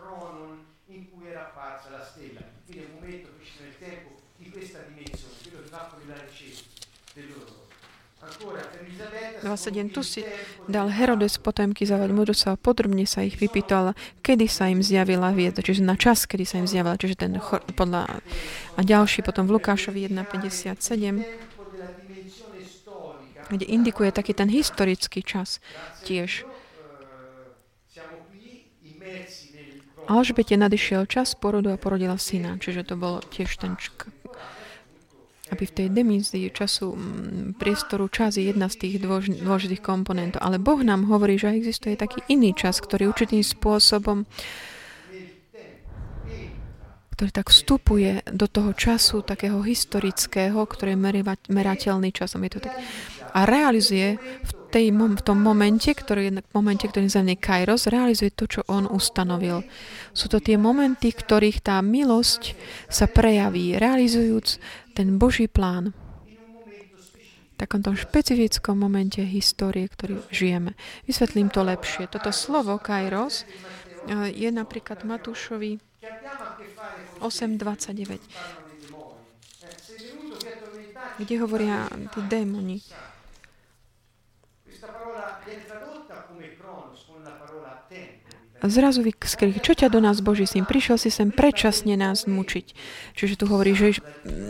27. 9.43 9.91
Tu 9.91 10.01
si 10.07 10.21
dal 10.71 10.87
Herodes 10.89 11.37
potomky 11.43 11.83
zavať 11.83 12.11
mudrcov 12.15 12.55
a 12.55 12.61
podrobne 12.61 13.03
sa 13.05 13.27
ich 13.27 13.37
vypýtal, 13.37 13.99
kedy 14.23 14.47
sa 14.47 14.71
im 14.71 14.79
zjavila 14.81 15.35
vieda, 15.35 15.61
čiže 15.61 15.83
na 15.83 15.99
čas, 15.99 16.25
kedy 16.31 16.45
sa 16.47 16.63
im 16.63 16.71
zjavila, 16.71 16.95
čiže 16.95 17.19
ten 17.19 17.43
podľa, 17.75 18.23
a 18.79 18.81
ďalší 18.81 19.27
potom 19.27 19.51
v 19.51 19.59
Lukášovi 19.59 20.07
1.57, 20.07 21.27
kde 23.53 23.67
indikuje 23.69 24.15
taký 24.15 24.33
ten 24.33 24.49
historický 24.49 25.21
čas 25.21 25.59
tiež. 26.07 26.47
Alžbete 30.03 30.59
nadišiel 30.59 31.07
čas 31.07 31.35
porodu 31.39 31.75
a 31.75 31.79
porodila 31.79 32.19
syna, 32.19 32.59
čiže 32.59 32.83
to 32.83 32.95
bol 32.99 33.23
tiež 33.23 33.55
ten 33.59 33.79
aby 35.53 35.69
v 35.69 35.77
tej 35.77 35.87
demízii 35.93 36.49
času, 36.49 36.97
priestoru, 37.61 38.09
čas 38.09 38.41
je 38.41 38.49
jedna 38.49 38.73
z 38.73 38.89
tých 38.89 38.95
dôležitých 39.05 39.85
komponentov. 39.85 40.41
Ale 40.41 40.57
Boh 40.57 40.81
nám 40.81 41.05
hovorí, 41.13 41.37
že 41.37 41.53
existuje 41.53 41.95
taký 41.95 42.25
iný 42.33 42.57
čas, 42.57 42.81
ktorý 42.81 43.13
určitým 43.13 43.45
spôsobom 43.45 44.25
ktorý 47.13 47.39
tak 47.39 47.55
vstupuje 47.55 48.25
do 48.35 48.51
toho 48.51 48.75
času 48.75 49.23
takého 49.23 49.63
historického, 49.63 50.59
ktorý 50.59 50.99
je 50.99 51.23
merateľný 51.55 52.11
časom. 52.11 52.43
Je 52.43 52.59
to 52.59 52.67
tak, 52.67 52.75
a 53.33 53.49
realizuje 53.49 54.21
v 54.21 54.53
tej, 54.73 54.89
v 54.93 55.23
tom 55.25 55.39
momente, 55.41 55.93
ktorý, 55.93 56.33
v 56.33 56.53
momente, 56.57 56.89
ktorý 56.89 57.09
je 57.09 57.37
Kairos, 57.37 57.89
realizuje 57.89 58.33
to, 58.33 58.49
čo 58.49 58.61
on 58.69 58.89
ustanovil. 58.89 59.65
Sú 60.17 60.33
to 60.33 60.41
tie 60.41 60.57
momenty, 60.57 61.13
ktorých 61.13 61.61
tá 61.61 61.81
milosť 61.85 62.57
sa 62.89 63.05
prejaví, 63.09 63.77
realizujúc 63.77 64.57
ten 64.93 65.19
Boží 65.19 65.49
plán. 65.49 65.97
V 67.53 67.57
takomto 67.57 67.95
špecifickom 67.95 68.79
momente 68.79 69.23
histórie, 69.23 69.87
ktorý 69.87 70.21
žijeme. 70.29 70.75
Vysvetlím 71.07 71.49
to 71.49 71.63
lepšie. 71.63 72.11
Toto 72.11 72.31
slovo 72.35 72.77
Kairos 72.79 73.43
eh, 73.43 74.29
je 74.31 74.51
napríklad 74.53 75.05
Matúšovi 75.07 75.79
8.29 77.23 78.63
kde 81.19 81.35
hovoria 81.39 81.87
tí 82.11 82.21
démoni. 82.27 82.81
Zrazu 88.63 89.03
vyskrik, 89.03 89.59
čo 89.59 89.75
ťa 89.75 89.91
do 89.91 89.99
nás 89.99 90.23
Boží 90.23 90.47
syn? 90.47 90.63
Prišiel 90.63 90.95
si 90.95 91.11
sem 91.11 91.35
predčasne 91.35 91.99
nás 91.99 92.31
mučiť. 92.31 92.67
Čiže 93.19 93.35
tu 93.35 93.51
hovorí, 93.51 93.75
že, 93.75 93.99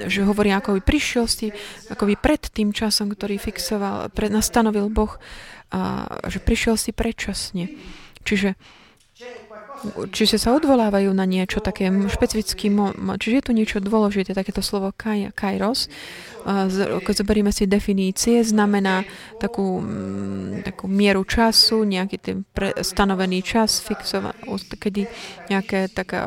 že 0.05 0.21
hovorí, 0.29 0.53
ako 0.53 0.77
by 0.77 0.81
prišiel 0.85 1.25
si, 1.25 1.49
ako 1.89 2.13
by 2.13 2.15
pred 2.21 2.45
tým 2.53 2.77
časom, 2.77 3.09
ktorý 3.09 3.41
fixoval, 3.41 4.13
pred, 4.13 4.29
nastanovil 4.29 4.93
Boh, 4.93 5.17
a, 5.73 6.05
že 6.29 6.45
prišiel 6.45 6.77
si 6.77 6.93
predčasne. 6.93 7.73
Čiže 8.29 8.55
čiže 10.15 10.39
sa 10.39 10.55
odvolávajú 10.55 11.11
na 11.11 11.27
niečo 11.27 11.59
také 11.59 11.91
špecifické, 11.91 12.71
čiže 13.19 13.35
je 13.39 13.47
tu 13.47 13.53
niečo 13.53 13.79
dôležité, 13.83 14.35
takéto 14.35 14.63
slovo 14.63 14.95
kairos, 15.35 15.91
keď 17.03 17.15
zoberieme 17.23 17.55
si 17.55 17.71
definície, 17.71 18.43
znamená 18.43 19.07
takú, 19.39 19.79
mm, 19.79 20.67
takú 20.67 20.91
mieru 20.91 21.23
času, 21.23 21.87
nejaký 21.87 22.17
ten 22.19 22.37
pre, 22.43 22.75
stanovený 22.83 23.47
čas, 23.47 23.79
fixova, 23.79 24.35
kedy 24.75 25.07
nejaká 25.51 25.87
taká 25.95 26.21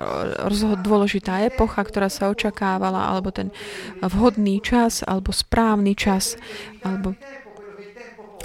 rozhod, 0.47 0.79
dôležitá 0.79 1.43
epocha, 1.43 1.83
ktorá 1.83 2.07
sa 2.07 2.31
očakávala, 2.31 3.11
alebo 3.11 3.35
ten 3.35 3.51
vhodný 3.99 4.63
čas, 4.63 5.03
alebo 5.03 5.35
správny 5.35 5.95
čas, 5.95 6.39
alebo 6.83 7.15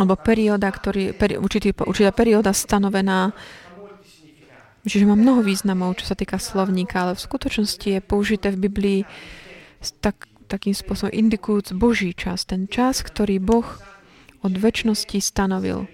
alebo 0.01 0.17
perióda, 0.17 0.73
ktorý, 0.73 1.13
peri, 1.13 1.37
určitý, 1.37 1.77
určitá 1.77 2.09
perióda 2.09 2.57
stanovená 2.57 3.37
Čiže 4.81 5.05
má 5.05 5.13
mnoho 5.13 5.45
významov, 5.45 6.01
čo 6.01 6.09
sa 6.09 6.17
týka 6.17 6.41
slovníka, 6.41 7.05
ale 7.05 7.13
v 7.13 7.25
skutočnosti 7.29 7.85
je 7.85 8.01
použité 8.01 8.49
v 8.49 8.65
Biblii 8.65 9.01
tak, 10.01 10.25
takým 10.49 10.73
spôsobom 10.73 11.13
indikujúc 11.13 11.77
Boží 11.77 12.17
čas. 12.17 12.49
Ten 12.49 12.65
čas, 12.65 13.05
ktorý 13.05 13.37
Boh 13.45 13.69
od 14.41 14.55
väčšnosti 14.57 15.21
stanovil, 15.21 15.85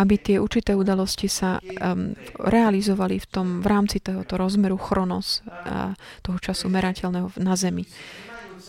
aby 0.00 0.14
tie 0.16 0.36
určité 0.40 0.72
udalosti 0.72 1.28
sa 1.28 1.60
um, 1.60 2.16
realizovali 2.40 3.20
v, 3.20 3.26
tom, 3.28 3.46
v 3.60 3.66
rámci 3.68 4.00
tohoto 4.00 4.40
rozmeru 4.40 4.80
chronos, 4.80 5.44
a 5.46 5.92
toho 6.24 6.40
času 6.40 6.72
merateľného 6.72 7.36
na 7.38 7.54
Zemi. 7.54 7.84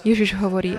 Ježiš 0.05 0.37
hovorí, 0.37 0.77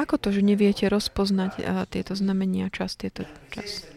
ako 0.00 0.16
to, 0.16 0.28
že 0.32 0.46
neviete 0.46 0.86
rozpoznať 0.86 1.52
uh, 1.58 1.84
tieto 1.90 2.14
znamenia 2.14 2.70
čas, 2.70 2.94
tieto 2.94 3.26
čas? 3.50 3.95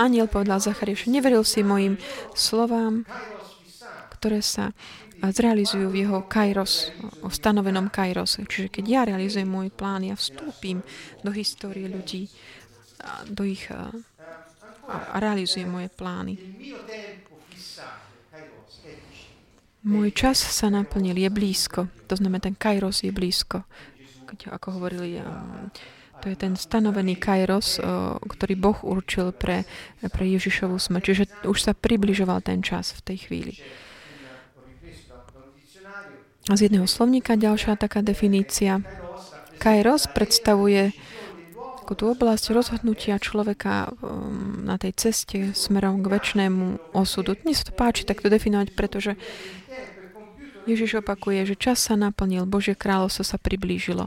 Aniel 0.00 0.32
povedal 0.32 0.64
Zachariáš, 0.64 1.12
neveril 1.12 1.44
si 1.44 1.60
mojim 1.60 2.00
slovám, 2.32 3.04
ktoré 4.16 4.40
sa 4.40 4.72
zrealizujú 5.20 5.92
v 5.92 6.08
jeho 6.08 6.24
kairos, 6.24 6.88
o 7.20 7.28
stanovenom 7.28 7.92
kairose. 7.92 8.48
Čiže 8.48 8.72
keď 8.72 8.84
ja 8.88 9.00
realizujem 9.04 9.44
môj 9.44 9.68
plán, 9.68 10.08
ja 10.08 10.16
vstúpim 10.16 10.80
do 11.20 11.28
histórie 11.36 11.84
ľudí, 11.84 12.32
do 13.28 13.44
ich 13.44 13.68
a 14.90 15.16
realizujem 15.20 15.68
moje 15.68 15.92
plány. 15.92 16.34
Môj 19.80 20.12
čas 20.12 20.36
sa 20.36 20.68
naplnil, 20.68 21.16
je 21.16 21.30
blízko. 21.32 21.88
To 22.08 22.14
znamená, 22.16 22.40
ten 22.44 22.56
kairos 22.56 23.00
je 23.00 23.12
blízko. 23.12 23.64
Keď, 24.28 24.52
ako 24.52 24.76
hovorili 24.76 25.16
um, 25.20 25.72
to 26.20 26.28
je 26.28 26.36
ten 26.36 26.54
stanovený 26.54 27.16
kairos, 27.16 27.80
ktorý 28.20 28.54
Boh 28.60 28.78
určil 28.84 29.32
pre, 29.32 29.64
pre 30.04 30.24
Ježišovu 30.28 30.76
smrť. 30.76 31.02
Čiže 31.02 31.24
už 31.48 31.58
sa 31.58 31.72
približoval 31.72 32.44
ten 32.44 32.60
čas 32.60 32.92
v 32.92 33.00
tej 33.00 33.16
chvíli. 33.26 33.54
A 36.48 36.56
z 36.56 36.68
jedného 36.68 36.84
slovníka 36.84 37.40
ďalšia 37.40 37.80
taká 37.80 38.04
definícia. 38.04 38.84
Kairos 39.60 40.08
predstavuje 40.08 40.92
ako 41.90 41.92
tú 41.98 42.04
oblasť 42.14 42.54
rozhodnutia 42.54 43.18
človeka 43.18 43.90
na 44.62 44.78
tej 44.78 44.94
ceste 44.94 45.38
smerom 45.58 46.06
k 46.06 46.10
väčšnému 46.10 46.94
osudu. 46.94 47.34
Mne 47.42 47.50
sa 47.50 47.66
to 47.66 47.74
páči 47.74 48.06
takto 48.06 48.30
definovať, 48.30 48.78
pretože 48.78 49.18
Ježiš 50.70 51.02
opakuje, 51.02 51.50
že 51.50 51.58
čas 51.58 51.82
sa 51.82 51.98
naplnil, 51.98 52.46
Božie 52.46 52.78
kráľovstvo 52.78 53.26
sa 53.26 53.42
priblížilo. 53.42 54.06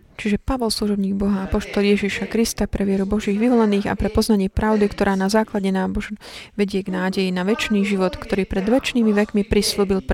Čiže 0.21 0.37
Pavol, 0.37 0.69
služobník 0.69 1.17
Boha 1.17 1.41
a 1.41 1.49
poštol 1.49 1.97
Ježiša 1.97 2.29
Krista 2.29 2.69
pre 2.69 2.85
vieru 2.85 3.09
Božích 3.09 3.41
vyvolených 3.41 3.89
a 3.89 3.97
pre 3.97 4.05
poznanie 4.05 4.53
pravdy, 4.53 4.85
ktorá 4.85 5.17
na 5.17 5.33
základe 5.33 5.73
nábož 5.73 6.13
vedie 6.53 6.85
k 6.85 6.93
nádeji 6.93 7.33
na 7.33 7.41
väčší 7.41 7.81
život, 7.81 8.21
ktorý 8.21 8.45
pred 8.45 8.69
väčšnými 8.69 9.17
vekmi 9.17 9.41
prislúbil 9.41 10.05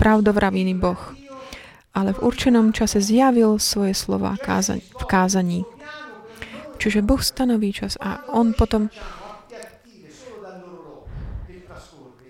pravdovravný 0.00 0.72
Boh. 0.80 1.12
Ale 1.92 2.16
v 2.16 2.24
určenom 2.24 2.72
čase 2.72 3.04
zjavil 3.04 3.60
svoje 3.60 3.92
slova 3.92 4.40
v 4.40 5.04
kázaní. 5.04 5.68
Čiže 6.80 7.04
Boh 7.04 7.20
stanoví 7.20 7.76
čas 7.76 8.00
a 8.00 8.24
on 8.32 8.56
potom 8.56 8.88
on 8.88 8.90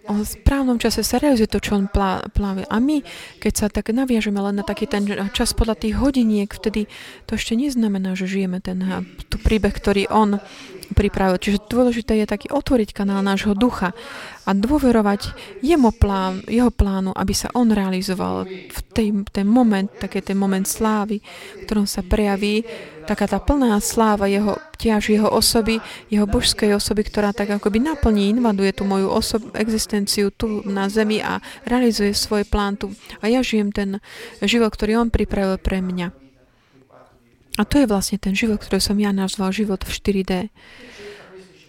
v 0.06 0.22
správnom 0.22 0.78
čase 0.78 1.02
sa 1.02 1.18
realizuje 1.18 1.50
to, 1.50 1.58
čo 1.58 1.74
on 1.78 1.90
plá, 1.90 2.22
pláve. 2.30 2.62
A 2.70 2.78
my, 2.78 3.02
keď 3.42 3.52
sa 3.54 3.66
tak 3.66 3.90
naviažeme 3.90 4.38
len 4.38 4.58
na 4.58 4.64
taký 4.64 4.86
ten 4.86 5.06
čas 5.34 5.52
podľa 5.52 5.76
tých 5.78 5.98
hodiniek, 5.98 6.50
vtedy 6.50 6.86
to 7.26 7.34
ešte 7.34 7.58
neznamená, 7.58 8.14
že 8.14 8.30
žijeme 8.30 8.62
ten 8.62 8.78
tu 9.26 9.36
príbeh, 9.42 9.74
ktorý 9.74 10.06
on 10.10 10.38
pripravil. 10.94 11.40
Čiže 11.40 11.66
dôležité 11.66 12.20
je 12.22 12.26
taký 12.28 12.52
otvoriť 12.52 12.92
kanál 12.94 13.24
nášho 13.24 13.56
ducha 13.56 13.96
a 14.46 14.50
dôverovať 14.54 15.34
jemu 15.64 15.90
plán, 15.90 16.44
jeho 16.46 16.70
plánu, 16.70 17.10
aby 17.16 17.34
sa 17.34 17.50
on 17.56 17.72
realizoval 17.72 18.46
v 18.46 18.80
tej, 18.94 19.08
ten 19.34 19.46
moment, 19.48 19.90
taký 19.90 20.22
ten 20.22 20.38
moment 20.38 20.66
slávy, 20.68 21.18
v 21.58 21.60
ktorom 21.66 21.86
sa 21.88 22.06
prejaví 22.06 22.62
taká 23.06 23.30
tá 23.30 23.38
plná 23.38 23.78
sláva 23.78 24.26
jeho, 24.26 24.58
ťaž 24.76 25.14
jeho 25.14 25.30
osoby, 25.30 25.78
jeho 26.10 26.26
božskej 26.26 26.74
osoby, 26.74 27.06
ktorá 27.06 27.30
tak 27.30 27.54
akoby 27.54 27.78
naplní, 27.78 28.34
invaduje 28.34 28.74
tú 28.74 28.82
moju 28.82 29.06
osob, 29.06 29.46
existenciu 29.54 30.34
tu 30.34 30.66
na 30.66 30.90
zemi 30.90 31.22
a 31.22 31.38
realizuje 31.62 32.10
svoj 32.12 32.42
plán 32.50 32.74
tu. 32.74 32.90
A 33.22 33.30
ja 33.30 33.40
žijem 33.46 33.70
ten 33.70 34.02
život, 34.42 34.74
ktorý 34.74 35.06
on 35.06 35.14
pripravil 35.14 35.56
pre 35.62 35.78
mňa. 35.78 36.25
A 37.56 37.64
to 37.64 37.80
je 37.80 37.88
vlastne 37.88 38.20
ten 38.20 38.36
život, 38.36 38.60
ktorý 38.60 38.80
som 38.80 39.00
ja 39.00 39.10
nazval 39.16 39.52
život 39.52 39.80
v 39.80 39.90
4D. 39.90 40.32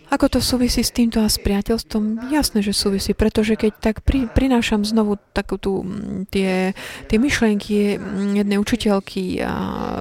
Ako 0.08 0.32
to 0.32 0.40
súvisí 0.40 0.88
s 0.88 0.96
týmto 0.96 1.20
a 1.20 1.28
s 1.28 1.36
priateľstvom? 1.36 2.32
Jasné, 2.32 2.64
že 2.64 2.72
súvisí, 2.72 3.12
pretože 3.12 3.60
keď 3.60 3.72
tak 3.76 3.96
pri, 4.08 4.32
prinášam 4.32 4.88
znovu 4.88 5.20
takú 5.36 5.60
tú, 5.60 5.84
tie, 6.32 6.72
tie 7.12 7.18
myšlienky 7.20 8.00
jednej 8.40 8.56
učiteľky 8.56 9.44
a, 9.44 9.52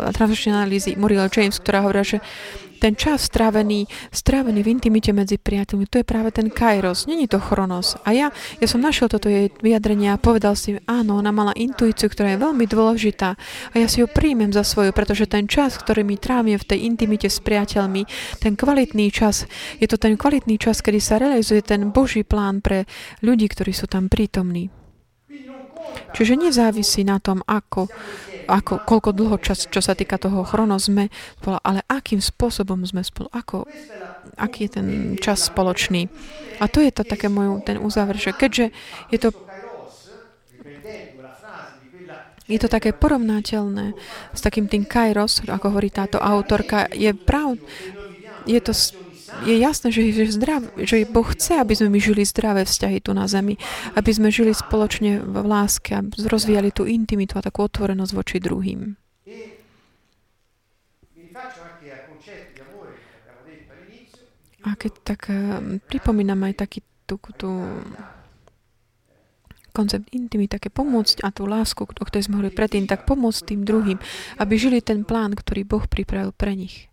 a 0.06 0.14
analýzy 0.14 0.94
Muriel 0.94 1.28
James, 1.28 1.58
ktorá 1.58 1.82
hovorí, 1.82 2.02
že 2.06 2.18
ten 2.76 2.92
čas 2.94 3.26
strávený, 3.26 3.88
strávený 4.12 4.60
v 4.60 4.78
intimite 4.78 5.10
medzi 5.10 5.40
priateľmi, 5.40 5.88
to 5.88 6.00
je 6.00 6.06
práve 6.06 6.30
ten 6.30 6.52
kairos, 6.52 7.08
není 7.08 7.24
to 7.26 7.40
chronos. 7.40 7.96
A 8.04 8.12
ja, 8.12 8.28
ja 8.60 8.66
som 8.68 8.84
našiel 8.84 9.08
toto 9.08 9.32
jej 9.32 9.48
vyjadrenie 9.64 10.12
a 10.12 10.20
povedal 10.20 10.54
si, 10.54 10.76
áno, 10.84 11.18
ona 11.18 11.32
mala 11.32 11.56
intuíciu, 11.56 12.12
ktorá 12.12 12.36
je 12.36 12.42
veľmi 12.44 12.64
dôležitá 12.68 13.34
a 13.72 13.74
ja 13.74 13.88
si 13.88 14.04
ho 14.04 14.08
príjmem 14.08 14.52
za 14.52 14.62
svoju, 14.62 14.92
pretože 14.92 15.26
ten 15.26 15.48
čas, 15.48 15.80
ktorý 15.80 16.04
mi 16.04 16.20
trávim 16.20 16.60
v 16.60 16.68
tej 16.68 16.84
intimite 16.84 17.32
s 17.32 17.40
priateľmi, 17.40 18.04
ten 18.38 18.54
kvalitný 18.54 19.08
čas, 19.08 19.48
je 19.80 19.88
to 19.88 19.96
ten 19.96 20.14
kvalitný 20.14 20.60
čas, 20.60 20.84
kedy 20.84 21.00
sa 21.00 21.16
realizuje 21.16 21.64
ten 21.64 21.90
Boží 21.90 22.22
plán 22.22 22.60
pre 22.60 22.84
ľudí, 23.24 23.48
ktorí 23.48 23.72
sú 23.72 23.88
tam 23.88 24.12
prítomní. 24.12 24.85
Čiže 26.16 26.38
nezávisí 26.38 27.04
na 27.04 27.20
tom, 27.20 27.44
ako, 27.44 27.92
ako, 28.48 28.80
koľko 28.88 29.10
dlho 29.12 29.36
čas, 29.42 29.68
čo 29.68 29.84
sa 29.84 29.92
týka 29.92 30.16
toho 30.16 30.46
chrono 30.48 30.80
sme 30.80 31.12
spolu, 31.38 31.60
ale 31.60 31.84
akým 31.86 32.22
spôsobom 32.22 32.80
sme 32.88 33.04
spolu, 33.04 33.28
ako, 33.34 33.68
aký 34.40 34.66
je 34.66 34.70
ten 34.80 34.88
čas 35.20 35.44
spoločný. 35.52 36.08
A 36.62 36.72
to 36.72 36.80
je 36.80 36.88
to 36.88 37.04
také 37.04 37.28
môj 37.28 37.60
ten 37.66 37.76
uzáver, 37.76 38.16
že 38.16 38.32
keďže 38.32 38.72
je 39.12 39.18
to 39.20 39.28
je 42.46 42.62
to 42.62 42.70
také 42.70 42.94
porovnateľné 42.94 43.98
s 44.30 44.40
takým 44.40 44.70
tým 44.70 44.86
kairos, 44.86 45.42
ako 45.42 45.74
hovorí 45.74 45.90
táto 45.90 46.22
autorka. 46.22 46.86
Je 46.94 47.10
prav, 47.10 47.58
je 48.46 48.60
to 48.62 48.70
je 49.44 49.54
jasné, 49.60 49.92
že, 49.92 50.02
že, 50.14 50.24
zdrav, 50.32 50.64
že 50.80 51.04
Boh 51.04 51.26
chce, 51.26 51.60
aby 51.60 51.76
sme 51.76 51.92
my 51.92 52.00
žili 52.00 52.22
zdravé 52.24 52.64
vzťahy 52.64 53.04
tu 53.04 53.12
na 53.12 53.28
zemi, 53.28 53.60
aby 53.92 54.10
sme 54.14 54.32
žili 54.32 54.56
spoločne 54.56 55.20
v 55.20 55.36
láske 55.44 55.92
a 55.98 56.00
rozvíjali 56.06 56.72
tú 56.72 56.88
intimitu 56.88 57.36
a 57.36 57.44
takú 57.44 57.66
otvorenosť 57.66 58.12
voči 58.16 58.36
druhým. 58.40 58.96
A 64.66 64.74
keď 64.74 64.92
tak 65.06 65.30
uh, 65.30 65.62
pripomínam 65.86 66.42
aj 66.42 66.66
taký 66.66 66.82
tú, 67.06 67.22
tú 67.38 67.50
koncept 69.76 70.08
intimy, 70.16 70.48
také 70.48 70.72
pomôcť 70.72 71.20
a 71.20 71.28
tú 71.28 71.44
lásku, 71.44 71.84
o 71.84 72.04
ktorej 72.08 72.26
sme 72.26 72.40
hovorili 72.40 72.56
predtým, 72.56 72.88
tak 72.88 73.04
pomôcť 73.04 73.52
tým 73.52 73.60
druhým, 73.68 74.00
aby 74.40 74.54
žili 74.56 74.80
ten 74.80 75.04
plán, 75.04 75.36
ktorý 75.36 75.68
Boh 75.68 75.84
pripravil 75.84 76.32
pre 76.32 76.56
nich. 76.56 76.88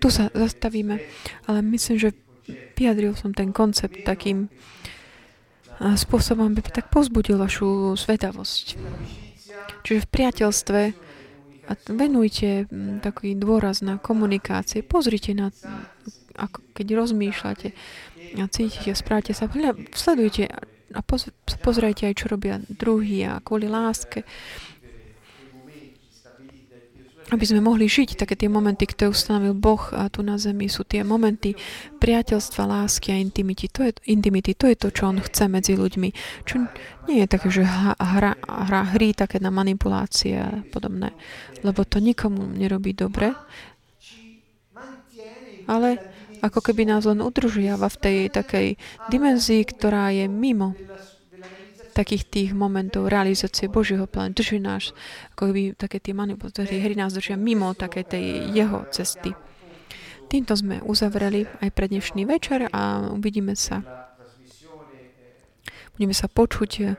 Tu 0.00 0.08
sa 0.08 0.32
zastavíme, 0.32 0.96
ale 1.44 1.58
myslím, 1.76 1.96
že 2.00 2.16
vyjadril 2.74 3.12
som 3.12 3.36
ten 3.36 3.52
koncept 3.52 4.00
takým 4.02 4.48
spôsobom, 5.80 6.52
aby 6.52 6.60
tak 6.64 6.88
pozbudil 6.88 7.36
vašu 7.36 7.96
svetavosť. 7.96 8.80
Čiže 9.84 10.00
v 10.04 10.08
priateľstve 10.12 10.80
a 11.70 11.72
venujte 11.94 12.66
taký 12.98 13.38
dôraz 13.38 13.78
na 13.80 14.00
komunikácie. 14.00 14.82
Pozrite 14.82 15.32
na, 15.38 15.54
ako 16.34 16.66
keď 16.74 16.86
rozmýšľate 16.98 17.68
a 18.42 18.44
cítite, 18.50 18.90
správate 18.98 19.32
sa, 19.36 19.46
sledujte 19.94 20.50
a 20.90 21.00
pozrite 21.62 22.10
aj, 22.10 22.14
čo 22.18 22.26
robia 22.26 22.58
druhí 22.66 23.22
a 23.22 23.38
kvôli 23.38 23.70
láske 23.70 24.26
aby 27.30 27.44
sme 27.46 27.62
mohli 27.62 27.86
žiť 27.86 28.18
také 28.18 28.34
tie 28.34 28.50
momenty, 28.50 28.90
ktoré 28.90 29.14
ustanovil 29.14 29.54
Boh 29.54 29.80
a 29.94 30.10
tu 30.10 30.26
na 30.26 30.34
zemi 30.34 30.66
sú 30.66 30.82
tie 30.82 31.06
momenty 31.06 31.54
priateľstva, 32.02 32.66
lásky 32.66 33.14
a 33.14 33.20
intimity. 33.22 33.70
To 33.70 33.86
je, 33.86 33.94
intimity, 34.10 34.58
to 34.58 34.66
je 34.66 34.76
to, 34.76 34.90
čo 34.90 35.08
on 35.08 35.22
chce 35.22 35.46
medzi 35.46 35.78
ľuďmi. 35.78 36.08
Čo 36.42 36.66
nie 37.06 37.22
je 37.22 37.26
také, 37.30 37.48
že 37.54 37.62
hra, 37.62 38.34
hra 38.42 38.82
hry 38.94 39.14
také 39.14 39.38
na 39.38 39.54
manipulácie 39.54 40.42
a 40.42 40.50
podobné, 40.74 41.14
lebo 41.62 41.86
to 41.86 42.02
nikomu 42.02 42.50
nerobí 42.50 42.92
dobre, 42.94 43.30
ale 45.70 45.88
ako 46.40 46.60
keby 46.64 46.88
nás 46.88 47.06
len 47.06 47.20
udržiava 47.22 47.86
v 47.86 48.00
tej 48.00 48.18
takej 48.32 48.66
dimenzii, 49.12 49.62
ktorá 49.70 50.10
je 50.10 50.26
mimo 50.26 50.74
takých 52.00 52.24
tých 52.24 52.50
momentov 52.56 53.12
realizácie 53.12 53.68
Božieho 53.68 54.08
plánu. 54.08 54.32
Drží 54.32 54.56
náš, 54.56 54.96
ako 55.36 55.52
by 55.52 55.62
také 55.76 56.00
tie 56.00 56.16
manipulácie 56.16 56.80
hry 56.80 56.96
nás 56.96 57.12
držia 57.12 57.36
mimo 57.36 57.76
také 57.76 58.08
tej 58.08 58.48
jeho 58.56 58.88
cesty. 58.88 59.36
Týmto 60.32 60.56
sme 60.56 60.80
uzavreli 60.80 61.44
aj 61.60 61.68
pre 61.76 61.92
dnešný 61.92 62.24
večer 62.24 62.72
a 62.72 63.12
uvidíme 63.12 63.52
sa. 63.52 63.84
Budeme 65.92 66.16
sa 66.16 66.32
počuť 66.32 66.96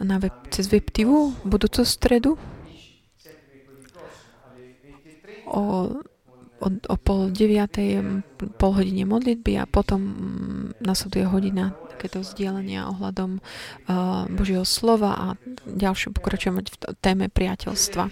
na 0.00 0.16
web, 0.16 0.32
cez 0.48 0.72
web 0.72 0.88
TV 0.88 1.36
budúcu 1.44 1.84
stredu 1.84 2.40
o 5.52 5.62
o, 6.62 6.68
o 6.70 6.96
pol 6.96 7.34
deviatej, 7.34 8.22
pol 8.54 8.72
hodine 8.78 9.02
modlitby 9.02 9.58
a 9.58 9.66
potom 9.66 10.00
nasleduje 10.78 11.26
hodina 11.26 11.74
takéto 11.94 12.24
vzdielenia 12.24 12.88
ohľadom 12.90 13.38
uh, 13.38 14.26
Božieho 14.32 14.64
slova 14.64 15.12
a 15.14 15.26
ďalšie 15.68 16.16
pokračujeme 16.16 16.64
v 16.64 16.76
téme 16.98 17.26
priateľstva. 17.28 18.04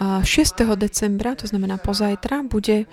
Uh, 0.00 0.24
6. 0.24 0.64
decembra, 0.80 1.36
to 1.36 1.44
znamená 1.44 1.76
pozajtra, 1.76 2.46
bude 2.46 2.88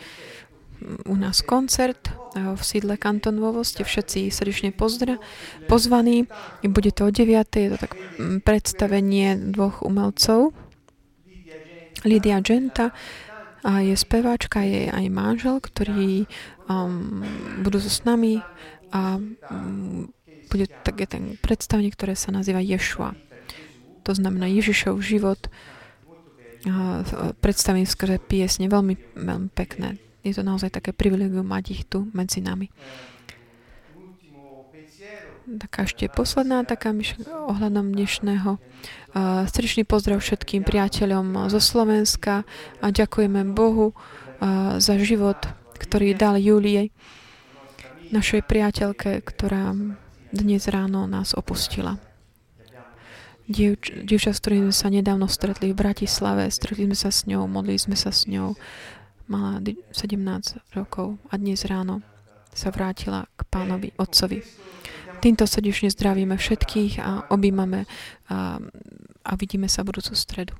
u 1.05 1.15
nás 1.15 1.41
koncert 1.41 2.09
v 2.36 2.61
sídle 2.61 2.97
Kanton 3.01 3.41
vo 3.41 3.65
Ste 3.65 3.82
všetci 3.82 4.30
srdečne 4.30 4.69
pozdra, 4.69 5.17
pozvaní. 5.65 6.30
Bude 6.61 6.93
to 6.93 7.09
o 7.09 7.11
9. 7.11 7.34
Je 7.34 7.69
to 7.73 7.78
tak 7.82 7.97
predstavenie 8.45 9.34
dvoch 9.57 9.82
umelcov. 9.82 10.53
Lidia 12.05 12.38
Genta 12.45 12.93
a 13.65 13.82
je 13.82 13.97
speváčka, 13.97 14.61
je 14.61 14.86
aj 14.93 15.05
manžel, 15.09 15.57
ktorí 15.57 16.30
um, 16.69 17.25
budú 17.65 17.82
so 17.82 17.89
s 17.89 18.05
nami 18.05 18.38
a 18.91 19.19
um, 19.19 20.11
bude 20.47 20.71
také 20.83 21.03
ten 21.07 21.35
predstavenie, 21.39 21.91
ktoré 21.91 22.15
sa 22.15 22.31
nazýva 22.31 22.63
Ješua. 22.63 23.15
To 24.07 24.11
znamená 24.15 24.47
Ježišov 24.47 25.03
život. 25.03 25.51
Predstavím 27.43 27.83
skrze 27.83 28.23
piesne, 28.23 28.71
veľmi, 28.71 28.95
veľmi 29.19 29.51
pekné. 29.51 29.99
Je 30.23 30.31
to 30.31 30.47
naozaj 30.47 30.71
také 30.71 30.95
privilegium 30.95 31.43
mať 31.43 31.63
ich 31.75 31.83
tu 31.83 32.07
medzi 32.15 32.39
nami. 32.39 32.71
Taká 35.47 35.88
ešte 35.88 36.07
posledná 36.11 36.63
taká 36.63 36.95
myšlenka 36.95 37.31
ohľadom 37.51 37.91
dnešného. 37.91 38.59
Srdečný 39.51 39.83
pozdrav 39.83 40.23
všetkým 40.23 40.63
priateľom 40.63 41.51
zo 41.51 41.59
Slovenska 41.59 42.47
a 42.79 42.88
ďakujeme 42.91 43.43
Bohu 43.51 43.91
za 44.79 44.95
život, 44.99 45.39
ktorý 45.79 46.15
dal 46.15 46.39
Julie, 46.39 46.91
našej 48.12 48.47
priateľke, 48.47 49.20
ktorá 49.24 49.76
dnes 50.32 50.68
ráno 50.68 51.08
nás 51.08 51.36
opustila. 51.36 51.99
Dievč, 53.47 53.95
dievča, 54.03 54.36
s 54.36 54.43
ktorým 54.43 54.68
sme 54.68 54.76
sa 54.76 54.88
nedávno 54.91 55.32
stretli 55.32 55.72
v 55.72 55.80
Bratislave, 55.80 56.51
stretli 56.51 56.84
sme 56.84 56.97
sa 56.99 57.16
s 57.16 57.24
ňou, 57.24 57.47
modlili 57.47 57.80
sme 57.80 57.95
sa 57.95 58.12
s 58.12 58.28
ňou, 58.28 58.60
mala 59.32 59.64
17 59.64 60.76
rokov 60.76 61.16
a 61.32 61.39
dnes 61.39 61.64
ráno 61.64 62.03
sa 62.51 62.72
vrátila 62.76 63.28
k 63.39 63.41
pánovi, 63.47 63.95
otcovi. 63.95 64.43
Týmto 65.24 65.47
srdečne 65.47 65.88
zdravíme 65.91 66.36
všetkých 66.36 66.93
a 66.99 67.32
objímame 67.32 67.88
a, 68.28 68.60
a 69.24 69.32
vidíme 69.39 69.72
sa 69.72 69.88
budúcu 69.88 70.12
stredu. 70.12 70.53